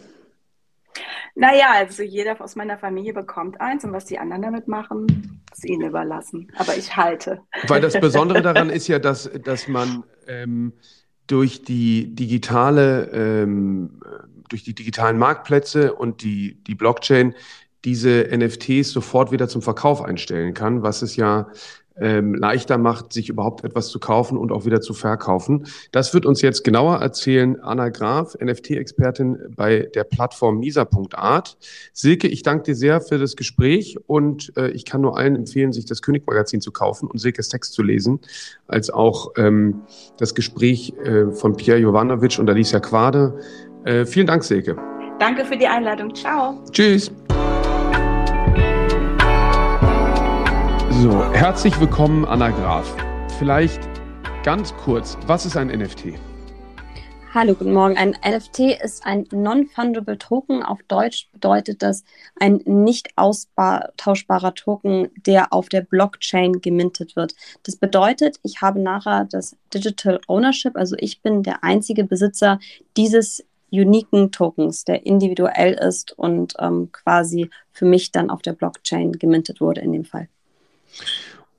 Naja, 1.34 1.68
also 1.74 2.02
jeder 2.02 2.40
aus 2.40 2.56
meiner 2.56 2.78
Familie 2.78 3.14
bekommt 3.14 3.60
eins 3.60 3.84
und 3.84 3.92
was 3.92 4.06
die 4.06 4.18
anderen 4.18 4.42
damit 4.42 4.66
machen, 4.66 5.40
ist 5.52 5.64
ihnen 5.64 5.88
überlassen. 5.88 6.50
Aber 6.56 6.76
ich 6.76 6.96
halte. 6.96 7.40
Weil 7.68 7.80
das 7.80 7.98
Besondere 8.00 8.42
daran 8.42 8.70
ist 8.70 8.88
ja, 8.88 8.98
dass, 8.98 9.30
dass 9.44 9.68
man 9.68 10.02
ähm, 10.26 10.72
durch 11.28 11.62
die 11.62 12.12
digitale, 12.14 13.10
ähm, 13.12 14.00
durch 14.48 14.64
die 14.64 14.74
digitalen 14.74 15.16
Marktplätze 15.16 15.94
und 15.94 16.22
die, 16.22 16.62
die 16.64 16.74
Blockchain 16.74 17.34
diese 17.84 18.28
NFTs 18.36 18.90
sofort 18.90 19.30
wieder 19.30 19.48
zum 19.48 19.62
Verkauf 19.62 20.02
einstellen 20.02 20.54
kann, 20.54 20.82
was 20.82 21.02
es 21.02 21.14
ja 21.14 21.48
ähm, 22.00 22.34
leichter 22.34 22.78
macht, 22.78 23.12
sich 23.12 23.28
überhaupt 23.28 23.64
etwas 23.64 23.88
zu 23.88 23.98
kaufen 23.98 24.38
und 24.38 24.52
auch 24.52 24.64
wieder 24.64 24.80
zu 24.80 24.94
verkaufen. 24.94 25.66
Das 25.92 26.14
wird 26.14 26.26
uns 26.26 26.42
jetzt 26.42 26.64
genauer 26.64 26.96
erzählen 26.96 27.60
Anna 27.60 27.88
Graf, 27.88 28.36
NFT-Expertin 28.40 29.38
bei 29.54 29.88
der 29.94 30.04
Plattform 30.04 30.58
Misa.art. 30.58 31.58
Silke, 31.92 32.28
ich 32.28 32.42
danke 32.42 32.64
dir 32.64 32.74
sehr 32.74 33.00
für 33.00 33.18
das 33.18 33.36
Gespräch 33.36 33.98
und 34.06 34.52
äh, 34.56 34.70
ich 34.70 34.84
kann 34.84 35.00
nur 35.00 35.16
allen 35.16 35.36
empfehlen, 35.36 35.72
sich 35.72 35.86
das 35.86 36.02
König-Magazin 36.02 36.60
zu 36.60 36.72
kaufen 36.72 37.08
und 37.08 37.18
Silkes 37.18 37.48
Text 37.48 37.72
zu 37.72 37.82
lesen, 37.82 38.20
als 38.66 38.90
auch 38.90 39.32
ähm, 39.36 39.82
das 40.18 40.34
Gespräch 40.34 40.94
äh, 41.04 41.32
von 41.32 41.56
Pierre 41.56 41.78
Jovanovic 41.78 42.38
und 42.38 42.48
Alicia 42.48 42.80
Quade. 42.80 43.38
Äh, 43.84 44.06
vielen 44.06 44.26
Dank, 44.26 44.44
Silke. 44.44 44.76
Danke 45.18 45.44
für 45.44 45.56
die 45.56 45.66
Einladung. 45.66 46.14
Ciao. 46.14 46.62
Tschüss. 46.70 47.10
So, 51.00 51.32
herzlich 51.32 51.78
willkommen, 51.78 52.24
Anna 52.24 52.50
Graf. 52.50 52.96
Vielleicht 53.38 53.78
ganz 54.42 54.74
kurz, 54.74 55.16
was 55.28 55.46
ist 55.46 55.56
ein 55.56 55.68
NFT? 55.68 56.18
Hallo, 57.32 57.54
guten 57.54 57.72
Morgen. 57.72 57.96
Ein 57.96 58.16
NFT 58.28 58.82
ist 58.82 59.06
ein 59.06 59.24
Non-Fungible 59.30 60.18
Token. 60.18 60.64
Auf 60.64 60.80
Deutsch 60.88 61.28
bedeutet 61.30 61.82
das 61.84 62.02
ein 62.40 62.62
nicht 62.64 63.10
austauschbarer 63.14 64.56
Token, 64.56 65.08
der 65.24 65.52
auf 65.52 65.68
der 65.68 65.82
Blockchain 65.82 66.60
gemintet 66.60 67.14
wird. 67.14 67.36
Das 67.62 67.76
bedeutet, 67.76 68.40
ich 68.42 68.60
habe 68.60 68.80
nachher 68.80 69.24
das 69.24 69.56
Digital 69.72 70.20
Ownership, 70.26 70.76
also 70.76 70.96
ich 70.98 71.22
bin 71.22 71.44
der 71.44 71.62
einzige 71.62 72.02
Besitzer 72.02 72.58
dieses 72.96 73.46
uniken 73.70 74.32
Tokens, 74.32 74.82
der 74.82 75.06
individuell 75.06 75.74
ist 75.74 76.10
und 76.18 76.54
ähm, 76.58 76.90
quasi 76.90 77.50
für 77.70 77.84
mich 77.84 78.10
dann 78.10 78.30
auf 78.30 78.42
der 78.42 78.54
Blockchain 78.54 79.12
gemintet 79.12 79.60
wurde 79.60 79.80
in 79.82 79.92
dem 79.92 80.04
Fall. 80.04 80.28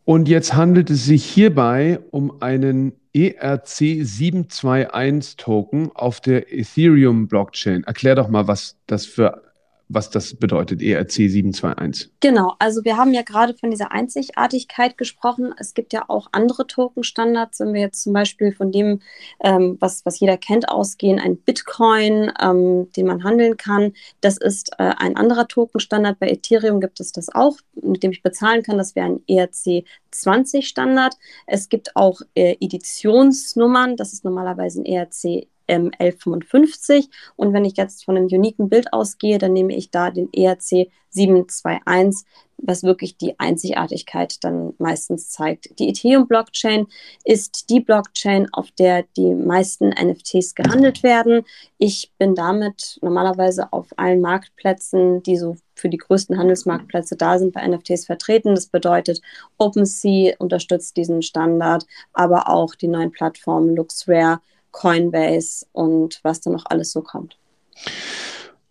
Und 0.05 0.27
jetzt 0.27 0.55
handelt 0.55 0.89
es 0.89 1.05
sich 1.05 1.23
hierbei 1.23 1.99
um 2.09 2.41
einen 2.41 2.93
ERC721-Token 3.15 5.91
auf 5.93 6.19
der 6.19 6.51
Ethereum-Blockchain. 6.53 7.83
Erklär 7.83 8.15
doch 8.15 8.29
mal, 8.29 8.47
was 8.47 8.75
das 8.87 9.05
für 9.05 9.43
was 9.89 10.11
das 10.11 10.35
bedeutet, 10.35 10.83
ERC 10.83 11.11
721. 11.11 12.11
Genau, 12.19 12.53
also 12.59 12.85
wir 12.85 12.95
haben 12.95 13.11
ja 13.11 13.23
gerade 13.23 13.55
von 13.55 13.71
dieser 13.71 13.91
Einzigartigkeit 13.91 14.97
gesprochen. 14.99 15.53
Es 15.57 15.73
gibt 15.73 15.93
ja 15.93 16.05
auch 16.07 16.27
andere 16.31 16.67
Token-Standards, 16.67 17.59
wenn 17.59 17.73
wir 17.73 17.81
jetzt 17.81 18.03
zum 18.03 18.13
Beispiel 18.13 18.51
von 18.51 18.71
dem, 18.71 19.01
ähm, 19.43 19.77
was, 19.79 20.05
was 20.05 20.19
jeder 20.19 20.37
kennt, 20.37 20.69
ausgehen, 20.69 21.19
ein 21.19 21.37
Bitcoin, 21.37 22.31
ähm, 22.39 22.91
den 22.95 23.07
man 23.07 23.23
handeln 23.23 23.57
kann. 23.57 23.93
Das 24.21 24.37
ist 24.37 24.71
äh, 24.77 24.93
ein 24.95 25.17
anderer 25.17 25.47
Token-Standard. 25.47 26.19
Bei 26.19 26.29
Ethereum 26.29 26.79
gibt 26.81 26.99
es 26.99 27.11
das 27.11 27.33
auch, 27.33 27.57
mit 27.73 28.03
dem 28.03 28.11
ich 28.11 28.21
bezahlen 28.21 28.61
kann. 28.61 28.77
Das 28.77 28.95
wäre 28.95 29.07
ein 29.07 29.23
ERC 29.27 29.85
20 30.11 30.67
Standard. 30.67 31.15
Es 31.47 31.67
gibt 31.67 31.95
auch 31.95 32.21
äh, 32.35 32.55
Editionsnummern. 32.59 33.97
Das 33.97 34.13
ist 34.13 34.23
normalerweise 34.23 34.81
ein 34.81 34.85
ERC 34.85 35.47
ähm, 35.69 35.91
1155. 35.97 37.09
Und 37.35 37.53
wenn 37.53 37.63
ich 37.63 37.77
jetzt 37.77 38.03
von 38.03 38.17
einem 38.17 38.27
uniken 38.27 38.69
Bild 38.69 38.91
ausgehe, 38.91 39.37
dann 39.37 39.53
nehme 39.53 39.75
ich 39.75 39.91
da 39.91 40.11
den 40.11 40.29
ERC 40.33 40.89
721, 41.11 42.25
was 42.57 42.83
wirklich 42.83 43.17
die 43.17 43.39
Einzigartigkeit 43.39 44.43
dann 44.43 44.73
meistens 44.79 45.29
zeigt. 45.29 45.79
Die 45.79 45.89
Ethereum-Blockchain 45.89 46.87
ist 47.23 47.69
die 47.69 47.79
Blockchain, 47.79 48.47
auf 48.51 48.71
der 48.71 49.05
die 49.15 49.33
meisten 49.33 49.89
NFTs 49.89 50.55
gehandelt 50.55 51.01
werden. 51.03 51.45
Ich 51.77 52.11
bin 52.17 52.35
damit 52.35 52.99
normalerweise 53.01 53.71
auf 53.71 53.87
allen 53.97 54.21
Marktplätzen, 54.21 55.23
die 55.23 55.37
so 55.37 55.55
für 55.75 55.89
die 55.89 55.97
größten 55.97 56.37
Handelsmarktplätze 56.37 57.15
da 57.15 57.39
sind, 57.39 57.53
bei 57.53 57.65
NFTs 57.65 58.05
vertreten. 58.05 58.55
Das 58.55 58.67
bedeutet, 58.67 59.21
OpenSea 59.57 60.35
unterstützt 60.37 60.97
diesen 60.97 61.21
Standard, 61.21 61.85
aber 62.11 62.49
auch 62.49 62.75
die 62.75 62.89
neuen 62.89 63.11
Plattformen 63.11 63.75
LuxRare 63.75 64.41
Coinbase 64.71 65.65
und 65.71 66.19
was 66.23 66.41
da 66.41 66.49
noch 66.49 66.65
alles 66.67 66.91
so 66.91 67.01
kommt. 67.01 67.37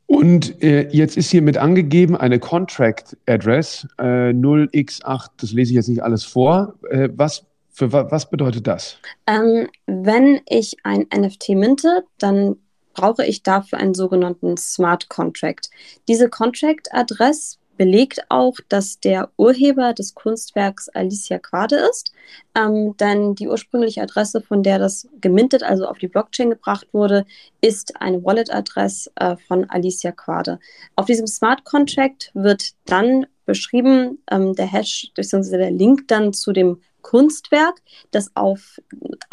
Und 0.07 0.63
äh, 0.63 0.89
jetzt 0.89 1.17
ist 1.19 1.31
hier 1.31 1.43
mit 1.43 1.59
angegeben 1.59 2.17
eine 2.17 2.39
Contract 2.39 3.17
Address 3.27 3.87
äh, 3.99 4.31
0x8, 4.31 5.29
das 5.37 5.53
lese 5.53 5.73
ich 5.73 5.77
jetzt 5.77 5.89
nicht 5.89 6.03
alles 6.03 6.25
vor. 6.25 6.75
Äh, 6.89 7.11
was, 7.13 7.45
für, 7.71 7.93
was 7.93 8.31
bedeutet 8.31 8.67
das? 8.67 8.97
Ähm, 9.27 9.69
wenn 9.87 10.41
ich 10.49 10.77
ein 10.83 11.07
NFT 11.15 11.51
minte, 11.51 12.05
dann 12.17 12.57
brauche 12.95 13.25
ich 13.25 13.43
dafür 13.43 13.79
einen 13.79 13.95
sogenannten 13.95 14.57
Smart 14.57 15.11
Contract. 15.11 15.69
Diese 16.09 16.31
Contract 16.31 16.89
Adress 16.93 17.58
belegt 17.79 18.21
auch, 18.29 18.57
dass 18.69 19.01
der 19.01 19.31
Urheber 19.39 19.95
des 19.95 20.15
Kunstwerks 20.15 20.91
Alicia 20.91 21.39
Quade 21.39 21.77
ist. 21.77 22.13
Ähm, 22.55 22.95
denn 22.99 23.35
die 23.35 23.49
ursprüngliche 23.49 24.03
Adresse, 24.03 24.43
von 24.43 24.63
der 24.63 24.79
das 24.79 25.09
gemintet, 25.23 25.63
also 25.63 25.87
auf 25.87 25.97
die 25.97 26.09
Blockchain 26.09 26.51
gebracht 26.51 26.89
wurde, 26.93 27.25
ist 27.63 27.99
eine 28.01 28.23
Wallet-Adresse 28.23 29.11
äh, 29.17 29.37
von 29.37 29.71
Alicia 29.71 30.13
Quade. 30.13 30.59
Auf 30.97 31.07
diesem 31.07 31.27
Smart 31.27 31.65
Contract 31.65 32.31
wird 32.35 32.73
dann 32.85 33.27
beschrieben, 33.47 34.19
ähm, 34.31 34.55
der 34.55 34.71
Hash 34.71 35.11
bzw. 35.15 35.57
der 35.57 35.71
Link 35.71 36.07
dann 36.09 36.35
zu 36.35 36.53
dem 36.53 36.83
Kunstwerk, 37.03 37.81
das 38.11 38.31
auf 38.35 38.81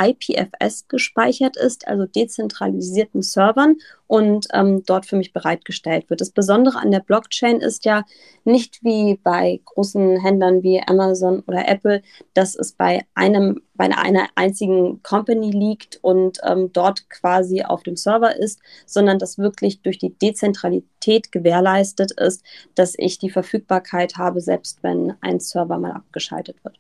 IPFS 0.02 0.88
gespeichert 0.88 1.58
ist, 1.58 1.88
also 1.88 2.06
dezentralisierten 2.06 3.22
Servern 3.22 3.78
und 4.08 4.48
ähm, 4.54 4.84
dort 4.86 5.06
für 5.06 5.16
mich 5.16 5.34
bereitgestellt 5.34 6.10
wird. 6.10 6.22
Das 6.22 6.30
Besondere 6.30 6.80
an 6.80 6.92
der 6.92 7.00
Blockchain 7.00 7.60
ist 7.60 7.86
ja 7.86 8.04
nicht 8.44 8.84
wie 8.84 9.20
bei 9.24 9.60
großen 9.66 10.22
Händlern 10.22 10.64
wie 10.64 10.82
Amazon 10.86 11.44
oder 11.48 11.68
Apple, 11.68 12.02
dass 12.34 12.56
es 12.56 12.74
bei 12.74 13.06
einem 13.16 13.62
bei 13.78 13.86
einer 13.86 14.30
einzigen 14.36 15.04
Company 15.04 15.52
liegt 15.52 16.00
und 16.02 16.40
ähm, 16.44 16.72
dort 16.72 17.10
quasi 17.10 17.64
auf 17.64 17.84
dem 17.84 17.98
Server 17.98 18.36
ist, 18.36 18.62
sondern 18.86 19.20
dass 19.20 19.38
wirklich 19.38 19.82
durch 19.82 19.98
die 19.98 20.18
Dezentralität 20.18 21.32
gewährleistet 21.32 22.14
ist, 22.14 22.44
dass 22.76 22.94
ich 22.98 23.18
die 23.18 23.30
Verfügbarkeit 23.30 24.16
habe, 24.18 24.40
selbst 24.40 24.82
wenn 24.82 25.14
ein 25.20 25.42
Server 25.42 25.78
mal 25.78 25.92
abgeschaltet 25.92 26.64
wird. 26.64 26.80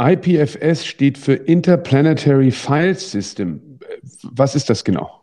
IPFS 0.00 0.86
steht 0.86 1.18
für 1.18 1.34
Interplanetary 1.34 2.50
File 2.50 2.94
System. 2.94 3.80
Was 4.22 4.54
ist 4.54 4.70
das 4.70 4.84
genau? 4.84 5.22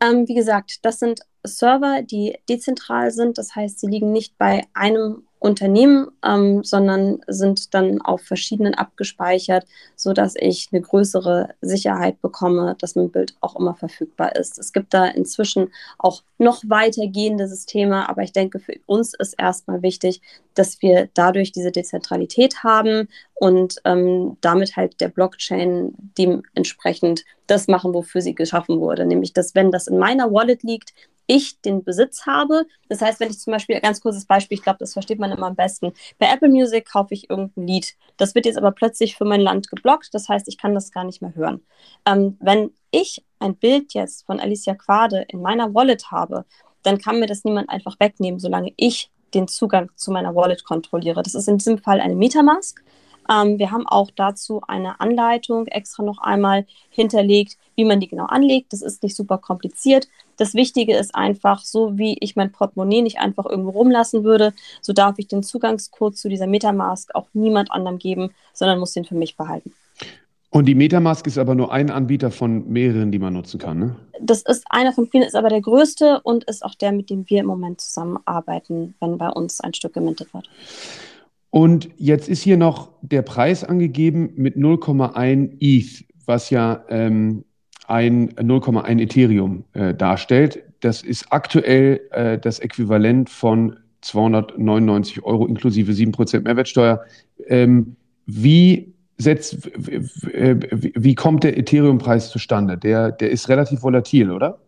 Ähm, 0.00 0.26
wie 0.26 0.34
gesagt, 0.34 0.84
das 0.84 0.98
sind 0.98 1.20
Server, 1.44 2.02
die 2.02 2.36
dezentral 2.48 3.10
sind. 3.10 3.38
Das 3.38 3.54
heißt, 3.54 3.80
sie 3.80 3.86
liegen 3.86 4.12
nicht 4.12 4.38
bei 4.38 4.62
einem 4.74 5.27
Unternehmen, 5.40 6.08
ähm, 6.24 6.64
sondern 6.64 7.20
sind 7.26 7.74
dann 7.74 8.00
auf 8.00 8.22
verschiedenen 8.22 8.74
abgespeichert, 8.74 9.66
sodass 9.96 10.34
ich 10.36 10.68
eine 10.72 10.80
größere 10.80 11.50
Sicherheit 11.60 12.20
bekomme, 12.20 12.76
dass 12.78 12.96
mein 12.96 13.10
Bild 13.10 13.34
auch 13.40 13.56
immer 13.56 13.74
verfügbar 13.74 14.34
ist. 14.36 14.58
Es 14.58 14.72
gibt 14.72 14.94
da 14.94 15.06
inzwischen 15.06 15.72
auch 15.98 16.22
noch 16.38 16.62
weitergehende 16.66 17.48
Systeme, 17.48 18.08
aber 18.08 18.22
ich 18.22 18.32
denke, 18.32 18.58
für 18.58 18.74
uns 18.86 19.14
ist 19.14 19.34
erstmal 19.34 19.82
wichtig, 19.82 20.20
dass 20.54 20.82
wir 20.82 21.08
dadurch 21.14 21.52
diese 21.52 21.70
Dezentralität 21.70 22.64
haben 22.64 23.08
und 23.34 23.76
ähm, 23.84 24.36
damit 24.40 24.76
halt 24.76 25.00
der 25.00 25.08
Blockchain 25.08 25.94
dementsprechend 26.18 27.24
das 27.46 27.68
machen, 27.68 27.94
wofür 27.94 28.20
sie 28.20 28.34
geschaffen 28.34 28.80
wurde. 28.80 29.06
Nämlich, 29.06 29.32
dass 29.32 29.54
wenn 29.54 29.70
das 29.70 29.86
in 29.86 29.98
meiner 29.98 30.32
Wallet 30.32 30.62
liegt, 30.64 30.92
ich 31.28 31.60
den 31.60 31.84
Besitz 31.84 32.26
habe. 32.26 32.66
Das 32.88 33.00
heißt, 33.00 33.20
wenn 33.20 33.30
ich 33.30 33.38
zum 33.38 33.52
Beispiel, 33.52 33.80
ganz 33.80 34.00
kurzes 34.00 34.24
Beispiel, 34.24 34.56
ich 34.56 34.64
glaube, 34.64 34.78
das 34.80 34.94
versteht 34.94 35.20
man 35.20 35.30
immer 35.30 35.46
am 35.46 35.54
besten. 35.54 35.92
Bei 36.18 36.26
Apple 36.26 36.48
Music 36.48 36.90
kaufe 36.90 37.14
ich 37.14 37.30
irgendein 37.30 37.66
Lied. 37.66 37.94
Das 38.16 38.34
wird 38.34 38.46
jetzt 38.46 38.58
aber 38.58 38.72
plötzlich 38.72 39.16
für 39.16 39.26
mein 39.26 39.42
Land 39.42 39.68
geblockt. 39.70 40.08
Das 40.12 40.28
heißt, 40.28 40.48
ich 40.48 40.58
kann 40.58 40.74
das 40.74 40.90
gar 40.90 41.04
nicht 41.04 41.22
mehr 41.22 41.34
hören. 41.36 41.60
Ähm, 42.06 42.36
wenn 42.40 42.72
ich 42.90 43.24
ein 43.38 43.54
Bild 43.54 43.94
jetzt 43.94 44.26
von 44.26 44.40
Alicia 44.40 44.74
Quade 44.74 45.26
in 45.28 45.42
meiner 45.42 45.74
Wallet 45.74 46.10
habe, 46.10 46.44
dann 46.82 46.98
kann 46.98 47.20
mir 47.20 47.26
das 47.26 47.44
niemand 47.44 47.68
einfach 47.68 48.00
wegnehmen, 48.00 48.40
solange 48.40 48.72
ich 48.76 49.10
den 49.34 49.46
Zugang 49.46 49.90
zu 49.94 50.10
meiner 50.10 50.34
Wallet 50.34 50.64
kontrolliere. 50.64 51.22
Das 51.22 51.34
ist 51.34 51.48
in 51.48 51.58
diesem 51.58 51.78
Fall 51.78 52.00
eine 52.00 52.16
Metamask. 52.16 52.82
Ähm, 53.30 53.58
wir 53.58 53.70
haben 53.70 53.86
auch 53.86 54.10
dazu 54.10 54.62
eine 54.66 55.00
Anleitung 55.00 55.66
extra 55.66 56.02
noch 56.02 56.18
einmal 56.18 56.66
hinterlegt, 56.88 57.58
wie 57.76 57.84
man 57.84 58.00
die 58.00 58.08
genau 58.08 58.24
anlegt. 58.24 58.72
Das 58.72 58.80
ist 58.80 59.02
nicht 59.02 59.14
super 59.14 59.36
kompliziert. 59.36 60.08
Das 60.38 60.54
Wichtige 60.54 60.96
ist 60.96 61.14
einfach, 61.14 61.64
so 61.64 61.98
wie 61.98 62.16
ich 62.20 62.36
mein 62.36 62.52
Portemonnaie 62.52 63.02
nicht 63.02 63.18
einfach 63.18 63.44
irgendwo 63.44 63.70
rumlassen 63.70 64.24
würde, 64.24 64.54
so 64.80 64.94
darf 64.94 65.18
ich 65.18 65.28
den 65.28 65.42
Zugangscode 65.42 66.16
zu 66.16 66.28
dieser 66.28 66.46
Metamask 66.46 67.14
auch 67.14 67.26
niemand 67.34 67.70
anderem 67.70 67.98
geben, 67.98 68.30
sondern 68.54 68.78
muss 68.78 68.94
den 68.94 69.04
für 69.04 69.16
mich 69.16 69.36
behalten. 69.36 69.72
Und 70.50 70.64
die 70.64 70.74
Metamask 70.74 71.26
ist 71.26 71.36
aber 71.36 71.54
nur 71.54 71.72
ein 71.72 71.90
Anbieter 71.90 72.30
von 72.30 72.66
mehreren, 72.68 73.12
die 73.12 73.18
man 73.18 73.34
nutzen 73.34 73.58
kann, 73.58 73.78
ne? 73.78 73.96
Das 74.20 74.42
ist 74.42 74.64
einer 74.70 74.92
von 74.92 75.06
vielen, 75.06 75.24
ist 75.24 75.36
aber 75.36 75.50
der 75.50 75.60
größte 75.60 76.20
und 76.22 76.44
ist 76.44 76.64
auch 76.64 76.74
der, 76.74 76.92
mit 76.92 77.10
dem 77.10 77.28
wir 77.28 77.40
im 77.40 77.46
Moment 77.46 77.80
zusammenarbeiten, 77.80 78.94
wenn 79.00 79.18
bei 79.18 79.28
uns 79.28 79.60
ein 79.60 79.74
Stück 79.74 79.92
gemintet 79.92 80.32
wird. 80.32 80.48
Und 81.50 81.90
jetzt 81.96 82.28
ist 82.28 82.42
hier 82.42 82.56
noch 82.56 82.90
der 83.02 83.22
Preis 83.22 83.62
angegeben 83.64 84.32
mit 84.36 84.56
0,1 84.56 85.56
ETH, 85.60 86.04
was 86.26 86.50
ja 86.50 86.84
ähm, 86.88 87.44
ein 87.88 88.34
0,1 88.34 89.00
Ethereum 89.00 89.64
äh, 89.72 89.94
darstellt. 89.94 90.62
Das 90.80 91.02
ist 91.02 91.32
aktuell 91.32 92.00
äh, 92.10 92.38
das 92.38 92.60
Äquivalent 92.60 93.30
von 93.30 93.76
299 94.02 95.24
Euro 95.24 95.46
inklusive 95.46 95.90
7% 95.92 96.42
Mehrwertsteuer. 96.42 97.04
Ähm, 97.46 97.96
wie, 98.26 98.94
setzt, 99.16 99.68
wie 99.74 101.14
kommt 101.14 101.44
der 101.44 101.56
Ethereum-Preis 101.56 102.30
zustande? 102.30 102.76
Der, 102.78 103.10
der 103.10 103.30
ist 103.30 103.48
relativ 103.48 103.82
volatil, 103.82 104.30
oder? 104.30 104.60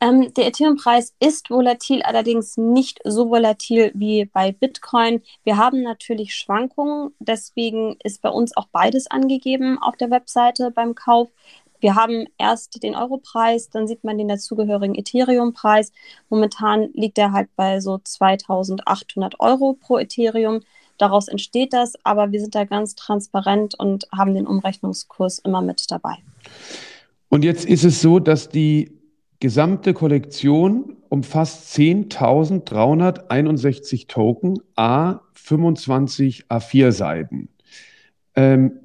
Ähm, 0.00 0.32
der 0.34 0.46
Ethereum-Preis 0.46 1.14
ist 1.18 1.50
volatil, 1.50 2.02
allerdings 2.02 2.56
nicht 2.56 3.00
so 3.04 3.30
volatil 3.30 3.90
wie 3.94 4.26
bei 4.26 4.52
Bitcoin. 4.52 5.22
Wir 5.44 5.56
haben 5.56 5.82
natürlich 5.82 6.34
Schwankungen, 6.34 7.12
deswegen 7.18 7.96
ist 8.04 8.22
bei 8.22 8.28
uns 8.28 8.56
auch 8.56 8.66
beides 8.70 9.10
angegeben 9.10 9.78
auf 9.80 9.96
der 9.96 10.10
Webseite 10.10 10.70
beim 10.70 10.94
Kauf. 10.94 11.30
Wir 11.80 11.94
haben 11.94 12.26
erst 12.38 12.82
den 12.82 12.94
Europreis, 12.94 13.70
dann 13.70 13.86
sieht 13.86 14.04
man 14.04 14.18
den 14.18 14.28
dazugehörigen 14.28 14.94
Ethereum-Preis. 14.94 15.92
Momentan 16.28 16.90
liegt 16.94 17.18
er 17.18 17.32
halt 17.32 17.48
bei 17.56 17.80
so 17.80 17.98
2800 17.98 19.40
Euro 19.40 19.74
pro 19.74 19.98
Ethereum. 19.98 20.60
Daraus 20.98 21.28
entsteht 21.28 21.72
das, 21.72 21.94
aber 22.02 22.32
wir 22.32 22.40
sind 22.40 22.54
da 22.54 22.64
ganz 22.64 22.96
transparent 22.96 23.74
und 23.78 24.06
haben 24.16 24.34
den 24.34 24.46
Umrechnungskurs 24.46 25.38
immer 25.38 25.62
mit 25.62 25.90
dabei. 25.90 26.16
Und 27.28 27.44
jetzt 27.44 27.64
ist 27.64 27.84
es 27.84 28.00
so, 28.00 28.18
dass 28.18 28.48
die 28.48 28.90
gesamte 29.38 29.94
Kollektion 29.94 30.96
umfasst 31.08 31.72
10.361 31.76 34.08
Token, 34.08 34.58
A 34.74 35.20
25 35.34 36.46
A4 36.48 36.90
Seiten. 36.92 37.48
Ähm, 38.34 38.80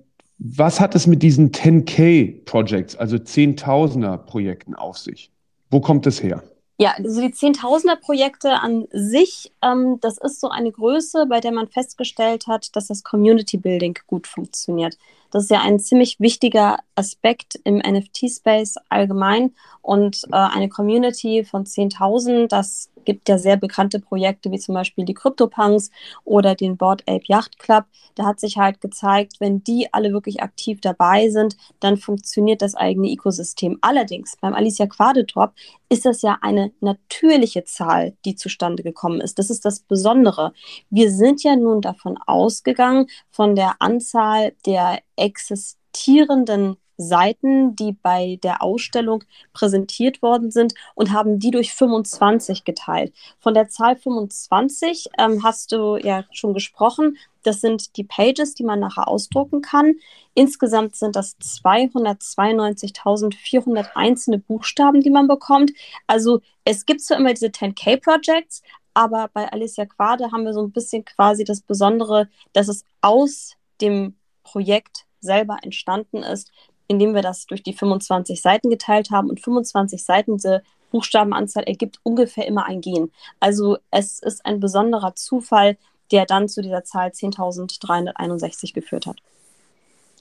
was 0.46 0.82
hat 0.82 0.94
es 0.94 1.08
mit 1.08 1.24
diesen 1.24 1.52
10K 1.52 2.44
Projects, 2.44 2.98
also 2.98 3.18
Zehntausender 3.18 4.18
Projekten 4.18 4.76
auf 4.76 4.98
sich? 4.98 5.32
Wo 5.72 5.80
kommt 5.80 6.06
es 6.06 6.22
her? 6.22 6.44
Ja, 6.78 6.96
also 6.98 7.22
die 7.22 7.32
Zehntausender 7.32 7.96
Projekte 7.96 8.60
an 8.60 8.86
sich, 8.92 9.54
ähm, 9.62 10.00
das 10.02 10.18
ist 10.18 10.42
so 10.42 10.50
eine 10.50 10.72
Größe, 10.72 11.28
bei 11.30 11.40
der 11.40 11.54
man 11.54 11.70
festgestellt 11.70 12.48
hat, 12.48 12.76
dass 12.76 12.88
das 12.88 13.04
Community 13.04 13.58
Building 13.58 13.98
gut 14.06 14.28
funktioniert. 14.28 14.98
Das 15.32 15.44
ist 15.44 15.52
ja 15.52 15.62
ein 15.62 15.80
ziemlich 15.80 16.20
wichtiger 16.20 16.78
Aspekt 16.96 17.60
im 17.64 17.78
NFT-Space 17.78 18.76
allgemein. 18.90 19.54
Und 19.82 20.24
äh, 20.32 20.36
eine 20.36 20.68
Community 20.68 21.46
von 21.46 21.66
10.000, 21.66 22.48
das 22.48 22.90
gibt 23.06 23.30
ja 23.30 23.38
sehr 23.38 23.58
bekannte 23.58 24.00
Projekte 24.00 24.52
wie 24.52 24.60
zum 24.60 24.76
Beispiel 24.76 25.06
die 25.06 25.14
CryptoPunks 25.14 25.92
oder 26.24 26.56
den 26.56 26.78
Board 26.78 27.04
Ape 27.08 27.24
Yacht 27.28 27.60
Club. 27.60 27.86
Da 28.16 28.26
hat 28.26 28.40
sich 28.40 28.58
halt 28.58 28.82
gezeigt, 28.82 29.36
wenn 29.40 29.64
die 29.64 29.92
alle 29.92 30.12
wirklich 30.12 30.42
aktiv 30.42 30.82
dabei 30.82 31.30
sind, 31.30 31.58
dann 31.80 31.98
funktioniert 31.98 32.62
das 32.62 32.76
eigene 32.76 33.12
Ökosystem. 33.12 33.78
Allerdings 33.82 34.38
beim 34.40 34.54
Alicia 34.54 34.88
Quadetop 34.88 35.54
ist 35.90 36.06
das 36.06 36.22
ja 36.22 36.38
eine 36.42 36.72
natürliche 36.80 37.64
Zahl, 37.64 38.16
die 38.26 38.36
zustande 38.36 38.84
gekommen 38.84 39.22
ist. 39.22 39.40
Das 39.40 39.50
ist 39.50 39.66
das 39.66 39.80
Besondere. 39.82 40.54
Wir 40.90 41.12
sind 41.12 41.44
ja 41.44 41.56
nun 41.56 41.82
davon 41.82 42.18
ausgegangen, 42.26 43.08
von 43.30 43.56
der 43.56 43.76
Anzahl 43.80 44.54
der 44.66 45.00
existierenden 45.16 46.78
Seiten, 46.98 47.76
die 47.76 47.94
bei 47.94 48.40
der 48.44 48.62
Ausstellung 48.62 49.24
präsentiert 49.54 50.22
worden 50.22 50.52
sind 50.52 50.74
und 50.96 51.12
haben 51.12 51.40
die 51.40 51.52
durch 51.52 51.74
25 51.74 52.64
geteilt. 52.64 53.14
Von 53.40 53.54
der 53.54 53.70
Zahl 53.70 53.96
25 53.96 55.10
ähm, 55.18 55.44
hast 55.44 55.72
du 55.72 55.98
ja 55.98 56.26
schon 56.32 56.54
gesprochen. 56.54 57.18
Das 57.44 57.62
sind 57.62 57.96
die 57.98 58.04
Pages, 58.04 58.56
die 58.56 58.64
man 58.64 58.80
nachher 58.80 59.08
ausdrucken 59.08 59.62
kann. 59.62 59.94
Insgesamt 60.34 60.96
sind 60.96 61.16
das 61.16 61.38
292.400 61.40 63.90
einzelne 63.96 64.40
Buchstaben, 64.40 65.02
die 65.02 65.10
man 65.10 65.28
bekommt. 65.28 65.72
Also 66.08 66.42
es 66.64 66.86
gibt 66.86 67.02
zwar 67.02 67.18
immer 67.18 67.34
diese 67.34 67.48
10K-Projects, 67.48 68.62
aber 68.94 69.30
bei 69.34 69.52
Alicia 69.52 69.86
Quade 69.86 70.32
haben 70.32 70.46
wir 70.46 70.54
so 70.54 70.62
ein 70.62 70.72
bisschen 70.72 71.04
quasi 71.04 71.44
das 71.44 71.62
Besondere, 71.62 72.30
dass 72.54 72.68
es 72.68 72.86
aus 73.02 73.56
dem 73.82 74.16
Projekt 74.44 75.06
selber 75.20 75.58
entstanden 75.62 76.18
ist, 76.18 76.52
indem 76.88 77.14
wir 77.14 77.22
das 77.22 77.46
durch 77.46 77.64
die 77.64 77.74
25 77.74 78.42
Seiten 78.42 78.70
geteilt 78.70 79.12
haben. 79.12 79.30
Und 79.30 79.42
25 79.42 80.04
Seiten, 80.04 80.38
diese 80.38 80.64
Buchstabenanzahl 80.92 81.64
ergibt 81.64 82.00
ungefähr 82.04 82.48
immer 82.48 82.66
ein 82.66 82.82
Gen. 82.82 83.12
Also 83.40 83.78
es 83.92 84.20
ist 84.20 84.46
ein 84.46 84.60
besonderer 84.60 85.16
Zufall, 85.16 85.78
der 86.12 86.26
dann 86.26 86.48
zu 86.48 86.62
dieser 86.62 86.84
Zahl 86.84 87.10
10.361 87.10 88.74
geführt 88.74 89.08
hat. 89.08 89.18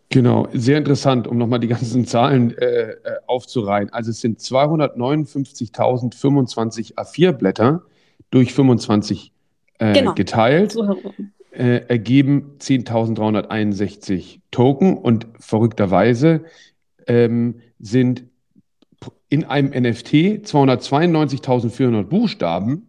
Genau, 0.09 0.49
sehr 0.53 0.79
interessant, 0.79 1.27
um 1.27 1.39
nochmal 1.39 1.61
die 1.61 1.69
ganzen 1.69 2.07
Zahlen 2.07 2.57
äh, 2.59 2.91
äh 2.91 2.97
aufzureihen. 3.27 3.91
Also 3.93 4.11
es 4.11 4.21
sind 4.21 4.41
259.025 4.41 6.97
A4-Blätter 6.97 7.83
durch 8.31 8.53
25 8.53 9.33
äh, 9.79 9.93
genau. 9.93 10.15
geteilt. 10.15 10.73
So 10.73 10.97
äh, 11.53 11.87
ergeben 11.89 12.57
10.361 12.59 14.41
Token 14.51 14.97
und 14.97 15.27
verrückterweise 15.39 16.45
ähm, 17.07 17.61
sind 17.79 18.25
in 19.29 19.45
einem 19.45 19.69
NFT 19.69 20.47
292.400 20.47 22.05
Buchstaben, 22.05 22.89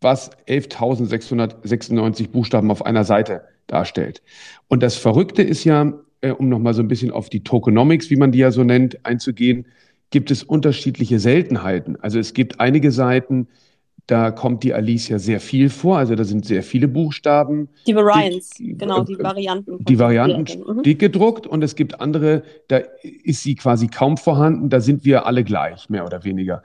was 0.00 0.30
11.696 0.46 2.30
Buchstaben 2.30 2.70
auf 2.70 2.84
einer 2.84 3.04
Seite 3.04 3.42
darstellt. 3.66 4.22
Und 4.68 4.82
das 4.82 4.96
Verrückte 4.96 5.42
ist 5.42 5.64
ja, 5.64 5.92
äh, 6.20 6.30
um 6.30 6.48
nochmal 6.48 6.74
so 6.74 6.82
ein 6.82 6.88
bisschen 6.88 7.10
auf 7.10 7.28
die 7.28 7.44
Tokenomics, 7.44 8.10
wie 8.10 8.16
man 8.16 8.32
die 8.32 8.38
ja 8.38 8.50
so 8.50 8.64
nennt, 8.64 9.04
einzugehen, 9.04 9.66
gibt 10.10 10.30
es 10.30 10.42
unterschiedliche 10.42 11.20
Seltenheiten. 11.20 11.96
Also 12.00 12.18
es 12.18 12.34
gibt 12.34 12.60
einige 12.60 12.90
Seiten, 12.90 13.48
da 14.06 14.30
kommt 14.30 14.62
die 14.64 14.74
Alicia 14.74 15.18
sehr 15.18 15.40
viel 15.40 15.70
vor, 15.70 15.98
also 15.98 16.14
da 16.14 16.24
sind 16.24 16.44
sehr 16.44 16.62
viele 16.62 16.88
Buchstaben. 16.88 17.68
Die 17.86 17.94
Variants, 17.94 18.50
dick, 18.50 18.78
genau, 18.78 19.04
die 19.04 19.18
Varianten. 19.18 19.84
Die 19.84 19.98
Varianten 19.98 20.60
mhm. 20.60 20.82
dick 20.82 20.98
gedruckt 20.98 21.46
und 21.46 21.62
es 21.62 21.74
gibt 21.76 22.00
andere, 22.00 22.42
da 22.68 22.80
ist 23.02 23.42
sie 23.42 23.54
quasi 23.54 23.86
kaum 23.86 24.16
vorhanden, 24.16 24.68
da 24.68 24.80
sind 24.80 25.04
wir 25.04 25.26
alle 25.26 25.44
gleich, 25.44 25.88
mehr 25.88 26.04
oder 26.04 26.24
weniger. 26.24 26.62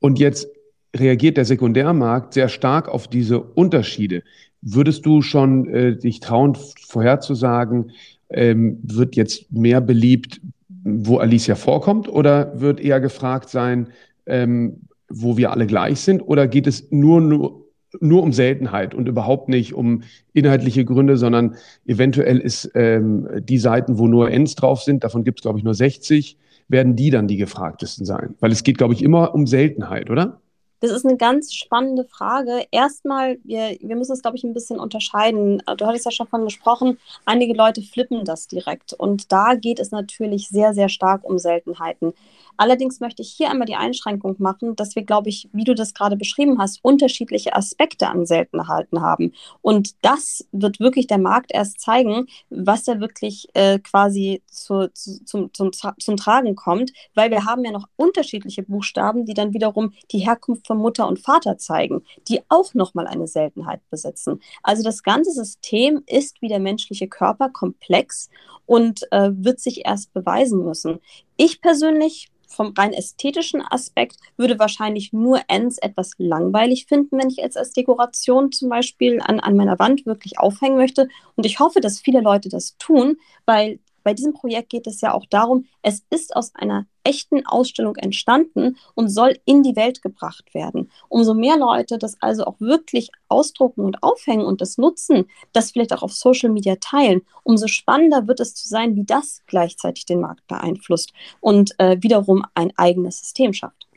Und 0.00 0.18
jetzt 0.18 0.48
reagiert 0.96 1.36
der 1.36 1.44
Sekundärmarkt 1.44 2.34
sehr 2.34 2.48
stark 2.48 2.88
auf 2.88 3.08
diese 3.08 3.40
Unterschiede. 3.40 4.22
Würdest 4.62 5.06
du 5.06 5.22
schon 5.22 5.68
äh, 5.68 5.96
dich 5.96 6.20
trauen, 6.20 6.56
vorherzusagen, 6.56 7.92
ähm, 8.30 8.78
wird 8.82 9.16
jetzt 9.16 9.52
mehr 9.52 9.80
beliebt, 9.80 10.40
wo 10.84 11.18
Alicia 11.18 11.54
vorkommt, 11.54 12.08
oder 12.08 12.60
wird 12.60 12.80
eher 12.80 13.00
gefragt 13.00 13.48
sein, 13.50 13.88
ähm, 14.26 14.87
wo 15.08 15.36
wir 15.36 15.52
alle 15.52 15.66
gleich 15.66 16.00
sind? 16.00 16.22
Oder 16.22 16.46
geht 16.46 16.66
es 16.66 16.90
nur, 16.90 17.20
nur 17.20 17.68
nur 18.00 18.22
um 18.22 18.32
Seltenheit 18.32 18.94
und 18.94 19.08
überhaupt 19.08 19.48
nicht 19.48 19.72
um 19.72 20.02
inhaltliche 20.34 20.84
Gründe, 20.84 21.16
sondern 21.16 21.56
eventuell 21.86 22.38
ist 22.38 22.70
ähm, 22.74 23.26
die 23.40 23.58
Seiten, 23.58 23.98
wo 23.98 24.06
nur 24.06 24.30
Ns 24.30 24.56
drauf 24.56 24.82
sind, 24.82 25.04
davon 25.04 25.24
gibt 25.24 25.38
es, 25.38 25.42
glaube 25.42 25.58
ich, 25.58 25.64
nur 25.64 25.74
60, 25.74 26.36
werden 26.68 26.96
die 26.96 27.10
dann 27.10 27.28
die 27.28 27.38
gefragtesten 27.38 28.04
sein. 28.04 28.34
Weil 28.40 28.52
es 28.52 28.62
geht, 28.62 28.76
glaube 28.76 28.94
ich, 28.94 29.02
immer 29.02 29.34
um 29.34 29.46
Seltenheit, 29.46 30.10
oder? 30.10 30.40
Das 30.80 30.90
ist 30.92 31.04
eine 31.04 31.16
ganz 31.16 31.52
spannende 31.52 32.04
Frage. 32.04 32.66
Erstmal, 32.70 33.38
wir, 33.42 33.76
wir 33.80 33.96
müssen 33.96 34.12
es, 34.12 34.22
glaube 34.22 34.36
ich, 34.36 34.44
ein 34.44 34.54
bisschen 34.54 34.78
unterscheiden. 34.78 35.62
Du 35.76 35.86
hattest 35.86 36.04
ja 36.04 36.10
schon 36.10 36.28
von 36.28 36.44
gesprochen, 36.44 36.98
einige 37.24 37.54
Leute 37.54 37.82
flippen 37.82 38.24
das 38.24 38.46
direkt. 38.46 38.92
Und 38.92 39.32
da 39.32 39.54
geht 39.54 39.80
es 39.80 39.90
natürlich 39.90 40.48
sehr, 40.48 40.74
sehr 40.74 40.88
stark 40.88 41.24
um 41.24 41.38
Seltenheiten. 41.38 42.12
Allerdings 42.58 42.98
möchte 42.98 43.22
ich 43.22 43.30
hier 43.30 43.50
einmal 43.50 43.66
die 43.66 43.76
Einschränkung 43.76 44.34
machen, 44.38 44.74
dass 44.74 44.96
wir, 44.96 45.04
glaube 45.04 45.28
ich, 45.28 45.48
wie 45.52 45.62
du 45.62 45.74
das 45.74 45.94
gerade 45.94 46.16
beschrieben 46.16 46.58
hast, 46.58 46.80
unterschiedliche 46.82 47.54
Aspekte 47.54 48.08
an 48.08 48.26
Seltenheiten 48.26 49.00
haben. 49.00 49.32
Und 49.62 49.94
das 50.04 50.46
wird 50.50 50.80
wirklich 50.80 51.06
der 51.06 51.18
Markt 51.18 51.52
erst 51.54 51.80
zeigen, 51.80 52.26
was 52.50 52.82
da 52.82 52.98
wirklich 52.98 53.48
äh, 53.54 53.78
quasi 53.78 54.42
zu, 54.46 54.90
zu, 54.92 55.24
zum, 55.24 55.52
zum, 55.52 55.70
zum 55.72 56.16
Tragen 56.16 56.56
kommt, 56.56 56.92
weil 57.14 57.30
wir 57.30 57.44
haben 57.44 57.64
ja 57.64 57.70
noch 57.70 57.86
unterschiedliche 57.94 58.64
Buchstaben, 58.64 59.24
die 59.24 59.34
dann 59.34 59.54
wiederum 59.54 59.92
die 60.10 60.18
Herkunft 60.18 60.66
von 60.68 60.78
Mutter 60.78 61.08
und 61.08 61.18
Vater 61.18 61.58
zeigen, 61.58 62.04
die 62.28 62.42
auch 62.48 62.74
nochmal 62.74 63.08
eine 63.08 63.26
Seltenheit 63.26 63.80
besitzen. 63.90 64.40
Also 64.62 64.84
das 64.84 65.02
ganze 65.02 65.32
System 65.32 66.02
ist 66.06 66.40
wie 66.42 66.48
der 66.48 66.60
menschliche 66.60 67.08
Körper 67.08 67.48
komplex 67.48 68.28
und 68.66 69.10
äh, 69.10 69.30
wird 69.32 69.58
sich 69.58 69.86
erst 69.86 70.12
beweisen 70.12 70.62
müssen. 70.62 71.00
Ich 71.36 71.60
persönlich 71.60 72.28
vom 72.46 72.72
rein 72.76 72.92
ästhetischen 72.92 73.62
Aspekt 73.62 74.16
würde 74.36 74.58
wahrscheinlich 74.58 75.12
nur 75.12 75.40
Ends 75.48 75.78
etwas 75.78 76.12
langweilig 76.18 76.86
finden, 76.86 77.18
wenn 77.18 77.28
ich 77.28 77.36
jetzt 77.36 77.58
als 77.58 77.72
Dekoration 77.72 78.52
zum 78.52 78.68
Beispiel 78.68 79.20
an, 79.20 79.40
an 79.40 79.56
meiner 79.56 79.78
Wand 79.78 80.06
wirklich 80.06 80.38
aufhängen 80.38 80.76
möchte. 80.76 81.08
Und 81.36 81.44
ich 81.44 81.60
hoffe, 81.60 81.80
dass 81.80 82.00
viele 82.00 82.20
Leute 82.20 82.48
das 82.48 82.76
tun, 82.78 83.18
weil 83.44 83.80
bei 84.08 84.14
diesem 84.14 84.32
Projekt 84.32 84.70
geht 84.70 84.86
es 84.86 85.02
ja 85.02 85.12
auch 85.12 85.26
darum, 85.26 85.66
es 85.82 86.02
ist 86.08 86.34
aus 86.34 86.54
einer 86.54 86.86
echten 87.04 87.44
Ausstellung 87.44 87.94
entstanden 87.96 88.78
und 88.94 89.10
soll 89.10 89.36
in 89.44 89.62
die 89.62 89.76
Welt 89.76 90.00
gebracht 90.00 90.54
werden. 90.54 90.90
Umso 91.10 91.34
mehr 91.34 91.58
Leute 91.58 91.98
das 91.98 92.16
also 92.22 92.46
auch 92.46 92.58
wirklich 92.58 93.10
ausdrucken 93.28 93.82
und 93.82 94.02
aufhängen 94.02 94.46
und 94.46 94.62
das 94.62 94.78
nutzen, 94.78 95.26
das 95.52 95.72
vielleicht 95.72 95.92
auch 95.92 96.02
auf 96.02 96.14
Social 96.14 96.48
Media 96.48 96.76
teilen, 96.80 97.20
umso 97.42 97.66
spannender 97.66 98.26
wird 98.26 98.40
es 98.40 98.54
zu 98.54 98.66
sein, 98.66 98.96
wie 98.96 99.04
das 99.04 99.42
gleichzeitig 99.46 100.06
den 100.06 100.20
Markt 100.20 100.46
beeinflusst 100.46 101.12
und 101.40 101.78
äh, 101.78 101.98
wiederum 102.00 102.46
ein 102.54 102.72
eigenes 102.78 103.18
System 103.18 103.52
schafft. 103.52 103.88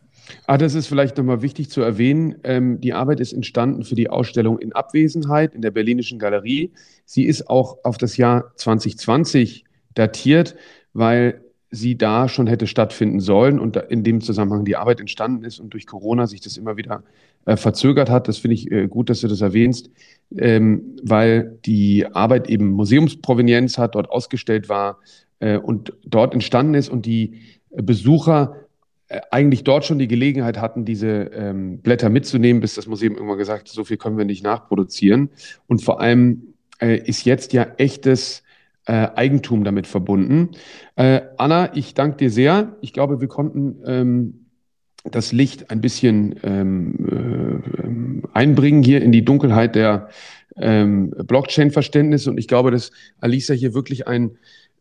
Ah, 0.45 0.57
das 0.57 0.75
ist 0.75 0.87
vielleicht 0.87 1.17
nochmal 1.17 1.41
wichtig 1.41 1.69
zu 1.69 1.81
erwähnen. 1.81 2.35
Ähm, 2.43 2.81
die 2.81 2.91
Arbeit 2.91 3.21
ist 3.21 3.31
entstanden 3.31 3.85
für 3.85 3.95
die 3.95 4.09
Ausstellung 4.09 4.59
in 4.59 4.73
Abwesenheit 4.73 5.55
in 5.55 5.61
der 5.61 5.71
Berlinischen 5.71 6.19
Galerie. 6.19 6.73
Sie 7.05 7.23
ist 7.23 7.49
auch 7.49 7.77
auf 7.85 7.97
das 7.97 8.17
Jahr 8.17 8.51
2020 8.57 9.63
datiert, 9.93 10.55
weil 10.93 11.41
sie 11.71 11.97
da 11.97 12.27
schon 12.27 12.47
hätte 12.47 12.67
stattfinden 12.67 13.21
sollen 13.21 13.57
und 13.57 13.77
in 13.77 14.03
dem 14.03 14.19
Zusammenhang 14.19 14.65
die 14.65 14.75
Arbeit 14.75 14.99
entstanden 14.99 15.45
ist 15.45 15.59
und 15.59 15.73
durch 15.73 15.87
Corona 15.87 16.27
sich 16.27 16.41
das 16.41 16.57
immer 16.57 16.75
wieder 16.75 17.03
äh, 17.45 17.55
verzögert 17.55 18.09
hat. 18.09 18.27
Das 18.27 18.37
finde 18.37 18.55
ich 18.55 18.69
äh, 18.71 18.87
gut, 18.87 19.09
dass 19.09 19.21
du 19.21 19.27
das 19.27 19.39
erwähnst, 19.39 19.89
ähm, 20.37 20.97
weil 21.01 21.57
die 21.65 22.05
Arbeit 22.05 22.49
eben 22.49 22.71
Museumsprovenienz 22.71 23.77
hat, 23.77 23.95
dort 23.95 24.11
ausgestellt 24.11 24.67
war 24.67 24.99
äh, 25.39 25.57
und 25.57 25.93
dort 26.05 26.33
entstanden 26.33 26.75
ist 26.75 26.89
und 26.89 27.05
die 27.05 27.39
Besucher 27.71 28.57
eigentlich 29.29 29.65
dort 29.65 29.83
schon 29.83 29.99
die 29.99 30.07
Gelegenheit 30.07 30.57
hatten, 30.57 30.85
diese 30.85 31.07
ähm, 31.07 31.79
Blätter 31.79 32.09
mitzunehmen, 32.09 32.61
bis 32.61 32.75
das 32.75 32.87
Museum 32.87 33.15
irgendwann 33.15 33.37
gesagt 33.37 33.67
hat, 33.67 33.67
so 33.67 33.83
viel 33.83 33.97
können 33.97 34.17
wir 34.17 34.23
nicht 34.23 34.41
nachproduzieren. 34.41 35.31
Und 35.67 35.81
vor 35.81 35.99
allem 35.99 36.53
ist 36.79 37.25
jetzt 37.25 37.51
ja 37.51 37.67
echtes 37.77 38.41
äh, 38.91 39.09
Eigentum 39.15 39.63
damit 39.63 39.87
verbunden. 39.87 40.49
Äh, 40.97 41.21
Anna, 41.37 41.73
ich 41.77 41.93
danke 41.93 42.17
dir 42.17 42.29
sehr. 42.29 42.75
Ich 42.81 42.91
glaube, 42.91 43.21
wir 43.21 43.29
konnten 43.29 43.77
ähm, 43.85 44.47
das 45.09 45.31
Licht 45.31 45.71
ein 45.71 45.79
bisschen 45.79 46.35
ähm, 46.43 48.23
äh, 48.33 48.37
einbringen 48.37 48.83
hier 48.83 49.01
in 49.01 49.13
die 49.13 49.23
Dunkelheit 49.23 49.75
der 49.75 50.09
ähm, 50.57 51.11
Blockchain-Verständnisse. 51.11 52.29
Und 52.29 52.37
ich 52.37 52.49
glaube, 52.49 52.71
dass 52.71 52.91
Alisa 53.21 53.53
hier 53.53 53.73
wirklich 53.73 54.09
ein 54.09 54.31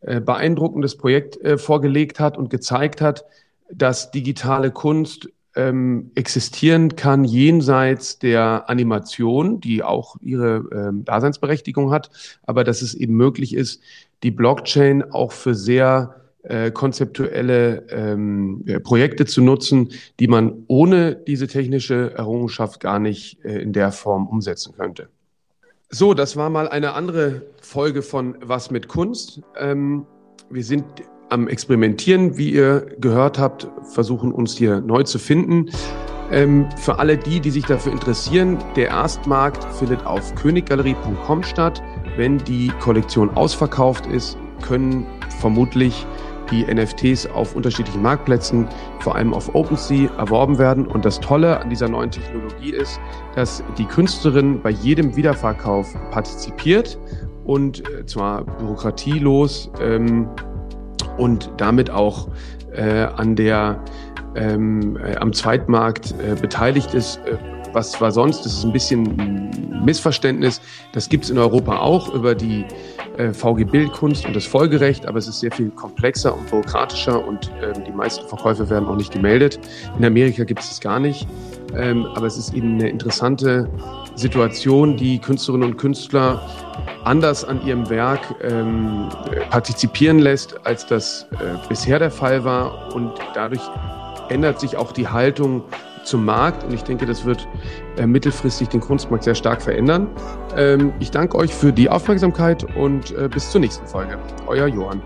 äh, 0.00 0.20
beeindruckendes 0.20 0.96
Projekt 0.96 1.40
äh, 1.44 1.56
vorgelegt 1.56 2.18
hat 2.18 2.36
und 2.36 2.50
gezeigt 2.50 3.00
hat, 3.00 3.24
dass 3.72 4.10
digitale 4.10 4.72
Kunst 4.72 5.28
ähm, 5.56 6.10
existieren 6.14 6.96
kann 6.96 7.24
jenseits 7.24 8.18
der 8.18 8.68
Animation, 8.68 9.60
die 9.60 9.82
auch 9.82 10.16
ihre 10.20 10.64
ähm, 10.72 11.04
Daseinsberechtigung 11.04 11.90
hat, 11.90 12.10
aber 12.44 12.64
dass 12.64 12.82
es 12.82 12.94
eben 12.94 13.14
möglich 13.14 13.54
ist, 13.54 13.82
die 14.22 14.30
Blockchain 14.30 15.02
auch 15.02 15.32
für 15.32 15.54
sehr 15.54 16.20
äh, 16.42 16.70
konzeptuelle 16.70 17.86
ähm, 17.90 18.64
äh, 18.66 18.80
Projekte 18.80 19.26
zu 19.26 19.42
nutzen, 19.42 19.90
die 20.20 20.28
man 20.28 20.64
ohne 20.68 21.14
diese 21.14 21.46
technische 21.46 22.14
Errungenschaft 22.14 22.80
gar 22.80 22.98
nicht 22.98 23.44
äh, 23.44 23.60
in 23.60 23.72
der 23.72 23.92
Form 23.92 24.26
umsetzen 24.26 24.74
könnte. 24.76 25.08
So, 25.90 26.14
das 26.14 26.36
war 26.36 26.50
mal 26.50 26.68
eine 26.68 26.94
andere 26.94 27.42
Folge 27.60 28.02
von 28.02 28.36
Was 28.40 28.70
mit 28.70 28.88
Kunst. 28.88 29.42
Ähm, 29.58 30.06
wir 30.48 30.64
sind 30.64 30.84
am 31.30 31.48
Experimentieren, 31.48 32.36
wie 32.36 32.50
ihr 32.50 32.86
gehört 33.00 33.38
habt, 33.38 33.68
versuchen 33.82 34.32
uns 34.32 34.56
hier 34.56 34.80
neu 34.80 35.04
zu 35.04 35.18
finden. 35.18 35.70
Ähm, 36.30 36.68
für 36.76 36.98
alle 36.98 37.16
die, 37.16 37.40
die 37.40 37.50
sich 37.50 37.64
dafür 37.64 37.92
interessieren, 37.92 38.58
der 38.76 38.88
Erstmarkt 38.88 39.64
findet 39.74 40.04
auf 40.06 40.34
königgalerie.com 40.34 41.42
statt. 41.42 41.82
Wenn 42.16 42.38
die 42.38 42.68
Kollektion 42.80 43.30
ausverkauft 43.30 44.06
ist, 44.06 44.36
können 44.62 45.06
vermutlich 45.40 46.06
die 46.50 46.64
NFTs 46.64 47.26
auf 47.26 47.54
unterschiedlichen 47.54 48.02
Marktplätzen, 48.02 48.68
vor 48.98 49.14
allem 49.14 49.32
auf 49.32 49.54
OpenSea, 49.54 50.10
erworben 50.18 50.58
werden. 50.58 50.86
Und 50.86 51.04
das 51.04 51.20
Tolle 51.20 51.60
an 51.60 51.70
dieser 51.70 51.88
neuen 51.88 52.10
Technologie 52.10 52.70
ist, 52.70 53.00
dass 53.36 53.62
die 53.78 53.84
Künstlerin 53.84 54.60
bei 54.60 54.70
jedem 54.70 55.16
Wiederverkauf 55.16 55.94
partizipiert 56.10 56.98
und 57.44 57.88
äh, 57.88 58.04
zwar 58.06 58.44
bürokratielos 58.44 59.70
ähm, 59.80 60.28
und 61.20 61.50
damit 61.58 61.90
auch 61.90 62.28
äh, 62.72 63.04
an 63.04 63.36
der, 63.36 63.82
ähm, 64.34 64.96
äh, 64.96 65.16
am 65.16 65.32
Zweitmarkt 65.32 66.14
äh, 66.18 66.34
beteiligt 66.40 66.94
ist. 66.94 67.18
Äh, 67.26 67.36
was 67.72 68.00
war 68.00 68.10
sonst? 68.10 68.44
Das 68.44 68.54
ist 68.54 68.64
ein 68.64 68.72
bisschen 68.72 69.06
ein 69.20 69.84
Missverständnis. 69.84 70.60
Das 70.92 71.08
gibt 71.08 71.24
es 71.24 71.30
in 71.30 71.38
Europa 71.38 71.78
auch 71.78 72.12
über 72.12 72.34
die 72.34 72.64
äh, 73.16 73.32
VG 73.32 73.64
Bildkunst 73.64 74.26
und 74.26 74.34
das 74.34 74.44
Folgerecht, 74.46 75.06
aber 75.06 75.18
es 75.18 75.28
ist 75.28 75.40
sehr 75.40 75.52
viel 75.52 75.70
komplexer 75.70 76.36
und 76.36 76.50
bürokratischer 76.50 77.24
und 77.24 77.50
ähm, 77.62 77.84
die 77.84 77.92
meisten 77.92 78.26
Verkäufe 78.26 78.68
werden 78.70 78.88
auch 78.88 78.96
nicht 78.96 79.12
gemeldet. 79.12 79.60
In 79.98 80.04
Amerika 80.04 80.42
gibt 80.44 80.60
es 80.60 80.68
das 80.68 80.80
gar 80.80 80.98
nicht. 80.98 81.28
Ähm, 81.76 82.06
aber 82.14 82.26
es 82.26 82.36
ist 82.36 82.54
eben 82.54 82.74
eine 82.74 82.88
interessante 82.88 83.68
Situation, 84.14 84.96
die 84.96 85.18
Künstlerinnen 85.18 85.70
und 85.70 85.76
Künstler 85.76 86.42
anders 87.04 87.44
an 87.44 87.64
ihrem 87.64 87.88
Werk 87.88 88.20
ähm, 88.42 89.08
partizipieren 89.50 90.18
lässt, 90.18 90.66
als 90.66 90.86
das 90.86 91.26
äh, 91.32 91.68
bisher 91.68 91.98
der 91.98 92.10
Fall 92.10 92.44
war. 92.44 92.94
Und 92.94 93.12
dadurch 93.34 93.62
ändert 94.28 94.60
sich 94.60 94.76
auch 94.76 94.92
die 94.92 95.08
Haltung 95.08 95.64
zum 96.04 96.24
Markt. 96.24 96.64
Und 96.64 96.72
ich 96.72 96.82
denke, 96.82 97.06
das 97.06 97.24
wird 97.24 97.46
äh, 97.96 98.06
mittelfristig 98.06 98.68
den 98.68 98.80
Kunstmarkt 98.80 99.24
sehr 99.24 99.34
stark 99.34 99.62
verändern. 99.62 100.08
Ähm, 100.56 100.92
ich 101.00 101.10
danke 101.10 101.36
euch 101.36 101.54
für 101.54 101.72
die 101.72 101.88
Aufmerksamkeit 101.88 102.64
und 102.76 103.12
äh, 103.12 103.28
bis 103.28 103.50
zur 103.50 103.60
nächsten 103.60 103.86
Folge. 103.86 104.18
Euer 104.46 104.66
Johann. 104.66 105.00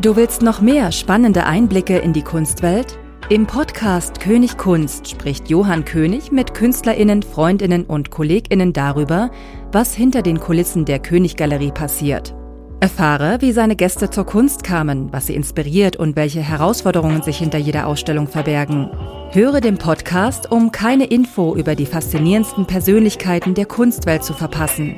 Du 0.00 0.16
willst 0.16 0.40
noch 0.40 0.62
mehr 0.62 0.92
spannende 0.92 1.44
Einblicke 1.44 1.98
in 1.98 2.14
die 2.14 2.22
Kunstwelt? 2.22 2.98
Im 3.30 3.46
Podcast 3.46 4.18
König 4.18 4.58
Kunst 4.58 5.08
spricht 5.08 5.48
Johann 5.48 5.84
König 5.84 6.32
mit 6.32 6.52
Künstlerinnen, 6.52 7.22
Freundinnen 7.22 7.84
und 7.84 8.10
Kolleginnen 8.10 8.72
darüber, 8.72 9.30
was 9.70 9.94
hinter 9.94 10.22
den 10.22 10.40
Kulissen 10.40 10.84
der 10.84 10.98
Königgalerie 10.98 11.70
passiert. 11.70 12.34
Erfahre, 12.80 13.40
wie 13.40 13.52
seine 13.52 13.76
Gäste 13.76 14.10
zur 14.10 14.26
Kunst 14.26 14.64
kamen, 14.64 15.12
was 15.12 15.28
sie 15.28 15.36
inspiriert 15.36 15.94
und 15.94 16.16
welche 16.16 16.40
Herausforderungen 16.40 17.22
sich 17.22 17.38
hinter 17.38 17.58
jeder 17.58 17.86
Ausstellung 17.86 18.26
verbergen. 18.26 18.90
Höre 19.30 19.60
den 19.60 19.78
Podcast, 19.78 20.50
um 20.50 20.72
keine 20.72 21.04
Info 21.04 21.54
über 21.54 21.76
die 21.76 21.86
faszinierendsten 21.86 22.66
Persönlichkeiten 22.66 23.54
der 23.54 23.66
Kunstwelt 23.66 24.24
zu 24.24 24.32
verpassen. 24.32 24.96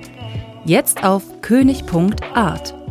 Jetzt 0.64 1.04
auf 1.04 1.22
könig.art. 1.42 2.81